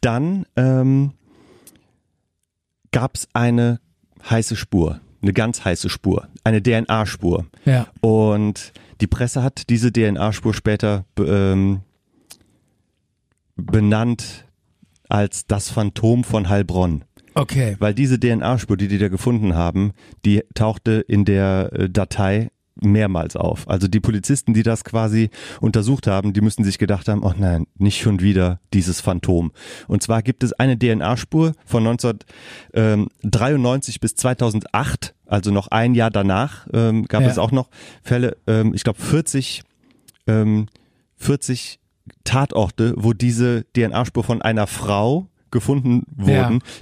[0.00, 1.12] Dann ähm,
[2.90, 3.80] gab es eine
[4.28, 7.46] heiße Spur, eine ganz heiße Spur, eine DNA-Spur.
[7.64, 7.86] Ja.
[8.00, 11.80] Und die Presse hat diese DNA-Spur später ähm,
[13.56, 14.44] benannt
[15.08, 17.04] als das Phantom von Heilbronn.
[17.34, 17.76] Okay.
[17.78, 19.92] Weil diese DNA-Spur, die die da gefunden haben,
[20.24, 23.68] die tauchte in der äh, Datei mehrmals auf.
[23.68, 25.28] Also die Polizisten, die das quasi
[25.60, 29.52] untersucht haben, die müssen sich gedacht haben, oh nein, nicht schon wieder dieses Phantom.
[29.88, 31.86] Und zwar gibt es eine DNA-Spur von
[32.72, 37.28] 1993 bis 2008, also noch ein Jahr danach, ähm, gab Ja.
[37.28, 37.68] es auch noch
[38.02, 39.62] Fälle, ähm, ich glaube 40,
[40.26, 40.66] ähm,
[41.16, 41.78] 40
[42.24, 46.32] Tatorte, wo diese DNA-Spur von einer Frau gefunden wurden,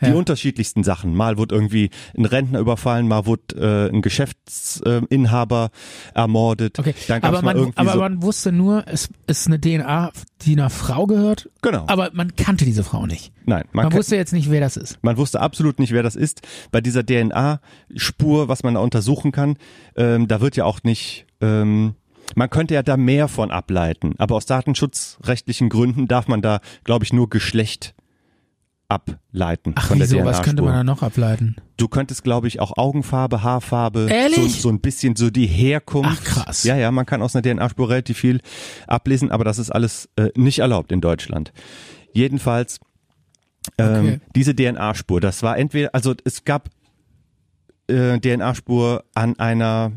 [0.01, 0.15] Ja, die ja.
[0.15, 1.15] unterschiedlichsten Sachen.
[1.15, 5.71] Mal wurde irgendwie ein Rentner überfallen, mal wurde äh, ein Geschäftsinhaber
[6.15, 6.79] ermordet.
[6.79, 6.95] Okay.
[7.21, 10.13] Aber man, aber so, man wusste nur, es ist eine DNA,
[10.43, 11.51] die einer Frau gehört.
[11.63, 11.85] Genau.
[11.89, 13.33] Aber man kannte diese Frau nicht.
[13.45, 14.99] nein, man, Man wusste jetzt nicht, wer das ist.
[15.03, 16.43] man wusste absolut nicht, wer das ist.
[16.71, 19.57] Bei dieser DNA-Spur, was man da untersuchen kann,
[19.97, 21.95] ähm, da wird ja auch nicht ähm,
[22.37, 27.05] man könnte ja da mehr von ableiten, aber aus datenschutzrechtlichen Gründen darf man da, glaube
[27.05, 27.95] ich, nur Geschlecht
[28.91, 30.25] ableiten Ach, von der wieso?
[30.25, 31.57] Was könnte man da noch ableiten?
[31.77, 36.21] Du könntest, glaube ich, auch Augenfarbe, Haarfarbe, so, so ein bisschen so die Herkunft.
[36.21, 36.65] Ach, krass.
[36.65, 38.41] Ja, ja, man kann aus einer DNA-Spur relativ viel
[38.87, 41.53] ablesen, aber das ist alles äh, nicht erlaubt in Deutschland.
[42.13, 42.81] Jedenfalls
[43.79, 44.21] ähm, Okay.
[44.35, 46.71] diese DNA-Spur, das war entweder, also es gab
[47.89, 49.93] äh, DNA-Spur an einer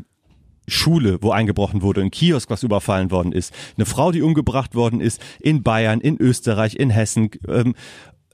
[0.66, 5.00] Schule, wo eingebrochen wurde, ein Kiosk, was überfallen worden ist, eine Frau, die umgebracht worden
[5.00, 7.74] ist, in Bayern, in Österreich, in Hessen, ähm,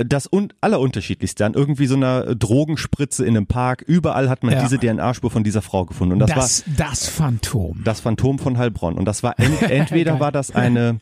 [0.05, 4.63] das und allerunterschiedlichste an irgendwie so einer Drogenspritze in einem Park, überall hat man Ja.
[4.63, 7.81] diese DNA-Spur von dieser Frau gefunden und das, war Das, das Phantom.
[7.85, 10.99] das Phantom von Heilbronn und das war ent, entweder war das eine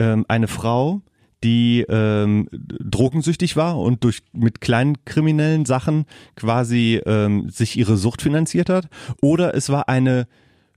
[0.00, 1.00] ähm, eine Frau,
[1.42, 6.04] die ähm, drogensüchtig war und durch mit kleinen kriminellen Sachen
[6.36, 8.88] quasi ähm, sich ihre Sucht finanziert hat,
[9.22, 10.26] oder es war eine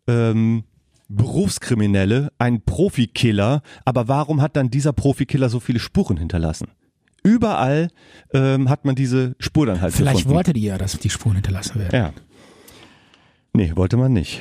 [0.08, 0.64] ähm,
[1.08, 6.68] Berufskriminelle, ein Profikiller, aber warum hat dann dieser Profikiller so viele Spuren hinterlassen?
[7.24, 7.90] Überall
[8.34, 10.36] ähm, hat man diese Spur dann halt Vielleicht gefunden.
[10.36, 11.96] wollte die ja, dass die Spuren hinterlassen werden.
[11.96, 12.14] ja.
[13.54, 14.40] Nee, wollte man nicht.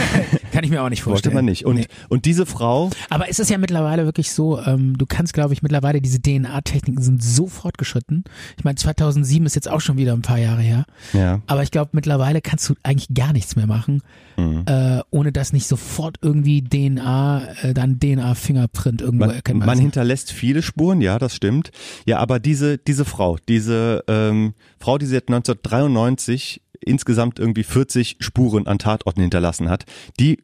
[0.52, 1.34] Kann ich mir auch nicht Wollte vorstellen.
[1.36, 1.64] man nicht.
[1.64, 1.86] Und, Nee.
[2.10, 5.62] und diese Frau, Aber ist es ja mittlerweile wirklich so, ähm, du kannst, glaube ich,
[5.62, 8.24] mittlerweile, diese DNA-Techniken sind so fortgeschritten.
[8.58, 10.84] Ich meine, 2007 ist jetzt auch schon wieder ein paar Jahre her.
[11.14, 14.02] ja, Aber ich glaube, mittlerweile kannst du eigentlich gar nichts mehr machen,
[14.36, 14.64] Mhm.
[14.66, 19.82] äh, ohne dass nicht sofort irgendwie DNA, äh, dann DNA-Fingerprint irgendwo man, erkennbar man ist.
[19.82, 21.70] hinterlässt viele Spuren, ja, das stimmt.
[22.04, 28.66] Ja, aber diese, diese Frau, diese ähm, Frau, die seit 1993 insgesamt irgendwie 40 Spuren
[28.66, 29.84] an Tatorten hinterlassen hat,
[30.18, 30.42] die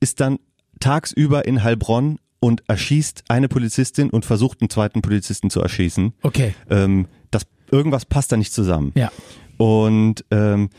[0.00, 0.38] ist dann
[0.80, 6.12] tagsüber in Heilbronn und erschießt eine Polizistin und versucht einen zweiten Polizisten zu erschießen.
[6.22, 8.92] Okay, Ähm, das, irgendwas passt da nicht zusammen.
[8.94, 9.10] ja.
[9.56, 10.70] Und ähm,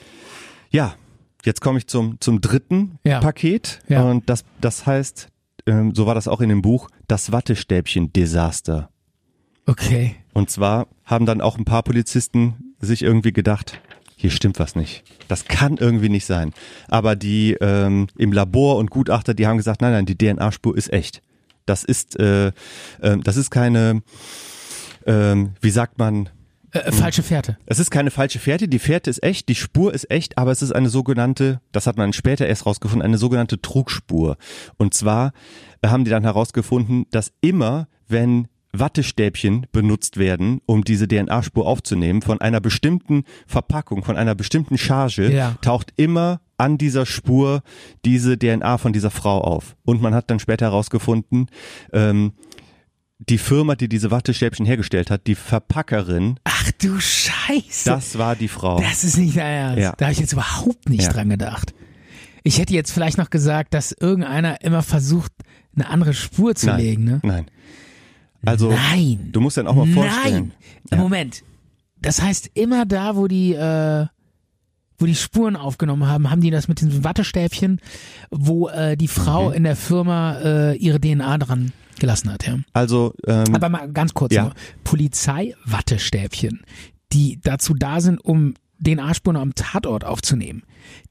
[0.71, 0.95] ja,
[1.43, 3.19] jetzt komme ich zum, zum dritten Ja.
[3.19, 3.81] Paket.
[3.89, 4.03] Ja.
[4.03, 5.27] Und das, das heißt,
[5.65, 8.89] ähm, so war das auch in dem Buch, das Wattestäbchen-Desaster.
[9.65, 10.15] Okay.
[10.33, 13.81] Und zwar haben dann auch ein paar Polizisten sich irgendwie gedacht,
[14.21, 15.03] hier stimmt was nicht.
[15.29, 16.51] Das kann irgendwie nicht sein.
[16.89, 20.91] Aber die ähm, im Labor und Gutachter, die haben gesagt, nein, nein, die DNA-Spur ist
[20.91, 21.21] echt.
[21.65, 22.51] Das ist, äh, äh,
[23.23, 24.01] das ist keine,
[25.05, 26.27] ähm, wie sagt man,
[26.71, 27.57] Äh, falsche Fährte.
[27.65, 30.61] es ist keine falsche Fährte, die Fährte ist echt, die Spur ist echt, aber es
[30.61, 34.35] ist eine sogenannte, das hat man später erst rausgefunden, eine sogenannte Trugspur.
[34.77, 35.31] Und zwar
[35.81, 42.21] äh, haben die dann herausgefunden, dass immer, wenn Wattestäbchen benutzt werden, um diese DNA-Spur aufzunehmen,
[42.21, 45.55] von einer bestimmten Verpackung, von einer bestimmten Charge, Ja.
[45.61, 47.61] taucht immer an dieser Spur
[48.05, 49.75] diese DNA von dieser Frau auf.
[49.85, 51.47] Und man hat dann später herausgefunden,
[51.93, 52.33] ähm,
[53.17, 57.89] die Firma, die diese Wattestäbchen hergestellt hat, die Verpackerin, Ach du Scheiße.
[57.89, 58.79] das war die Frau.
[58.79, 59.79] Das ist nicht dein Ernst.
[59.79, 59.93] Ja.
[59.97, 61.11] Da habe ich jetzt überhaupt nicht Ja.
[61.13, 61.73] dran gedacht.
[62.43, 65.31] Ich hätte jetzt vielleicht noch gesagt, dass irgendeiner immer versucht,
[65.75, 66.79] eine andere Spur zu Nein.
[66.79, 67.19] legen, ne?
[67.23, 67.45] Nein.
[68.45, 69.29] Also, Nein.
[69.31, 70.53] du musst dann auch mal vorstellen.
[70.89, 70.99] Nein.
[70.99, 71.43] Moment.
[72.01, 74.05] Das heißt, immer da, wo die, äh,
[74.97, 77.81] wo die Spuren aufgenommen haben, haben die das mit diesen Wattestäbchen,
[78.31, 79.55] wo äh, die Frau Mhm.
[79.55, 82.57] in der Firma äh, ihre DNA dran gelassen hat, ja.
[82.71, 84.43] Also, ähm, Aber mal ganz kurz Ja.
[84.43, 84.53] nur.
[84.85, 86.61] Polizei-Wattestäbchen,
[87.11, 88.53] die dazu da sind, um
[88.83, 90.63] DNA-Spuren am Tatort aufzunehmen,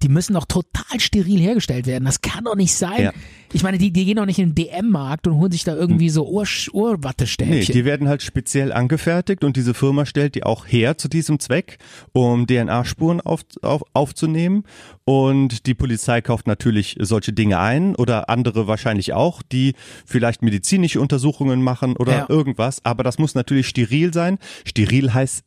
[0.03, 2.05] die müssen doch total steril hergestellt werden.
[2.05, 3.03] Das kann doch nicht sein.
[3.03, 3.12] Ja.
[3.53, 6.11] Ich meine, die, die gehen doch nicht in den DM-Markt und holen sich da irgendwie
[6.11, 7.73] so Ohr, nee, Ohrwattestäbchen.
[7.75, 11.79] die werden halt speziell angefertigt und diese Firma stellt die auch her zu diesem Zweck,
[12.12, 14.64] um DNA-Spuren auf, auf, aufzunehmen.
[15.05, 21.01] Und die Polizei kauft natürlich solche Dinge ein oder andere wahrscheinlich auch, die vielleicht medizinische
[21.01, 22.27] Untersuchungen machen oder Ja.
[22.29, 22.85] irgendwas.
[22.85, 24.39] Aber das muss natürlich steril sein.
[24.66, 25.45] Steril heißt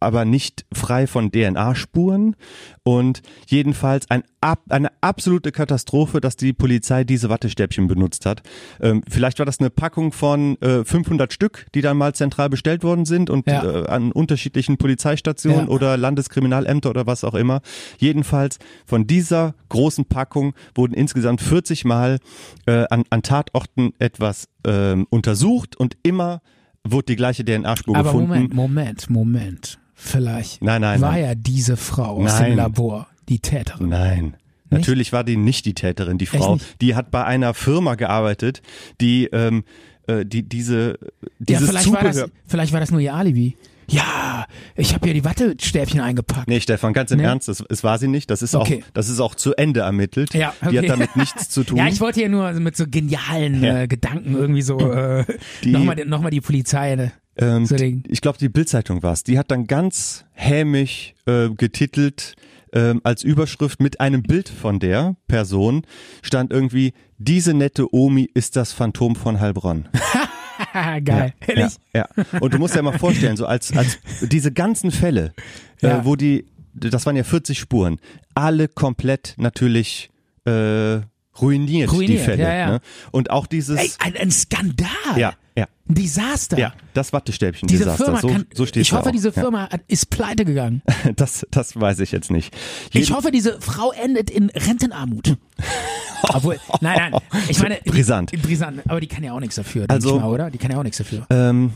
[0.00, 2.36] aber nicht frei von DNA-Spuren
[2.82, 8.42] und jedenfalls ein, ab, eine absolute Katastrophe, dass die Polizei diese Wattestäbchen benutzt hat.
[8.80, 12.82] Ähm, vielleicht war das eine Packung von äh, 500 Stück, die dann mal zentral bestellt
[12.84, 13.64] worden sind und Ja.
[13.64, 15.68] äh, an unterschiedlichen Polizeistationen Ja.
[15.68, 17.60] oder Landeskriminalämter oder was auch immer.
[17.98, 22.18] Jedenfalls von dieser großen Packung wurden insgesamt 40 Mal
[22.66, 26.40] äh, an, an Tatorten etwas ähm, untersucht und immer
[26.84, 28.28] wurde die gleiche DNA-Spur gefunden.
[28.28, 29.78] Moment, Moment, Moment.
[30.00, 31.24] Vielleicht Nein, nein, war nein.
[31.24, 32.50] ja diese Frau aus Nein.
[32.52, 33.88] dem Labor die Täterin.
[33.88, 34.36] Nein.
[34.70, 36.54] Natürlich war die nicht die Täterin, die Frau.
[36.54, 36.80] nicht?
[36.80, 38.62] Die hat bei einer Firma gearbeitet,
[39.00, 39.64] die ähm,
[40.06, 42.22] äh, die diese Ja, dieses vielleicht war, Zubehör.
[42.28, 43.56] das, vielleicht war das nur ihr Alibi.
[43.90, 44.44] Ja,
[44.76, 46.46] ich habe hier die Wattestäbchen eingepackt.
[46.46, 47.24] Nee, Stefan, ganz im Nee?
[47.24, 48.30] Ernst, das, es war sie nicht.
[48.30, 48.82] Das ist Okay.
[48.86, 50.34] auch das ist auch zu Ende ermittelt.
[50.34, 50.70] Ja, okay.
[50.72, 51.78] Die hat damit nichts zu tun.
[51.78, 53.80] Ja, ich wollte hier nur mit so genialen Ja.
[53.80, 55.24] äh, Gedanken irgendwie so äh,
[55.64, 56.94] nochmal noch mal die Polizei.
[56.96, 57.12] Ne?
[57.38, 59.22] Ähm, ich glaube, die Bildzeitung war's.
[59.24, 62.34] Die hat dann ganz hämisch äh, getitelt
[62.72, 65.82] ähm, als Überschrift mit einem Bild von der Person
[66.22, 69.88] stand irgendwie diese nette Omi ist das Phantom von Heilbronn.
[70.72, 71.32] Geil.
[71.46, 71.76] Ja, Ehrlich?
[71.94, 72.24] ja, ja.
[72.40, 75.32] Und du musst dir mal vorstellen, so als, als diese ganzen Fälle,
[75.80, 76.00] Ja.
[76.00, 78.00] äh, wo die, das waren ja 40 Spuren,
[78.34, 80.10] alle komplett natürlich
[80.46, 80.98] äh,
[81.40, 82.42] ruiniert, die Ruiniert, Fälle.
[82.42, 82.70] ja, ja.
[82.72, 82.80] Ne?
[83.10, 84.88] Und auch dieses, Ey, ein, ein Skandal.
[85.16, 86.58] ja, ja, Ein Desaster.
[86.58, 88.04] ja, das Wattestäbchen Diese Desaster.
[88.04, 89.12] Firma so, kann, so steht ich hoffe, auch.
[89.12, 90.82] diese Firma hat- ist pleite gegangen.
[91.04, 91.12] Ja.
[91.16, 92.54] Das, das weiß ich jetzt nicht.
[92.90, 95.36] Ich Jeden- hoffe, diese Frau endet in Rentenarmut.
[96.22, 98.30] Obwohl, nein, nein, ich meine, die- Brisant.
[98.42, 100.50] brisant, aber die kann ja auch nichts dafür, Also- ich mal, oder?
[100.50, 101.26] Die kann ja auch nichts dafür.
[101.30, 101.72] Ähm,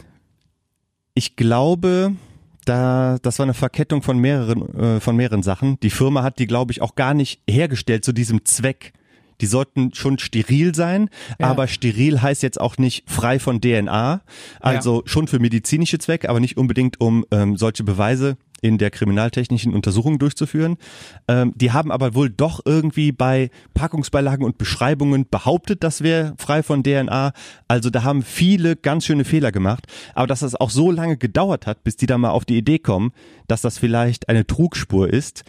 [1.14, 2.12] ich glaube,
[2.64, 5.78] da, das war eine Verkettung von mehreren, äh, von mehreren Sachen.
[5.80, 8.92] Die Firma hat die, glaube ich, auch gar nicht hergestellt zu diesem Zweck.
[9.42, 11.48] Die sollten schon steril sein, Ja.
[11.48, 14.22] aber steril heißt jetzt auch nicht frei von DNA.
[14.60, 19.74] Also schon für medizinische Zwecke, aber nicht unbedingt, um ähm, solche Beweise in der kriminaltechnischen
[19.74, 20.76] Untersuchung durchzuführen.
[21.26, 26.62] Ähm, die haben aber wohl doch irgendwie bei Packungsbeilagen und Beschreibungen behauptet, das wäre frei
[26.62, 27.32] von DNA.
[27.66, 29.86] Also da haben viele ganz schöne Fehler gemacht.
[30.14, 32.78] Aber dass das auch so lange gedauert hat, bis die da mal auf die Idee
[32.78, 33.10] kommen,
[33.48, 35.42] dass das vielleicht eine Trugspur ist.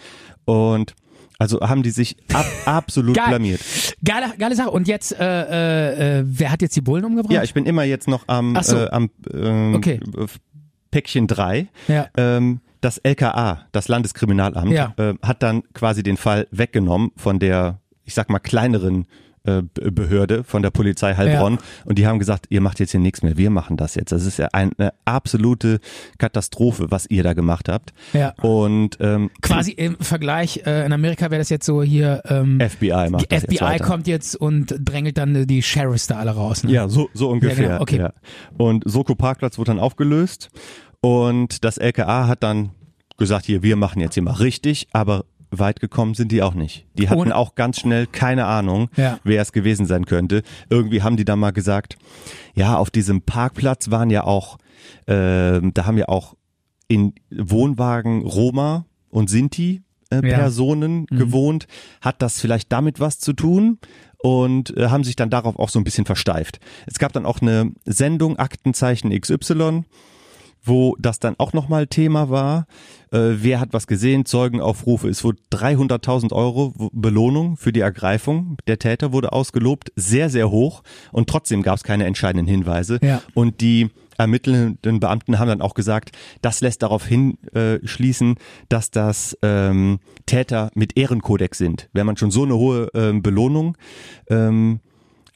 [0.45, 0.95] Und
[1.43, 3.27] also haben die sich ab, absolut Geil.
[3.27, 3.59] blamiert.
[4.03, 4.71] Geile, geile Sache.
[4.71, 7.33] Und jetzt, äh, äh, äh, wer hat jetzt die Bullen umgebracht?
[7.33, 8.77] Ja, ich bin immer jetzt noch am, so.
[8.77, 9.99] äh, am ähm, Okay.
[10.89, 11.67] Päckchen 3.
[11.89, 12.07] Ja.
[12.15, 14.93] Ähm, das LKA, das Landeskriminalamt, Ja.
[14.97, 19.05] äh, hat dann quasi den Fall weggenommen von der, ich sag mal, kleineren äh,
[19.43, 21.59] Behörde, von der Polizei Heilbronn.
[21.83, 24.11] Und die haben gesagt, ihr macht jetzt hier nichts mehr, wir machen das jetzt.
[24.11, 25.79] Das ist ja eine absolute
[26.17, 27.93] Katastrophe, was ihr da gemacht habt.
[28.13, 28.33] Ja.
[28.41, 33.09] Und ähm, Quasi im Vergleich, äh, in Amerika wäre das jetzt so hier, ähm, FBI
[33.09, 33.83] macht die das jetzt FBI weiter.
[33.83, 36.63] kommt jetzt und drängelt dann äh, die Sheriffs da alle raus.
[36.63, 36.71] Ne?
[36.71, 37.67] Ja, so, so ungefähr.
[37.67, 37.97] genau, okay.
[37.97, 38.13] ja.
[38.57, 40.51] Und Soko Parkplatz wurde dann aufgelöst
[41.01, 42.71] und das LKA hat dann
[43.17, 45.25] gesagt, hier, wir machen jetzt hier mal richtig, aber
[45.59, 46.85] weit gekommen sind die auch nicht.
[46.95, 49.19] Die hatten Und- auch ganz schnell keine Ahnung, Ja.
[49.23, 50.43] wer es gewesen sein könnte.
[50.69, 51.97] Irgendwie haben die dann mal gesagt,
[52.55, 54.57] ja, auf diesem Parkplatz waren ja auch,
[55.07, 56.35] ähm, da haben ja auch
[56.87, 59.81] in Wohnwagen Roma und Sinti
[60.11, 60.21] äh, Ja.
[60.21, 60.27] Mhm.
[60.29, 61.67] Personen gewohnt.
[62.01, 63.79] Hat das vielleicht damit was zu tun?
[64.19, 66.59] Und äh, haben sich dann darauf auch so ein bisschen versteift.
[66.85, 69.83] Es gab dann auch eine Sendung, Aktenzeichen XY,
[70.63, 72.65] wo das dann auch nochmal Thema war.
[73.11, 74.25] Äh, wer hat was gesehen?
[74.25, 75.09] Zeugenaufrufe.
[75.09, 78.57] Es wurde 300.000 Euro Belohnung für die Ergreifung.
[78.67, 80.83] Der Täter wurde ausgelobt, sehr, sehr hoch.
[81.11, 82.99] Und trotzdem gab es keine entscheidenden Hinweise.
[83.01, 83.21] Ja.
[83.33, 86.11] Und die ermittelnden Beamten haben dann auch gesagt,
[86.41, 88.35] das lässt darauf hinschließen, äh, schließen,
[88.69, 91.89] dass das ähm, Täter mit Ehrenkodex sind.
[91.93, 93.77] Wenn man schon so eine hohe ähm, Belohnung
[94.29, 94.79] ähm,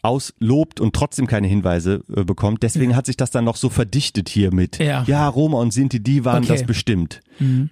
[0.08, 2.64] auslobt und trotzdem keine Hinweise äh, bekommt.
[2.64, 5.28] Deswegen hat sich das dann noch so verdichtet hier mit, Ja.
[5.28, 6.54] Roma und Sinti, die waren Okay.
[6.54, 7.20] das bestimmt.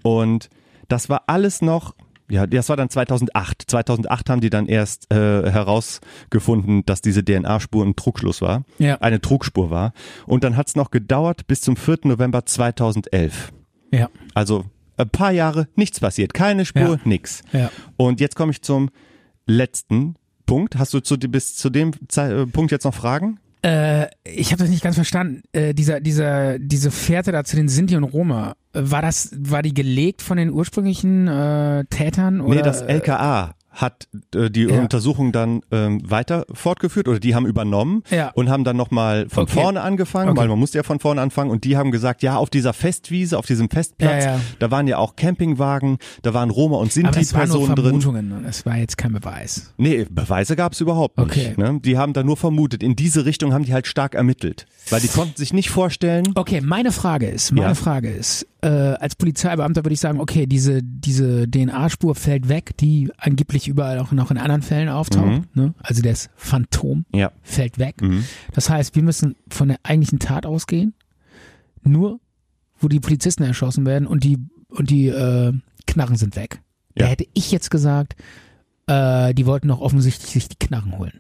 [0.03, 0.49] Und
[0.87, 1.95] das war alles noch,
[2.29, 3.63] ja, das war dann 2008.
[3.67, 8.95] 2008 haben die dann erst äh, herausgefunden, dass diese DNA-Spur ein Trugschluss war, Ja.
[9.01, 9.93] eine Trugspur war.
[10.25, 11.99] Und dann hat es noch gedauert bis zum 4.
[12.05, 13.51] November 2011.
[13.91, 14.09] Ja.
[14.33, 14.65] Also
[14.97, 16.99] ein paar Jahre nichts passiert, keine Spur, Ja.
[17.03, 17.41] nix.
[17.51, 17.69] Ja.
[17.97, 18.89] Und jetzt komme ich zum
[19.45, 20.77] letzten Punkt.
[20.77, 23.39] Hast du zu, bis zu dem äh, Punkt jetzt noch Fragen?
[23.65, 25.41] Äh, ich habe das nicht ganz verstanden.
[25.51, 29.63] Äh, dieser, dieser, diese Fährte da zu den Sinti und Roma, äh, war das, war
[29.63, 32.41] die gelegt von den ursprünglichen äh, Tätern?
[32.41, 32.55] Oder?
[32.55, 34.79] nee, das LKA hat äh, die Ja.
[34.81, 38.31] Untersuchung dann ähm, weiter fortgeführt oder die haben übernommen Ja.
[38.33, 39.53] und haben dann nochmal von Okay.
[39.61, 40.39] vorne angefangen, Okay.
[40.39, 43.37] weil man musste ja von vorne anfangen und die haben gesagt, ja, auf dieser Festwiese,
[43.37, 47.03] auf diesem Festplatz, Ja, da waren ja auch Campingwagen, da waren Roma und Aber es
[47.05, 48.01] waren Sinti-Personen drin.
[48.01, 49.73] Vermutungen, es war jetzt kein Beweis.
[49.77, 51.27] Nee, Beweise gab's überhaupt nicht.
[51.29, 51.53] Okay.
[51.57, 51.79] Ne?
[51.83, 52.81] Die haben da nur vermutet.
[52.81, 54.65] In diese Richtung haben die halt stark ermittelt.
[54.89, 56.31] Weil die konnten sich nicht vorstellen.
[56.35, 57.75] Okay, meine Frage ist, meine.
[57.75, 63.11] Frage ist, äh, als Polizeibeamter würde ich sagen, okay, diese, diese DNA-Spur fällt weg, die
[63.17, 65.55] angeblich überall auch noch in anderen Fällen auftaucht.
[65.55, 65.73] Ne?
[65.83, 67.31] Also das Phantom Ja.
[67.43, 68.01] fällt weg.
[68.01, 68.23] Mhm.
[68.53, 70.95] Das heißt, wir müssen von der eigentlichen Tat ausgehen,
[71.83, 72.19] nur
[72.79, 74.37] wo die Polizisten erschossen werden und die,
[74.69, 75.53] und die äh,
[75.87, 76.61] Knarren sind weg.
[76.95, 77.11] Da Ja.
[77.11, 78.15] hätte ich jetzt gesagt,
[78.87, 81.19] äh, die wollten doch offensichtlich sich die Knarren holen.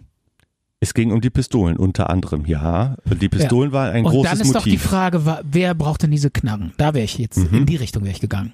[0.85, 2.95] Es ging um die Pistolen unter anderem, ja.
[3.19, 4.83] Die Pistolen waren ein und großes dann ist doch die Motiv.
[4.83, 6.73] Frage, wer braucht denn diese Knarren?
[6.77, 7.57] Da wäre ich jetzt, Mhm.
[7.57, 8.53] in die Richtung wäre ich gegangen.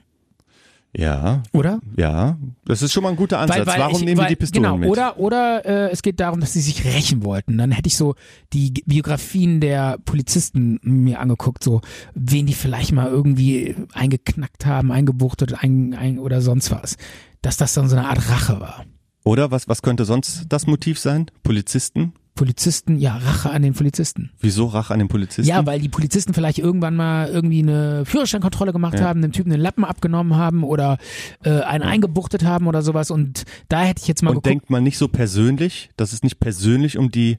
[0.93, 1.79] ja, Oder?
[1.97, 2.37] ja.
[2.65, 3.67] Das ist schon mal ein guter Ansatz.
[3.67, 4.89] Warum ich, nehmen weil, die die Pistolen genau, mit?
[4.89, 7.57] Oder, oder äh, es geht darum, dass sie sich rächen wollten.
[7.57, 8.15] Dann hätte ich so
[8.53, 11.81] die Biografien der Polizisten mir angeguckt, so
[12.13, 16.95] wen die vielleicht mal irgendwie eingeknackt haben, eingebuchtet ein, ein, oder sonst was.
[17.41, 18.85] Dass das dann so eine Art Rache war.
[19.23, 21.27] Oder was, was könnte sonst das Motiv sein?
[21.43, 22.13] Polizisten?
[22.35, 24.31] Polizisten, ja, Rache an den Polizisten.
[24.39, 25.47] Wieso Rache an den Polizisten?
[25.49, 29.01] Ja, weil die Polizisten vielleicht irgendwann mal irgendwie eine Führerscheinkontrolle gemacht Ja.
[29.05, 30.97] haben, dem Typen den Lappen abgenommen haben oder
[31.43, 33.11] äh, einen eingebuchtet haben oder sowas.
[33.11, 34.47] Und da hätte ich jetzt mal Und geguckt.
[34.47, 37.37] denkt man nicht so persönlich, dass es nicht persönlich um die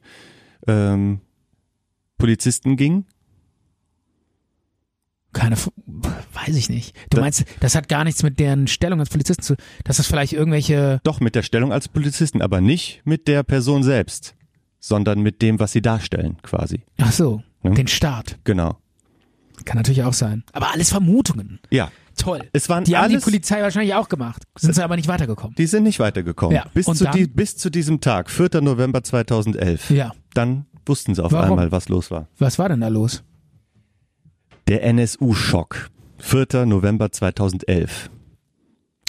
[0.69, 1.21] ähm,
[2.19, 3.05] Polizisten ging,
[5.33, 5.71] Keine, F-
[6.35, 6.95] weiß ich nicht.
[7.09, 10.07] Du Das- meinst, das hat gar nichts mit deren Stellung als Polizisten zu, dass das
[10.07, 14.35] vielleicht irgendwelche, Doch mit der Stellung als Polizisten, aber nicht mit der Person selbst,
[14.85, 16.83] sondern mit dem, was sie darstellen, quasi.
[17.01, 17.71] ach so, Ja.
[17.71, 18.39] den Staat.
[18.45, 18.79] Genau.
[19.65, 20.43] Kann natürlich auch sein.
[20.53, 21.61] Aber alles Vermutungen.
[21.71, 22.41] Ja, Toll.
[22.53, 24.43] es waren Die haben die Polizei wahrscheinlich auch gemacht.
[24.59, 25.55] Sind sie aber nicht weitergekommen.
[25.55, 26.57] die sind nicht weitergekommen.
[26.57, 27.17] Ja, Bis, und zu dann?
[27.17, 28.61] die, bis zu diesem Tag, 4.
[28.61, 29.91] November 2011.
[29.91, 30.13] Ja.
[30.35, 31.51] Dann wussten sie auf Warum?
[31.51, 32.27] einmal, was los war.
[32.39, 33.23] Was war denn da los?
[34.67, 35.91] Der NSU-Schock.
[36.19, 36.67] 4.
[36.67, 38.11] November 2011.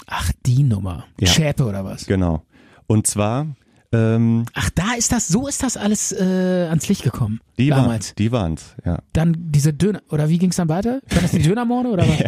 [0.06, 1.06] Ach, die Nummer.
[1.18, 1.26] Ja.
[1.28, 2.06] Schäpe oder was?
[2.06, 2.44] Genau.
[2.86, 3.46] Und zwar,
[3.94, 7.40] ähm, Ach, da ist das, so ist das alles äh, ans Licht gekommen.
[7.58, 8.14] die waren damals.
[8.14, 8.98] die waren's, ja.
[9.12, 11.00] Dann diese Döner, oder wie ging's dann weiter?
[11.10, 12.18] Waren das die Dönermorde oder was?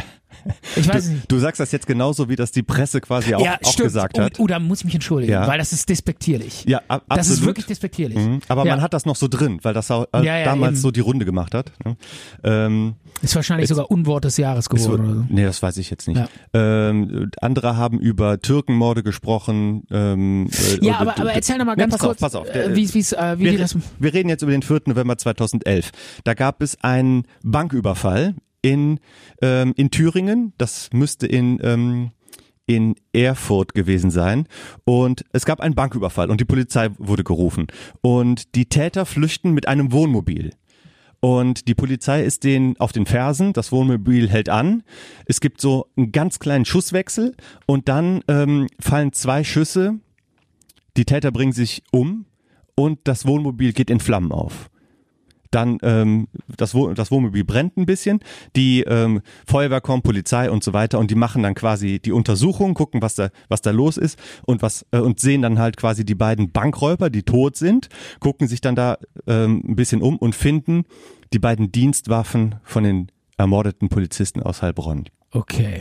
[0.77, 1.33] Ich weiß es nicht.
[1.33, 4.23] Du sagst das jetzt genauso, wie das die Presse quasi auch, ja, auch gesagt oh,
[4.23, 4.39] hat.
[4.39, 5.47] Oh, da muss ich mich entschuldigen, Ja.
[5.47, 6.65] weil das ist despektierlich.
[6.67, 7.19] Ja, ab, absolut.
[7.19, 8.19] Das ist wirklich despektierlich.
[8.19, 8.41] Mhm.
[8.49, 8.73] Aber ja.
[8.75, 10.81] man hat das noch so drin, weil das auch, äh, damals eben.
[10.83, 11.73] so die Runde gemacht hat.
[11.85, 11.97] Ne?
[12.45, 15.35] Ähm, Ist wahrscheinlich sogar Unwort des Jahres es geworden wird- oder so.
[15.35, 16.19] nee, das weiß ich jetzt nicht.
[16.19, 16.29] Ja.
[16.55, 19.85] Ähm, andere haben über Türkenmorde gesprochen.
[19.91, 22.35] Ähm, äh, Ja, und- aber, aber erzähl noch mal Nee, ganz pass kurz, Auf, pass
[22.35, 22.49] auf.
[22.55, 23.77] äh, wie, wie's, äh, wie wir, das.
[23.99, 24.83] wir reden jetzt über den 4.
[24.87, 25.91] November 2011.
[26.25, 28.35] Da gab es einen Banküberfall
[28.66, 28.98] in,
[29.43, 30.52] ähm, in Thüringen.
[30.59, 32.10] Das müsste in, ähm,
[32.66, 34.48] in Erfurt gewesen sein.
[34.84, 37.68] Und es gab einen Banküberfall und die Polizei wurde gerufen.
[38.01, 40.51] Und die Täter flüchten mit einem Wohnmobil.
[41.20, 44.82] Und die Polizei ist den auf den Fersen, das Wohnmobil hält an.
[45.26, 47.34] Es gibt so einen ganz kleinen Schusswechsel
[47.66, 49.98] und dann ähm, fallen zwei Schüsse.
[50.97, 52.26] Die Täter bringen sich um
[52.74, 54.70] und das Wohnmobil geht in Flammen auf.
[55.57, 58.20] Dann ähm, das, Wohn das Wohnmobil brennt ein bisschen,
[58.57, 62.74] die ähm, Feuerwehr kommt, Polizei und so weiter und die machen dann quasi die Untersuchung,
[62.74, 66.05] gucken, was da was da los ist und was äh, und sehen dann halt quasi
[66.05, 67.89] die beiden Bankräuber, die tot sind,
[68.20, 70.85] gucken sich dann da ähm, ein bisschen um und finden
[71.33, 75.05] die beiden Dienstwaffen von den ermordeten Polizisten aus Heilbronn.
[75.31, 75.81] Okay,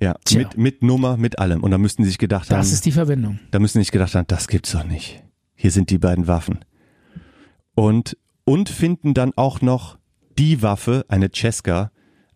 [0.00, 0.38] Ja, Tja.
[0.38, 2.92] mit mit Nummer, mit allem und da müssten sie sich gedacht haben, das ist die
[2.92, 3.38] Verbindung.
[3.50, 5.22] da müssen sie sich gedacht haben, das gibt's doch nicht.
[5.54, 6.60] Hier sind die beiden Waffen.
[7.74, 8.16] Und,
[8.48, 9.98] und finden dann auch noch
[10.38, 11.90] die Waffe, eine Cesca,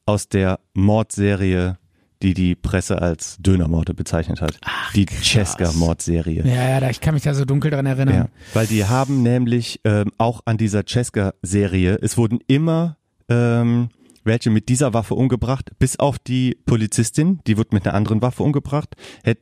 [0.05, 1.78] aus der Mordserie,
[2.20, 4.59] die die Presse als Dönermorde bezeichnet hat.
[4.94, 6.47] die Cesca-Mordserie.
[6.47, 8.14] Ja, ja, ich kann mich da so dunkel dran erinnern.
[8.14, 12.98] Ja, weil die haben nämlich ähm, auch an dieser Cesca-Serie, es wurden immer
[13.28, 13.89] ähm,
[14.24, 18.43] welche mit dieser Waffe umgebracht, bis auf die Polizistin, die wird mit einer anderen Waffe
[18.43, 18.94] umgebracht.
[19.24, 19.39] Hätt,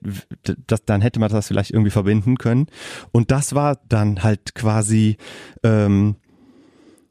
[0.67, 2.67] das, dann hätte man das vielleicht irgendwie verbinden können.
[3.13, 5.17] Und das war dann halt quasi,
[5.65, 6.17] ähm,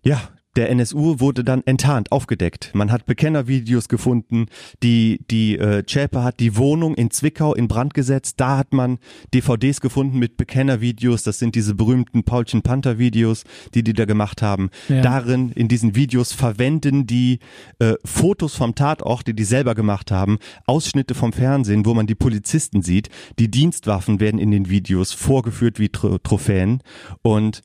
[0.04, 2.72] ja, der NSU wurde dann enttarnt, aufgedeckt.
[2.74, 4.48] Man hat Bekennervideos gefunden.
[4.82, 8.42] Die, die äh, Zschäpe hat die Wohnung in Zwickau in Brand gesetzt.
[8.42, 8.98] Da hat man
[9.34, 11.24] DVDs gefunden mit Bekennervideos.
[11.24, 13.44] Das sind diese berühmten Paulchen Panther Videos,
[13.76, 14.70] die die da gemacht haben.
[14.90, 15.02] Ja.
[15.02, 17.40] Darin, in diesen Videos verwenden die
[17.78, 22.16] äh, Fotos vom Tatort, die die selber gemacht haben, Ausschnitte vom Fernsehen, wo man die
[22.16, 23.10] Polizisten sieht.
[23.38, 26.82] Die Dienstwaffen werden in den Videos vorgeführt wie Tro Trophäen
[27.22, 27.62] und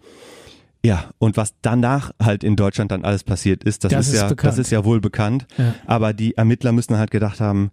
[0.84, 4.20] ja, und was danach halt in Deutschland dann alles passiert ist, das, Das ist, ist
[4.20, 4.52] ja, bekannt.
[4.52, 5.46] das ist ja wohl bekannt.
[5.56, 5.74] Ja.
[5.86, 7.70] Aber die Ermittler müssen halt gedacht haben,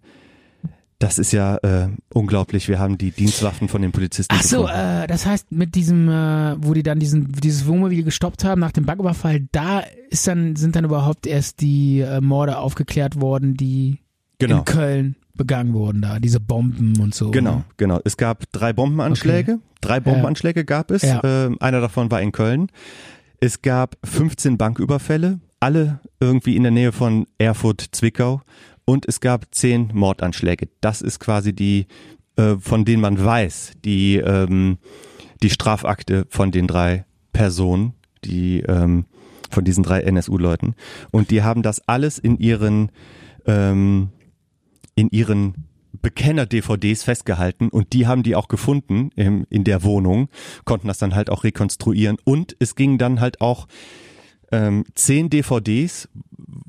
[0.98, 2.68] das ist ja äh, unglaublich.
[2.68, 6.56] Wir haben die Dienstwaffen von den Polizisten Ach so, äh, das heißt, mit diesem, äh,
[6.64, 10.74] wo die dann diesen, dieses Wohnmobil gestoppt haben nach dem Banküberfall, da ist dann, sind
[10.74, 13.98] dann überhaupt erst die äh, Morde aufgeklärt worden, die
[14.38, 14.58] genau.
[14.58, 17.30] in Köln begangen wurden da, diese Bomben und so.
[17.30, 18.00] Genau, genau.
[18.04, 19.58] Es gab drei Bombenanschläge.
[19.80, 21.02] Drei Bombenanschläge gab es.
[21.02, 21.20] Ja.
[21.24, 22.68] Ähm, einer davon war in Köln.
[23.40, 28.42] Es gab 15 Banküberfälle, alle irgendwie in der Nähe von Erfurt, Zwickau.
[28.84, 30.68] Und es gab 10 Mordanschläge.
[30.80, 31.86] Das ist quasi die,
[32.36, 34.78] äh, von denen man weiß, die, ähm,
[35.42, 37.94] die Strafakte von den drei Personen,
[38.24, 39.06] die, ähm,
[39.50, 40.74] von diesen drei NSU-Leuten.
[41.10, 42.90] Und die haben das alles in ihren,
[43.46, 44.10] ähm,
[44.94, 45.68] in ihren
[46.00, 50.28] Bekenner-DVDs festgehalten und die haben die auch gefunden im, in der Wohnung,
[50.64, 53.68] konnten das dann halt auch rekonstruieren und es ging dann halt auch
[54.50, 56.08] ähm, zehn DVDs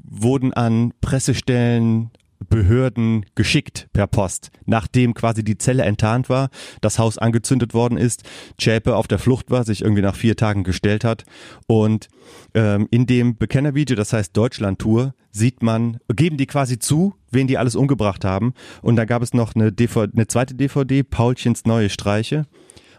[0.04, 2.12] wurden an Pressestellen,
[2.44, 6.50] Behörden geschickt per Post, nachdem quasi die Zelle enttarnt war,
[6.82, 8.24] das Haus angezündet worden ist,
[8.58, 11.26] Zschäpe auf der Flucht war, sich irgendwie nach vier Tagen gestellt hat.
[11.68, 12.10] Und
[12.54, 17.58] ähm, in dem Bekennervideo, das heißt Deutschland-Tour, sieht man, geben die quasi zu, wen die
[17.58, 18.54] alles umgebracht haben.
[18.82, 22.46] Und da gab es noch eine, DVD, eine zweite DVD, Paulchens neue Streiche.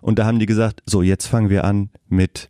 [0.00, 2.48] Und da haben die gesagt, so jetzt fangen wir an mit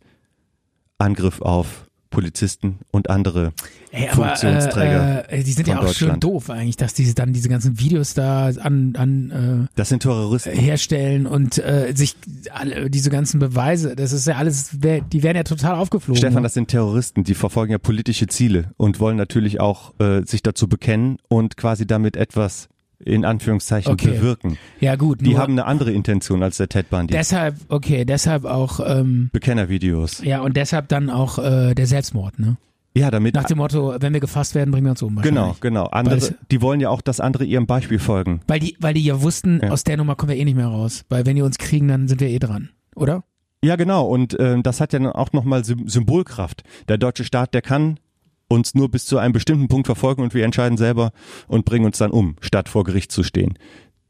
[0.97, 1.84] Angriff auf
[2.15, 3.53] Polizisten und andere
[3.91, 7.33] Ey, aber Funktionsträger äh, äh, die sind ja auch schön doof eigentlich, dass die dann
[7.33, 10.51] diese ganzen Videos da an, an Das sind äh, Terroristen.
[10.51, 12.15] herstellen und äh, sich
[12.51, 16.17] alle diese ganzen Beweise, das ist ja alles, die werden ja total aufgeflogen.
[16.17, 16.41] Stefan, ne?
[16.43, 20.67] das sind Terroristen, die verfolgen ja politische Ziele und wollen natürlich auch äh, sich dazu
[20.67, 22.69] bekennen und quasi damit etwas
[22.99, 24.11] in Anführungszeichen Okay.
[24.11, 24.57] bewirken.
[24.79, 27.13] ja gut, Die haben eine andere Intention als der Ted Bundy.
[27.13, 30.23] deshalb, okay, deshalb auch, ähm, Bekennervideos.
[30.23, 32.57] ja und deshalb dann auch äh, der Selbstmord, ne?
[32.97, 35.17] Ja, damit Nach dem Motto, wenn wir gefasst werden, bringen wir uns um.
[35.21, 35.87] genau, genau.
[35.87, 38.39] Andere, Weil- die wollen ja auch, dass andere ihrem Beispiel folgen.
[38.47, 39.71] Weil die, weil die ja wussten, Ja.
[39.71, 41.03] aus der Nummer kommen wir eh nicht mehr raus.
[41.09, 43.25] Weil wenn die uns kriegen, dann sind wir eh dran, oder?
[43.61, 44.05] Ja, genau.
[44.07, 46.63] Und ähm, das hat ja dann auch nochmal Sym Symbolkraft.
[46.87, 47.99] Der deutsche Staat, der kann
[48.47, 51.11] uns nur bis zu einem bestimmten Punkt verfolgen und wir entscheiden selber
[51.47, 53.57] und bringen uns dann um, statt vor Gericht zu stehen.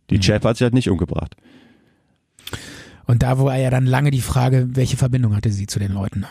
[0.09, 1.35] Die Chap hat sich halt nicht umgebracht.
[3.07, 6.25] Und da war ja dann lange die Frage, welche Verbindung hatte sie zu den Leuten.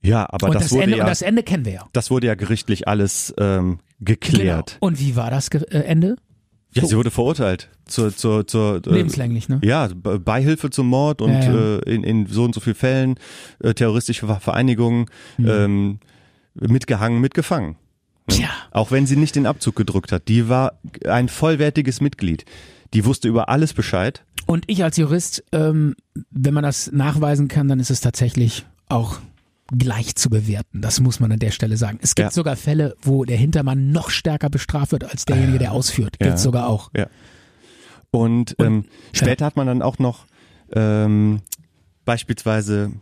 [0.00, 1.88] Ja, aber und, das, das wurde Ende, ja, und das Ende kennen wir ja.
[1.92, 4.76] das wurde ja gerichtlich alles ähm, geklärt.
[4.80, 4.86] Genau.
[4.86, 6.16] Und wie war das Ge äh, Ende?
[6.74, 9.60] Ja, sie wurde verurteilt zur, zur, zur äh, Lebenslänglich, ne?
[9.64, 11.76] Ja, Be- Beihilfe zum Mord und Ja, ja.
[11.78, 13.14] Äh, in, in so und so vielen Fällen
[13.60, 15.06] äh, terroristische Ver- Vereinigungen
[15.38, 15.48] Mhm.
[15.48, 15.98] ähm,
[16.54, 17.76] mitgehangen, mitgefangen.
[18.28, 18.48] Tja.
[18.72, 20.28] Auch wenn sie nicht den Abzug gedrückt hat.
[20.28, 22.44] Die war ein vollwertiges Mitglied.
[22.94, 24.24] Die wusste über alles Bescheid.
[24.46, 25.94] Und ich als Jurist, ähm,
[26.30, 29.18] wenn man das nachweisen kann, dann ist es tatsächlich auch
[29.76, 30.80] gleich zu bewerten.
[30.80, 31.98] Das muss man an der Stelle sagen.
[32.00, 32.30] Es gibt Ja.
[32.30, 36.16] sogar Fälle, wo der Hintermann noch stärker bestraft wird als derjenige, der ausführt.
[36.20, 36.28] Ja.
[36.28, 36.90] Gibt's sogar auch.
[38.10, 40.26] Und, ähm, später hat man dann auch noch
[40.74, 41.40] ähm,
[42.04, 42.92] beispielsweise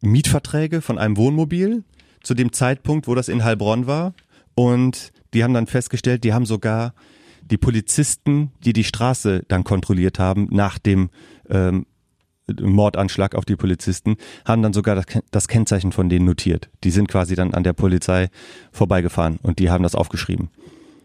[0.00, 1.84] Mietverträge von einem Wohnmobil
[2.22, 4.14] zu dem Zeitpunkt, wo das in Heilbronn war.
[4.54, 6.94] Und die haben dann festgestellt, die haben sogar
[7.50, 11.10] die Polizisten, die die Straße dann kontrolliert haben, nach dem
[11.48, 11.86] ähm,
[12.60, 16.70] Mordanschlag auf die Polizisten, haben dann sogar das, das Kennzeichen von denen notiert.
[16.84, 18.28] Die sind quasi dann an der Polizei
[18.72, 20.50] vorbeigefahren und die haben das aufgeschrieben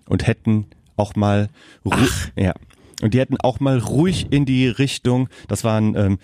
[0.07, 1.49] und hätten auch mal
[1.85, 2.53] ru- ja
[3.01, 6.17] und die hätten auch mal ruhig in die Richtung, das waren ähm,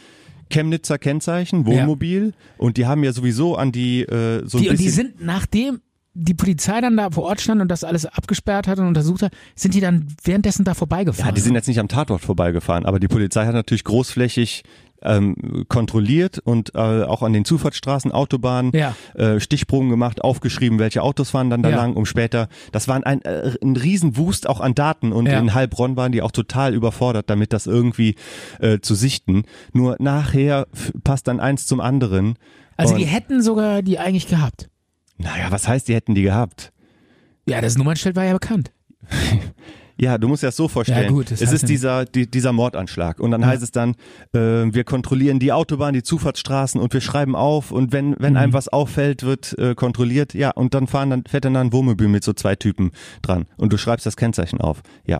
[0.54, 4.80] Chemnitzer Kennzeichen, Wohnmobil und die haben ja sowieso an die äh, so ein Die, und
[4.80, 5.82] die bisschen sind, nachdem
[6.16, 9.34] die Polizei dann da vor Ort stand und das alles abgesperrt hat und untersucht hat,
[9.56, 11.30] sind die dann währenddessen da vorbeigefahren.
[11.30, 14.64] Ja, die sind jetzt nicht am Tatort vorbeigefahren, aber die Polizei hat natürlich großflächig
[15.04, 18.96] ähm, kontrolliert und äh, auch an den Zufahrtsstraßen, Autobahnen Ja.
[19.16, 21.76] äh, Stichproben gemacht, aufgeschrieben, welche Autos fahren dann da Ja.
[21.78, 25.40] lang, um später, das waren ein, äh, ein Riesenwust auch an Daten und Ja.
[25.40, 28.16] in Heilbronn waren die auch total überfordert, damit das irgendwie
[28.60, 29.44] äh, zu sichten.
[29.74, 30.68] Nur nachher
[31.04, 32.36] passt dann eins zum anderen.
[32.78, 34.70] also die hätten sogar die eigentlich gehabt.
[35.18, 36.72] naja, was heißt, die hätten die gehabt?
[37.48, 38.72] Ja, das Nummernschild war ja bekannt.
[40.00, 41.04] Ja, du musst dir das so vorstellen.
[41.04, 43.20] Ja, gut, es ist dieser, die, dieser Mordanschlag.
[43.20, 43.48] Und dann Ja.
[43.48, 43.92] heißt es dann,
[44.34, 48.38] äh, wir kontrollieren die Autobahn, die Zufahrtsstraßen und wir schreiben auf und wenn, wenn Mhm.
[48.40, 50.34] einem was auffällt, wird äh, kontrolliert.
[50.34, 52.92] Ja, und dann fahren dann, fährt dann da ein Wohnmobil mit so zwei Typen
[53.22, 54.82] dran und du schreibst das Kennzeichen auf.
[55.06, 55.20] Ja.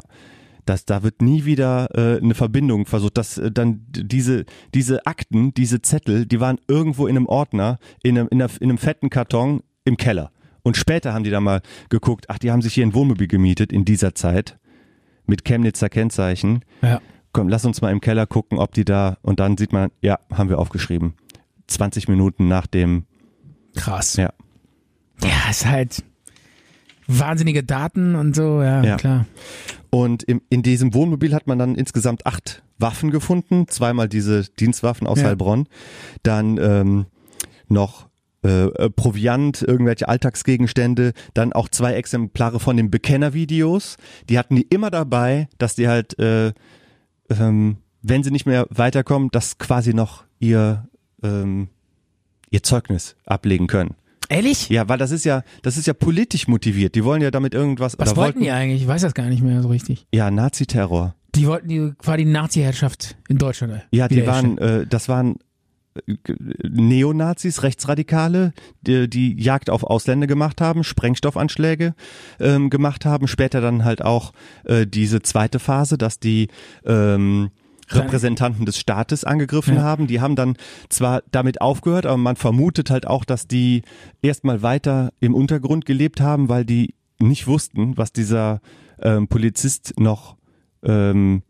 [0.66, 3.18] Das, da wird nie wieder äh, eine Verbindung versucht.
[3.18, 8.18] dass äh, dann diese, diese Akten, diese Zettel, die waren irgendwo in einem Ordner, in
[8.18, 10.32] einem, in, einer, in einem fetten Karton im Keller.
[10.64, 13.74] Und später haben die da mal geguckt, ach, die haben sich hier ein Wohnmobil gemietet
[13.74, 14.58] in dieser Zeit
[15.26, 16.64] mit Chemnitzer Kennzeichen.
[16.82, 17.02] Ja.
[17.32, 20.20] Komm, lass uns mal im Keller gucken, ob die da, und dann sieht man, ja,
[20.32, 21.14] haben wir aufgeschrieben.
[21.68, 23.06] 20 Minuten nach dem,
[23.76, 24.16] Krass.
[24.18, 24.32] ja.
[25.24, 26.04] Ja, ist halt
[27.08, 28.98] wahnsinnige Daten und so, ja, Ja.
[28.98, 29.26] klar.
[29.90, 35.06] Und im, in diesem Wohnmobil hat man dann insgesamt acht Waffen gefunden, zweimal diese Dienstwaffen
[35.08, 35.28] aus Ja.
[35.28, 35.68] Heilbronn,
[36.24, 37.06] dann ähm,
[37.68, 38.08] noch
[38.44, 43.98] äh, äh, Proviant, irgendwelche Alltagsgegenstände, dann auch zwei Exemplare von den Bekennervideos.
[44.30, 46.54] Die hatten die immer dabei, dass die halt, äh,
[47.30, 50.88] ähm, wenn sie nicht mehr weiterkommen, dass quasi noch ihr
[51.24, 51.70] ähm,
[52.54, 53.96] ihr Zeugnis ablegen können.
[54.30, 54.70] Ehrlich?
[54.70, 56.96] Ja, weil das ist ja, das ist ja politisch motiviert.
[56.96, 57.98] Die wollen ja damit irgendwas.
[58.00, 58.82] Was oder wollten die eigentlich?
[58.84, 60.08] Ich weiß das gar nicht mehr so richtig.
[60.14, 61.16] Ja, Nazi-Terror.
[61.36, 63.82] Die wollten die quasi die Nazi-Herrschaft in Deutschland.
[63.92, 65.38] Ja, die waren, äh, das waren
[66.64, 71.94] Neonazis, Rechtsradikale, die, die Jagd auf Ausländer gemacht haben, Sprengstoffanschläge
[72.40, 74.34] ähm, gemacht haben, später dann halt auch
[74.66, 76.48] äh, diese zweite Phase, dass die
[76.86, 77.52] ähm,
[77.90, 79.84] Repräsentanten des Staates angegriffen Ja.
[79.84, 80.08] haben.
[80.08, 80.56] Die haben dann
[80.90, 83.84] zwar damit aufgehört, aber man vermutet halt auch, dass die
[84.22, 88.62] erstmal weiter im Untergrund gelebt haben, weil die nicht wussten, was dieser
[89.02, 90.38] ähm, Polizist noch
[90.82, 91.44] ähm,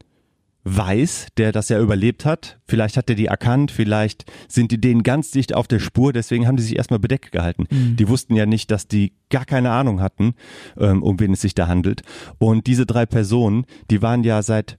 [0.65, 2.60] weiß, der das ja überlebt hat.
[2.68, 6.48] Vielleicht hat er die erkannt, vielleicht sind die denen ganz dicht auf der Spur, deswegen
[6.48, 7.65] haben die sich erstmal bedeckt gehalten.
[7.69, 10.35] Die wussten ja nicht, dass die gar keine Ahnung hatten,
[10.77, 12.02] ähm, um wen es sich da handelt.
[12.38, 14.77] Und diese drei Personen, die waren ja seit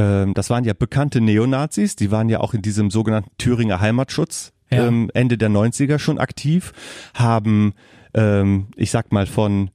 [0.00, 4.52] ähm, das waren ja bekannte Neonazis, die waren ja auch in diesem sogenannten Thüringer Heimatschutz
[4.70, 4.86] Ja.
[4.86, 6.72] ähm, Ende der 90er schon aktiv,
[7.14, 7.72] haben,
[8.14, 9.70] ähm, ich sag mal von,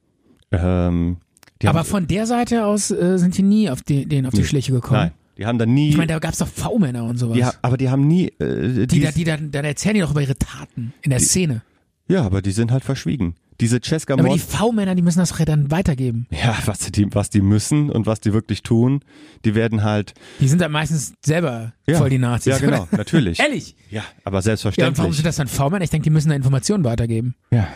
[0.52, 1.18] ähm,
[1.64, 4.40] Aber haben, von der Seite aus äh, sind die nie auf die, denen auf die
[4.40, 4.46] Nee.
[4.46, 5.00] Schliche gekommen.
[5.00, 7.36] nein, die haben dann nie, Ich meine, da gab's doch V-Männer und sowas.
[7.36, 10.10] die, aber die haben nie, äh, die, die, da, die dann, dann erzählen die doch
[10.12, 11.62] über ihre Taten in der Szene.
[12.08, 13.34] ja, aber die sind halt verschwiegen.
[13.60, 16.26] Diese Cesca Aber die V-Männer, die müssen das doch ja dann weitergeben.
[16.30, 19.00] ja, was die, was die müssen und was die wirklich tun,
[19.44, 22.46] die werden halt, Die sind dann meistens selber ja, voll die Nazis.
[22.52, 23.38] ja genau, natürlich.
[23.38, 23.76] Ehrlich?
[23.90, 25.14] Ja, aber Ja, und warum selbstverständlich.
[25.16, 25.84] sind das dann V-Männer?
[25.84, 27.36] Ich denke, die müssen da Informationen weitergeben.
[27.52, 27.68] Ja.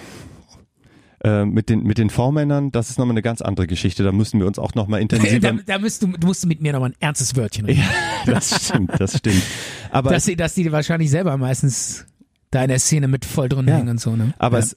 [1.24, 4.04] Äh, mit den, mit den V-Männern, das ist nochmal eine ganz andere Geschichte.
[4.04, 5.52] Da müssen wir uns auch nochmal da, intensiver.
[5.66, 7.80] da musst du, du musst mit mir nochmal ein ernstes Wörtchen reden.
[7.80, 9.42] ja, das stimmt, das stimmt.
[9.90, 12.06] Aber, dass, sie, dass die wahrscheinlich selber meistens
[12.52, 13.76] da in der Szene mit voll drin Ja.
[13.76, 14.14] hängen und so.
[14.14, 14.32] Ne?
[14.38, 14.64] aber ja.
[14.64, 14.76] es,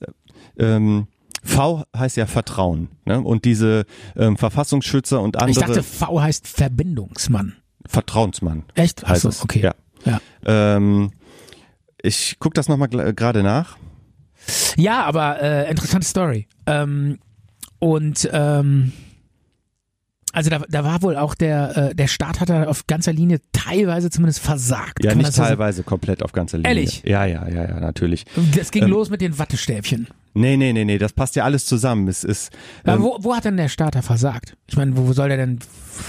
[0.57, 1.07] ähm,
[1.43, 2.89] V heißt ja Vertrauen.
[3.05, 3.21] Ne?
[3.21, 3.85] Und diese
[4.15, 7.53] ähm, Verfassungsschützer und ich andere dachte, V heißt Verbindungsmann.
[7.87, 9.07] Vertrauensmann Echt?
[9.07, 9.43] Heißt so, es.
[9.43, 9.61] okay.
[9.61, 9.75] Ja.
[10.05, 10.19] Ja.
[10.45, 11.11] Ähm,
[12.01, 13.77] ich gucke das nochmal gerade nach.
[14.77, 16.47] Ja, aber äh, interessante Story.
[16.65, 17.19] Ähm,
[17.79, 18.91] und ähm,
[20.33, 23.41] also da, da war wohl auch der, äh, der Staat hat da auf ganzer Linie
[23.51, 25.03] teilweise zumindest versagt.
[25.03, 26.69] Ja, Kann nicht das so teilweise komplett auf ganzer Linie.
[26.69, 27.03] Ehrlich?
[27.05, 28.25] Ja, ja, ja, ja, natürlich.
[28.55, 30.07] Das ging Ähm, los mit den Wattestäbchen.
[30.33, 32.07] Nee, nee, nee, nee, das passt ja alles zusammen.
[32.07, 32.51] Es ist
[32.83, 34.55] Aber ähm, wo, wo hat denn der Staat da versagt?
[34.67, 35.59] Ich meine, wo, wo soll der denn,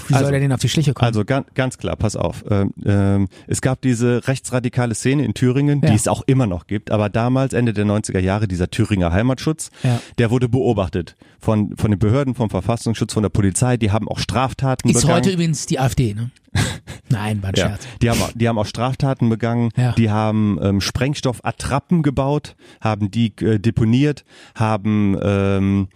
[0.07, 1.07] wie Also- soll der denn auf die Schliche kommen?
[1.07, 2.43] Also ganz, ganz klar, pass auf.
[2.49, 5.89] Ähm, ähm, es gab diese rechtsradikale Szene in Thüringen, Ja.
[5.89, 9.71] die es auch immer noch gibt, aber damals, Ende der 90er Jahre, dieser Thüringer Heimatschutz,
[9.83, 9.99] Ja.
[10.17, 14.19] der wurde beobachtet von, von den Behörden, vom Verfassungsschutz, von der Polizei, die haben auch
[14.19, 15.15] Straftaten Ist begangen.
[15.17, 16.31] heute übrigens die AfD, ne?
[17.13, 17.87] Nein, war ein ja, Scherz.
[18.01, 19.93] die haben, die haben auch Straftaten begangen, Ja.
[19.93, 24.25] die haben ähm, Sprengstoffattrappen gebaut, haben die äh, deponiert,
[24.55, 25.87] haben ähm,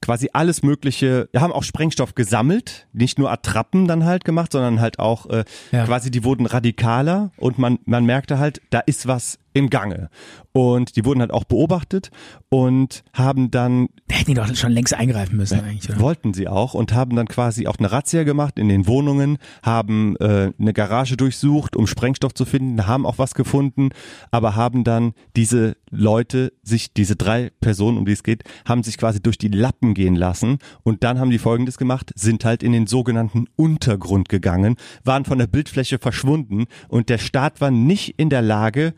[0.00, 4.80] quasi alles Mögliche, wir haben auch Sprengstoff gesammelt, nicht nur Attrappen dann halt gemacht, sondern
[4.80, 5.84] halt auch äh, Ja.
[5.84, 10.08] quasi die wurden radikaler und man, man merkte halt, da ist was im Gange.
[10.52, 12.10] Und die wurden halt auch beobachtet
[12.50, 16.00] und haben dann Da hätten die doch schon längst eingreifen müssen eigentlich, oder?
[16.00, 20.16] Wollten sie auch und haben dann quasi auch eine Razzia gemacht in den Wohnungen, haben
[20.16, 23.90] äh, eine Garage durchsucht, um Sprengstoff zu finden, haben auch was gefunden,
[24.30, 28.98] aber haben dann diese Leute, sich diese drei Personen, um die es geht, haben sich
[28.98, 32.72] quasi durch die Lappen gehen lassen und dann haben die Folgendes gemacht, sind halt in
[32.72, 38.30] den sogenannten Untergrund gegangen, waren von der Bildfläche verschwunden und der Staat war nicht in
[38.30, 38.94] der Lage,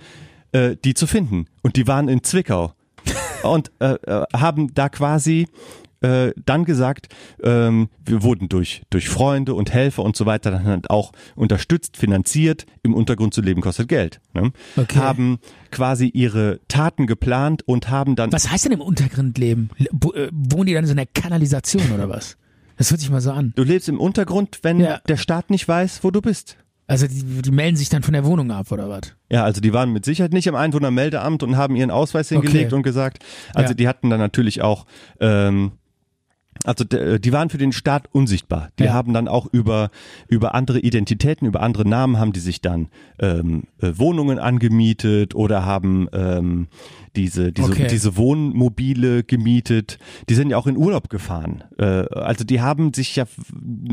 [0.55, 2.73] äh, die zu finden und die waren in Zwickau
[3.43, 5.47] und äh, äh, haben da quasi
[6.01, 7.09] äh, dann gesagt,
[7.43, 11.97] ähm, wir wurden durch, durch Freunde und Helfer und so weiter dann halt auch unterstützt,
[11.97, 12.67] finanziert.
[12.83, 14.21] Im Untergrund zu leben kostet Geld.
[14.35, 14.53] Ne?
[14.77, 14.99] Okay.
[14.99, 15.39] Haben
[15.71, 19.71] quasi ihre Taten geplant und haben dann Was heißt denn im Untergrund leben?
[19.79, 22.37] Äh, Wohnen die dann so in der Kanalisation oder was?
[22.77, 23.53] Das hört sich mal so an.
[23.57, 25.01] Du lebst im Untergrund, wenn Ja.
[25.09, 26.57] der Staat nicht weiß, wo du bist.
[26.87, 29.15] Also die, die melden sich dann von der Wohnung ab oder was?
[29.31, 32.75] Ja, also die waren mit Sicherheit nicht im Einwohnermeldeamt und haben ihren Ausweis hingelegt Okay.
[32.75, 33.25] und gesagt,
[33.55, 33.75] also Ja.
[33.75, 34.85] die hatten dann natürlich auch,
[35.19, 35.73] ähm,
[36.65, 38.71] also d- die waren für den Staat unsichtbar.
[38.79, 38.93] Die Ja.
[38.95, 39.91] haben dann auch über
[40.29, 42.89] über andere Identitäten, über andere Namen haben die sich dann
[43.21, 46.67] ähm, äh, Wohnungen angemietet oder haben ähm,
[47.17, 47.87] diese diese Okay.
[47.89, 49.99] diese Wohnmobile gemietet.
[50.29, 51.63] Die sind ja auch in Urlaub gefahren.
[51.79, 53.25] Äh, also die haben sich ja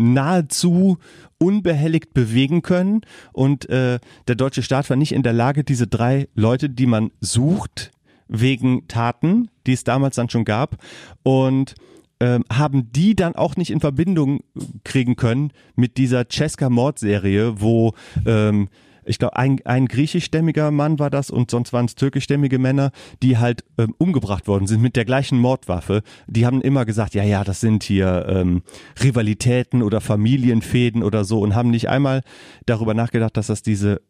[0.01, 0.97] nahezu
[1.37, 3.01] unbehelligt bewegen können
[3.33, 7.11] und äh, der deutsche Staat war nicht in der Lage, diese drei Leute, die man
[7.19, 7.91] sucht,
[8.27, 10.77] wegen Taten, die es damals dann schon gab
[11.23, 11.75] und
[12.21, 14.39] ähm, haben die dann auch nicht in Verbindung
[14.85, 17.93] kriegen können mit dieser Cesca-Mordserie, wo
[18.25, 18.69] ähm,
[19.03, 22.91] ich glaube, ein, ein griechischstämmiger Mann war das und sonst waren es türkischstämmige Männer,
[23.23, 26.03] die halt ähm, umgebracht worden sind mit der gleichen Mordwaffe.
[26.27, 28.61] Die haben immer gesagt, ja, ja, das sind hier ähm,
[29.03, 32.21] Rivalitäten oder Familienfäden oder so und haben nicht einmal
[32.67, 34.01] darüber nachgedacht, dass das diese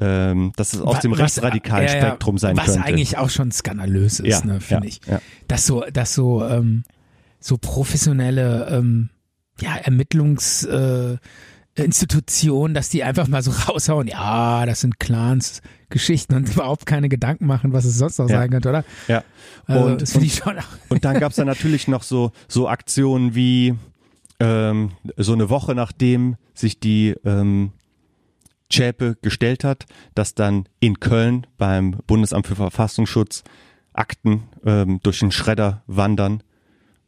[0.00, 2.80] ähm, dass es aus dem Was- rechtsradikalen ja, ja, Spektrum sein was könnte.
[2.80, 5.00] Was eigentlich auch schon skandalös ist, Ja, ne, finde ja, ich.
[5.06, 5.20] ja.
[5.46, 6.82] Dass so, dass so, ähm,
[7.42, 9.10] so professionelle ähm,
[9.60, 11.16] ja, Ermittlungs äh,
[11.74, 17.46] dass die einfach mal so raushauen, ja, das sind Clans, Geschichten und überhaupt keine Gedanken
[17.46, 18.38] machen, was es sonst noch Ja.
[18.38, 18.84] sein könnte, oder?
[19.08, 19.24] ja.
[19.66, 20.56] Also, und, das finde und, ich schon.
[20.88, 23.74] und dann gab's dann natürlich noch so, so Aktionen wie
[24.40, 27.72] ähm, so eine Woche nachdem sich die ähm,
[28.70, 33.44] Zschäpe gestellt hat, dass dann in Köln beim Bundesamt für Verfassungsschutz
[33.92, 36.42] Akten ähm, durch den Schredder wandern,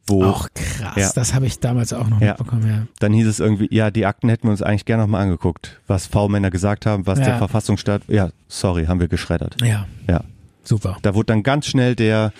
[0.07, 1.11] wo Auch krass, Ja.
[1.15, 2.29] das habe ich damals auch noch Ja.
[2.29, 2.87] mitbekommen, ja.
[2.99, 6.05] dann hieß es irgendwie, ja, die Akten hätten wir uns eigentlich gerne nochmal angeguckt, was
[6.07, 7.25] V-Männer gesagt haben, was Ja.
[7.25, 9.57] der Verfassungsstaat, ja, sorry, haben wir geschreddert.
[9.61, 10.21] Ja, Ja.
[10.63, 10.97] super.
[11.01, 12.33] Da wurde dann ganz schnell der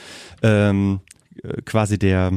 [0.44, 1.00] ähm,
[1.44, 2.34] äh, quasi der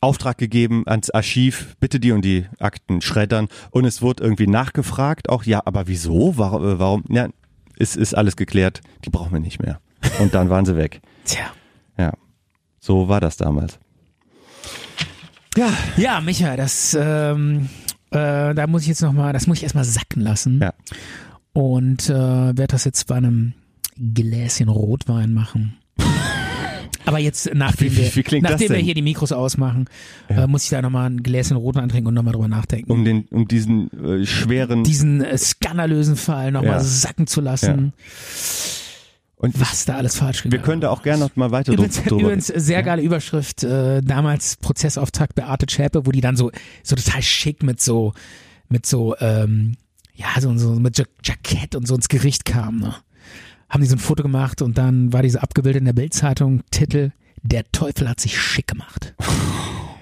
[0.00, 5.30] Auftrag gegeben ans Archiv, bitte die und die Akten schreddern und es wurde irgendwie nachgefragt,
[5.30, 6.36] auch ja, aber wieso?
[6.36, 6.62] Warum?
[6.64, 7.04] äh, warum?
[7.08, 7.28] Ja,
[7.76, 9.80] ist, ist alles geklärt, die brauchen wir nicht mehr.
[10.20, 11.00] Und dann waren sie weg.
[11.24, 11.46] Tja.
[11.98, 12.12] Ja,
[12.78, 13.78] so war das damals.
[15.56, 17.68] Ja, Ja, Micha, das, ähm,
[18.10, 20.60] äh, da muss ich jetzt nochmal, das muss ich erstmal sacken lassen.
[20.60, 20.72] Ja.
[21.52, 23.52] Und äh, werde das jetzt bei einem
[23.96, 25.76] Gläschen Rotwein machen.
[27.06, 29.84] Aber jetzt, nachdem, wie- wir, wie nachdem wir hier die Mikros ausmachen,
[30.28, 32.90] äh, muss ich da nochmal ein Gläschen Rotwein trinken und nochmal drüber nachdenken.
[32.90, 33.90] um den, um diesen
[34.22, 36.80] äh, schweren Diesen äh, skandalösen Fall nochmal Ja.
[36.80, 37.92] sacken zu lassen,
[39.36, 42.02] und was da alles falsch wir gegangen können da auch gerne noch mal weiter Übrigens,
[42.02, 42.22] drüber.
[42.22, 46.50] übrigens sehr geile Überschrift, äh, damals Prozessauftakt Beate Zschäpe, wo die dann so,
[46.82, 48.12] so total schick mit so,
[48.68, 49.76] mit so, ähm,
[50.14, 52.94] ja, so, so mit Ja- Jackett und so ins Gericht kam, ne?
[53.68, 57.10] Haben die so ein Foto gemacht und dann war diese abgebildet in der Bildzeitung, Titel,
[57.42, 59.14] der Teufel hat sich schick gemacht.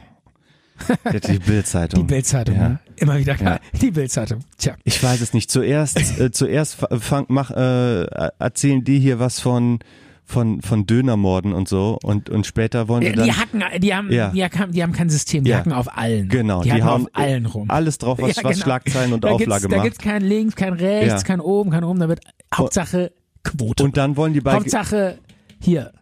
[1.13, 2.07] die Die Bildzeitung.
[2.07, 2.69] Bildzeitung, Ja.
[2.71, 2.79] ne?
[2.97, 3.61] Immer wieder geil.
[3.73, 3.79] Ja.
[3.81, 4.41] Die Bildzeitung.
[4.59, 4.75] Tja.
[4.85, 5.51] Ich weiß es nicht.
[5.51, 8.05] Zuerst, äh, zuerst fa- fang, mach, äh,
[8.39, 9.79] erzählen die hier was von
[10.25, 13.93] von von Dönermorden und so und und später wollen wir Die, dann die hacken, die
[13.95, 14.29] haben, Ja.
[14.31, 15.59] die, haben, die haben kein System, die Ja.
[15.59, 16.29] hacken auf allen.
[16.29, 17.69] genau, die, die, hauen auf allen rum.
[17.69, 18.65] alles drauf, was, Ja, was genau.
[18.65, 19.85] Schlagzeilen und da Auflage gibt's, Da macht.
[19.85, 22.21] gibt's kein links, kein rechts, kein oben, kein oben, da wird
[22.55, 23.83] Hauptsache Quote.
[23.83, 25.19] Und dann wollen die bei Hauptsache
[25.59, 25.93] hier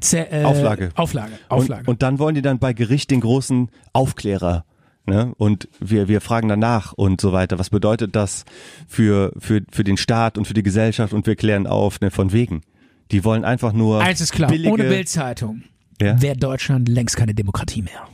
[0.00, 0.90] Ze äh, Auflage.
[0.94, 1.32] Auflage.
[1.48, 1.82] Auflage.
[1.82, 4.64] Und, und dann wollen die dann bei Gericht den großen Aufklärer.
[5.06, 5.32] Ne?
[5.36, 7.58] Und wir, wir fragen danach und so weiter.
[7.58, 8.44] Was bedeutet das
[8.88, 11.12] für, für, für den Staat und für die Gesellschaft?
[11.12, 12.62] Und wir klären auf, ne, von wegen.
[13.10, 15.64] Die wollen einfach nur Eins ist klar, billige, ohne Bildzeitung
[16.00, 16.20] Ja?
[16.22, 18.08] wäre Deutschland längst keine Demokratie mehr.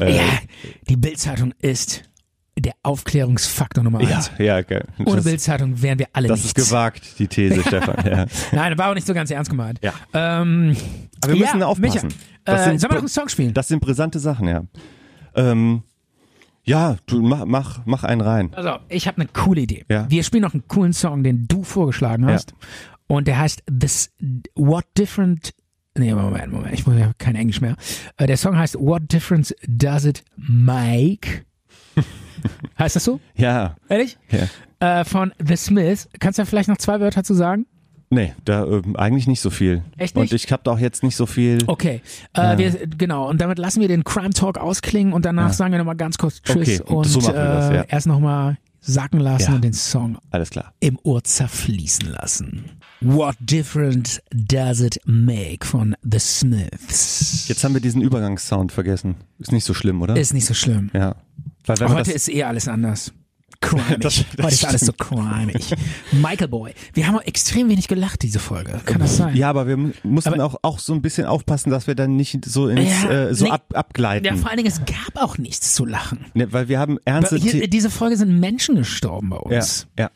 [0.00, 0.22] Äh, ja,
[0.88, 2.04] die Bildzeitung ist
[2.58, 4.30] der Aufklärungsfaktor Nummer ja, eins.
[4.38, 4.80] ja, okay.
[5.04, 6.70] Ohne Bildzeitung wären wir alle das ist nichts.
[6.70, 7.96] gewagt, die These, Stefan.
[8.06, 8.26] Ja.
[8.52, 9.78] Nein, war auch nicht so ganz ernst gemeint.
[9.82, 9.92] Ja.
[10.14, 10.76] Ähm,
[11.20, 12.08] Aber wir müssen ja, aufpassen.
[12.46, 13.52] Micha, äh, sind sollen wir noch einen Song spielen?
[13.52, 14.64] Das sind brisante Sachen, ja.
[15.34, 15.82] Ähm,
[16.64, 18.52] ja, du mach, mach, mach einen rein.
[18.54, 19.84] Also, ich habe eine coole Idee.
[19.88, 20.10] Ja.
[20.10, 22.54] Wir spielen noch einen coolen Song, den du vorgeschlagen hast.
[23.06, 24.10] Und der heißt This
[24.54, 25.54] What Different
[25.98, 27.74] Nee, Moment, Moment, ich muss ja kein Englisch mehr.
[28.18, 31.46] Äh, der Song heißt What Difference Does It Make?
[32.78, 33.20] heißt das so?
[33.34, 34.18] Ja, Ehrlich?
[34.30, 35.00] ja.
[35.00, 36.08] Äh, von The Smiths.
[36.20, 37.66] Kannst du da vielleicht noch zwei Wörter zu sagen?
[38.10, 39.82] Nee, da ähm, eigentlich nicht so viel.
[39.96, 40.32] Echt Und nicht?
[40.44, 41.58] ich habe da auch jetzt nicht so viel.
[41.66, 42.02] Okay,
[42.34, 43.28] äh, wir, genau.
[43.28, 46.40] Und damit lassen wir den Crime Talk ausklingen und danach sagen wir nochmal ganz kurz
[46.42, 47.82] Tschüss Okay, und und so das, äh, ja.
[47.88, 49.54] erst nochmal sacken lassen Ja.
[49.56, 50.72] und den Song Alles klar.
[50.78, 52.66] im Ohr zerfließen lassen.
[53.00, 57.48] What difference does it make von The Smiths?
[57.48, 59.16] Jetzt haben wir diesen Übergangssound vergessen.
[59.40, 60.16] Ist nicht so schlimm, oder?
[60.16, 60.90] Ist nicht so schlimm.
[60.94, 61.16] ja.
[61.68, 63.12] Heute ist eh alles anders.
[63.60, 63.86] Crimig.
[64.00, 65.74] Das- das Heute ist alles so crimig.
[66.12, 66.72] Michael Boy.
[66.92, 68.80] Wir haben auch extrem wenig gelacht, diese Folge.
[68.84, 69.34] Kann das sein?
[69.34, 72.16] ja, aber wir mu- mussten Aber- auch, auch so ein bisschen aufpassen, dass wir dann
[72.16, 73.50] nicht so ins, Ja, äh, so nee.
[73.50, 74.26] ab, abgleiten.
[74.26, 76.26] Ja, vor allen Dingen, es gab auch nichts zu lachen.
[76.34, 79.86] ne, weil wir haben ernste Hier, diese Folge sind Menschen gestorben bei ja, uns.
[79.98, 80.10] ja.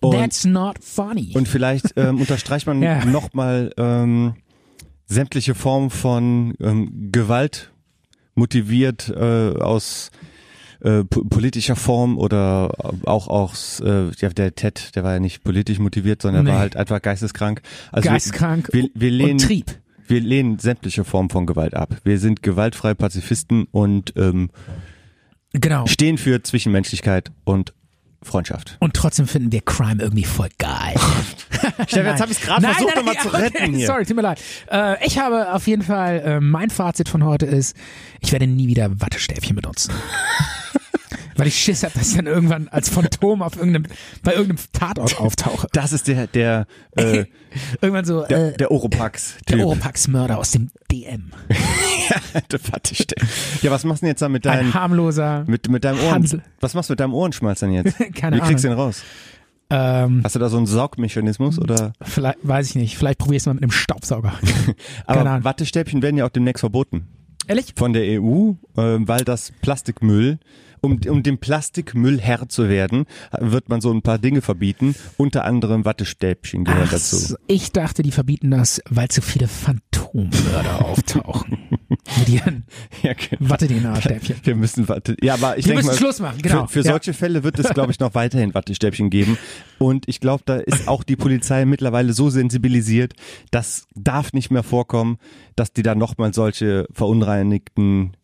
[0.00, 1.32] Und, That's not funny.
[1.34, 3.04] und vielleicht ähm, unterstreicht man Ja.
[3.04, 4.34] nochmal ähm,
[5.06, 7.72] sämtliche Formen von ähm, Gewalt
[8.34, 10.10] motiviert äh, aus
[10.80, 12.72] äh, po- politischer Form oder
[13.06, 16.50] auch aus äh, ja, der Ted, der war ja nicht politisch motiviert, sondern Nee.
[16.52, 17.62] war halt einfach geisteskrank.
[17.92, 19.78] Also Geistkrank wir, wir, wir lehnen und Trieb.
[20.08, 21.96] wir lehnen sämtliche Formen von Gewalt ab.
[22.04, 24.50] Wir sind gewaltfreie Pazifisten und ähm,
[25.52, 25.86] Genau.
[25.86, 27.72] stehen für Zwischenmenschlichkeit und
[28.26, 28.76] Freundschaft.
[28.80, 30.94] Und trotzdem finden wir Crime irgendwie voll geil.
[31.86, 33.86] Stefan, jetzt habe ich es gerade versucht, nein, nochmal zu okay, retten hier.
[33.86, 34.40] Sorry, tut mir leid.
[34.70, 37.76] Äh, ich habe auf jeden Fall, äh, mein Fazit von heute ist,
[38.20, 39.92] ich werde nie wieder Wattestäbchen benutzen.
[41.36, 43.86] Weil ich Schiss habe, dass ich dann irgendwann als Phantom auf irgendeinem,
[44.22, 45.68] bei irgendeinem Tatort auftauche.
[45.72, 47.24] Das ist der der äh,
[47.80, 49.64] Irgendwann so, der, äh, der Oropax der.
[49.64, 51.30] Oropax-Mörder aus dem DM.
[52.52, 53.28] Der Wattestäbchen.
[53.62, 56.14] ja, was machst du denn jetzt da mit Ein deinem harmloser, mit mit deinem Ohren?
[56.14, 56.42] Hansel.
[56.60, 57.96] Was machst du mit deinem Ohrenschmalz denn jetzt?
[58.14, 58.78] keine Wie kriegst du Ahnung.
[58.78, 59.02] den raus?
[59.70, 61.92] Ähm, Hast du da so einen Saugmechanismus oder?
[62.02, 64.34] vielleicht, weiß ich nicht, vielleicht probierst du mal mit einem Staubsauger.
[65.06, 65.42] Aber Ahnung.
[65.44, 67.08] Wattestäbchen werden ja auch demnächst verboten
[67.48, 67.72] Ehrlich?
[67.74, 70.38] von der EU, äh, weil das Plastikmüll
[70.80, 73.06] um, um dem Plastikmüll Herr zu werden,
[73.38, 74.94] wird man so ein paar Dinge verbieten.
[75.16, 77.36] Unter anderem Wattestäbchen gehören Ach, dazu.
[77.46, 81.58] ich dachte, die verbieten das, weil zu viele Phantommörder auftauchen.
[82.18, 82.64] Mit ihren
[83.02, 83.50] Ja, genau.
[83.50, 84.36] Wattedinarstäbchen.
[84.42, 85.16] Wir müssen Watte.
[85.22, 86.66] Ja, aber ich Wir denke müssen mal, Schluss machen, genau.
[86.66, 86.92] Für, für Ja.
[86.92, 89.38] solche Fälle wird es, glaube ich, noch weiterhin Wattestäbchen geben.
[89.78, 93.14] Und ich glaube, da ist auch die Polizei mittlerweile so sensibilisiert,
[93.50, 95.18] das darf nicht mehr vorkommen,
[95.56, 98.16] dass die da nochmal solche verunreinigten.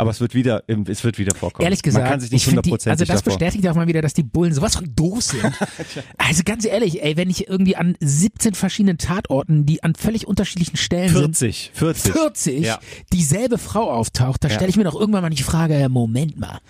[0.00, 1.64] Aber es wird wieder, es wird wieder vorkommen.
[1.64, 3.38] Ehrlich gesagt, man kann sich nicht hundertprozentig also das davor.
[3.38, 5.44] bestätigt auch mal wieder, dass die Bullen sowas von doof sind.
[6.18, 10.76] also ganz ehrlich, ey, wenn ich irgendwie an 17 verschiedenen Tatorten, die an völlig unterschiedlichen
[10.76, 12.12] Stellen sind, 40, 40.
[12.12, 12.78] 40 Ja.
[13.12, 14.54] dieselbe Frau auftaucht, da Ja.
[14.54, 16.60] stelle ich mir doch irgendwann mal die Frage, Moment mal,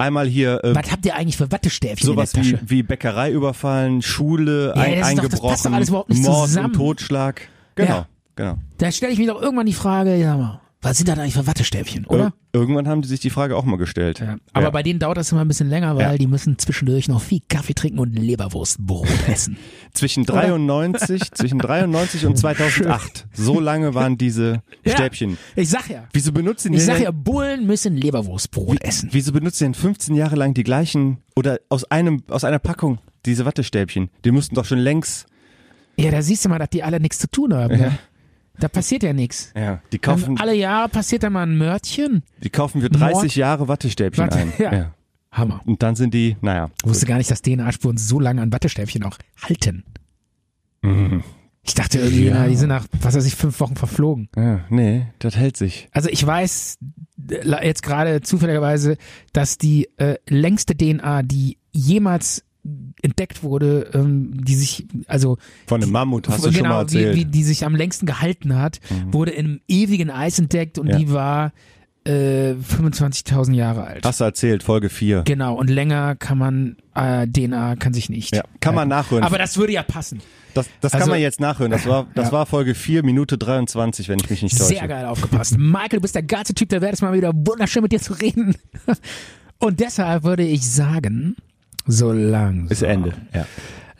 [0.00, 2.64] Einmal hier äh, Was habt ihr eigentlich für Wattestäbchen sowas in der wie, Tasche?
[2.70, 6.66] wie Bäckerei überfallen, Schule Ja, ein, doch- doch eingebrochen, nicht Mord zusammen.
[6.66, 7.48] und Totschlag.
[7.74, 8.58] Genau, genau.
[8.78, 11.46] Da stelle ich mir doch irgendwann die Frage, ja mal, was sind das eigentlich für
[11.46, 12.26] Wattestäbchen, oder?
[12.26, 14.20] Ir irgendwann haben die sich die Frage auch mal gestellt.
[14.20, 14.36] Ja.
[14.52, 14.70] Aber Ja.
[14.70, 16.16] bei denen dauert das immer ein bisschen länger, weil Ja.
[16.18, 19.56] die müssen zwischendurch noch viel Kaffee trinken und Leberwurstbrot essen.
[19.92, 23.26] Zwischen 93, zwischen 93 und 2008.
[23.32, 24.62] So lange waren diese.
[24.86, 25.36] Stäbchen.
[25.56, 26.04] Ich sag ja.
[26.12, 29.08] Wieso benutzen Ich die sag denn- ja, Bullen müssen Leberwurstbrot essen.
[29.12, 32.98] Wieso benutzt ihr denn 15 Jahre lang die gleichen oder aus einem aus einer Packung
[33.26, 34.10] diese Wattestäbchen?
[34.24, 35.26] Die mussten doch schon längst.
[35.96, 37.76] Ja, da siehst du mal, dass die alle nichts zu tun haben.
[37.78, 37.98] Ja.
[38.60, 39.52] Da passiert ja nichts.
[39.56, 42.22] Ja, die kaufen Alle Jahre passiert da mal ein Mörtchen.
[42.42, 43.34] die kaufen für 30 Mord.
[43.36, 44.52] Jahre Wattestäbchen Watte- ein.
[44.58, 44.92] ja.
[45.30, 45.60] Hammer.
[45.66, 46.70] Und dann sind die, naja.
[46.82, 49.84] Ich wusste gar nicht, dass DNA-Spuren so lange an Wattestäbchen auch halten.
[51.62, 52.26] Ich dachte irgendwie, Mhm.
[52.28, 52.34] Ja.
[52.40, 54.28] na, die sind nach, was weiß ich, fünf Wochen verflogen.
[54.36, 55.88] Ja, nee, das hält sich.
[55.92, 56.78] Also ich weiß
[57.30, 58.96] äh, jetzt gerade zufälligerweise,
[59.32, 62.42] dass die äh, längste DNA, die jemals
[63.02, 67.14] entdeckt wurde, ähm, die sich, also Von einem Mammut hast du genau, schon mal erzählt.
[67.14, 67.16] Mhm.
[67.16, 68.80] Wie, wie die sich am längsten gehalten hat,
[69.10, 70.96] wurde im ewigen Eis entdeckt und Ja.
[70.98, 71.52] die war
[72.04, 74.04] äh, 25.000 Jahre alt.
[74.06, 75.22] hast du erzählt, Folge 4.
[75.24, 78.34] Genau, und länger kann man, äh, DNA kann sich nicht.
[78.34, 79.08] Ja, kann man halten.
[79.08, 79.24] nachhören.
[79.24, 80.20] Aber das würde ja passen.
[80.54, 81.70] Das, das Also- kann man jetzt nachhören.
[81.70, 82.32] Das war, das Ja.
[82.32, 84.68] war Folge 4, Minute 23, wenn ich mich nicht täusche.
[84.70, 85.58] Sehr geil aufgepasst.
[85.58, 86.94] Michael, du bist der geilste Typ der Welt.
[86.94, 88.54] Es mal wieder wunderschön mit dir zu reden.
[89.58, 91.36] Und deshalb würde ich sagen,
[91.88, 92.68] so langsam.
[92.70, 93.12] Ist Ende.
[93.34, 93.46] Ja.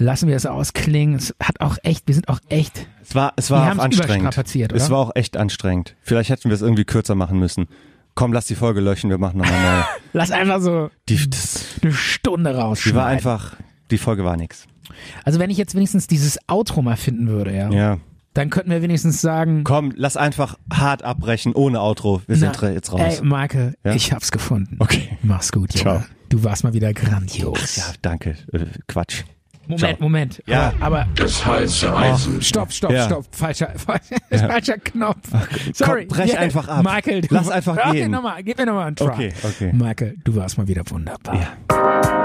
[0.00, 1.16] Lassen wir es ausklingen.
[1.16, 2.86] Es hat auch echt, wir sind auch echt.
[3.02, 4.36] Es war, es war auch anstrengend.
[4.72, 5.96] Es war auch echt anstrengend.
[6.02, 7.66] Vielleicht hätten wir es irgendwie kürzer machen müssen.
[8.14, 9.82] Komm, lass die Folge löschen, wir machen nochmal neu.
[10.12, 12.98] Lass einfach so Die, das, eine Stunde die rausschneiden.
[12.98, 13.54] war einfach,
[13.92, 14.64] die Folge war nix.
[15.24, 17.98] Also wenn ich jetzt wenigstens dieses Outro mal finden würde, ja, Ja.
[18.34, 22.20] dann könnten wir wenigstens sagen, Komm, lass einfach hart abbrechen, ohne Outro.
[22.26, 23.20] Wir sind na, jetzt raus.
[23.20, 23.92] Ey, Michael, Ja?
[23.94, 24.76] ich hab's gefunden.
[24.80, 25.16] Okay.
[25.22, 26.04] Mach's gut, Junge.
[26.28, 27.76] Du warst mal wieder grandios.
[27.76, 28.36] Ja, danke.
[28.52, 29.22] Äh, Quatsch.
[29.66, 29.96] Moment, ciao.
[30.00, 30.42] Moment.
[30.46, 30.72] Ja.
[30.80, 32.40] Aber, aber Das heiße Eisen.
[32.40, 33.04] Stopp, stopp, Ja.
[33.06, 33.26] stopp.
[33.32, 35.28] Falscher, falscher, falscher Knopf.
[35.74, 36.06] Sorry.
[36.06, 36.82] brech Ja, einfach ab.
[36.84, 38.10] Michael, du, Lass einfach okay, gehen.
[38.10, 39.06] nochmal, gib mir nochmal einen Try.
[39.08, 39.72] Okay, okay.
[39.74, 41.34] Michael, du warst mal wieder wunderbar.
[41.34, 42.24] Ja.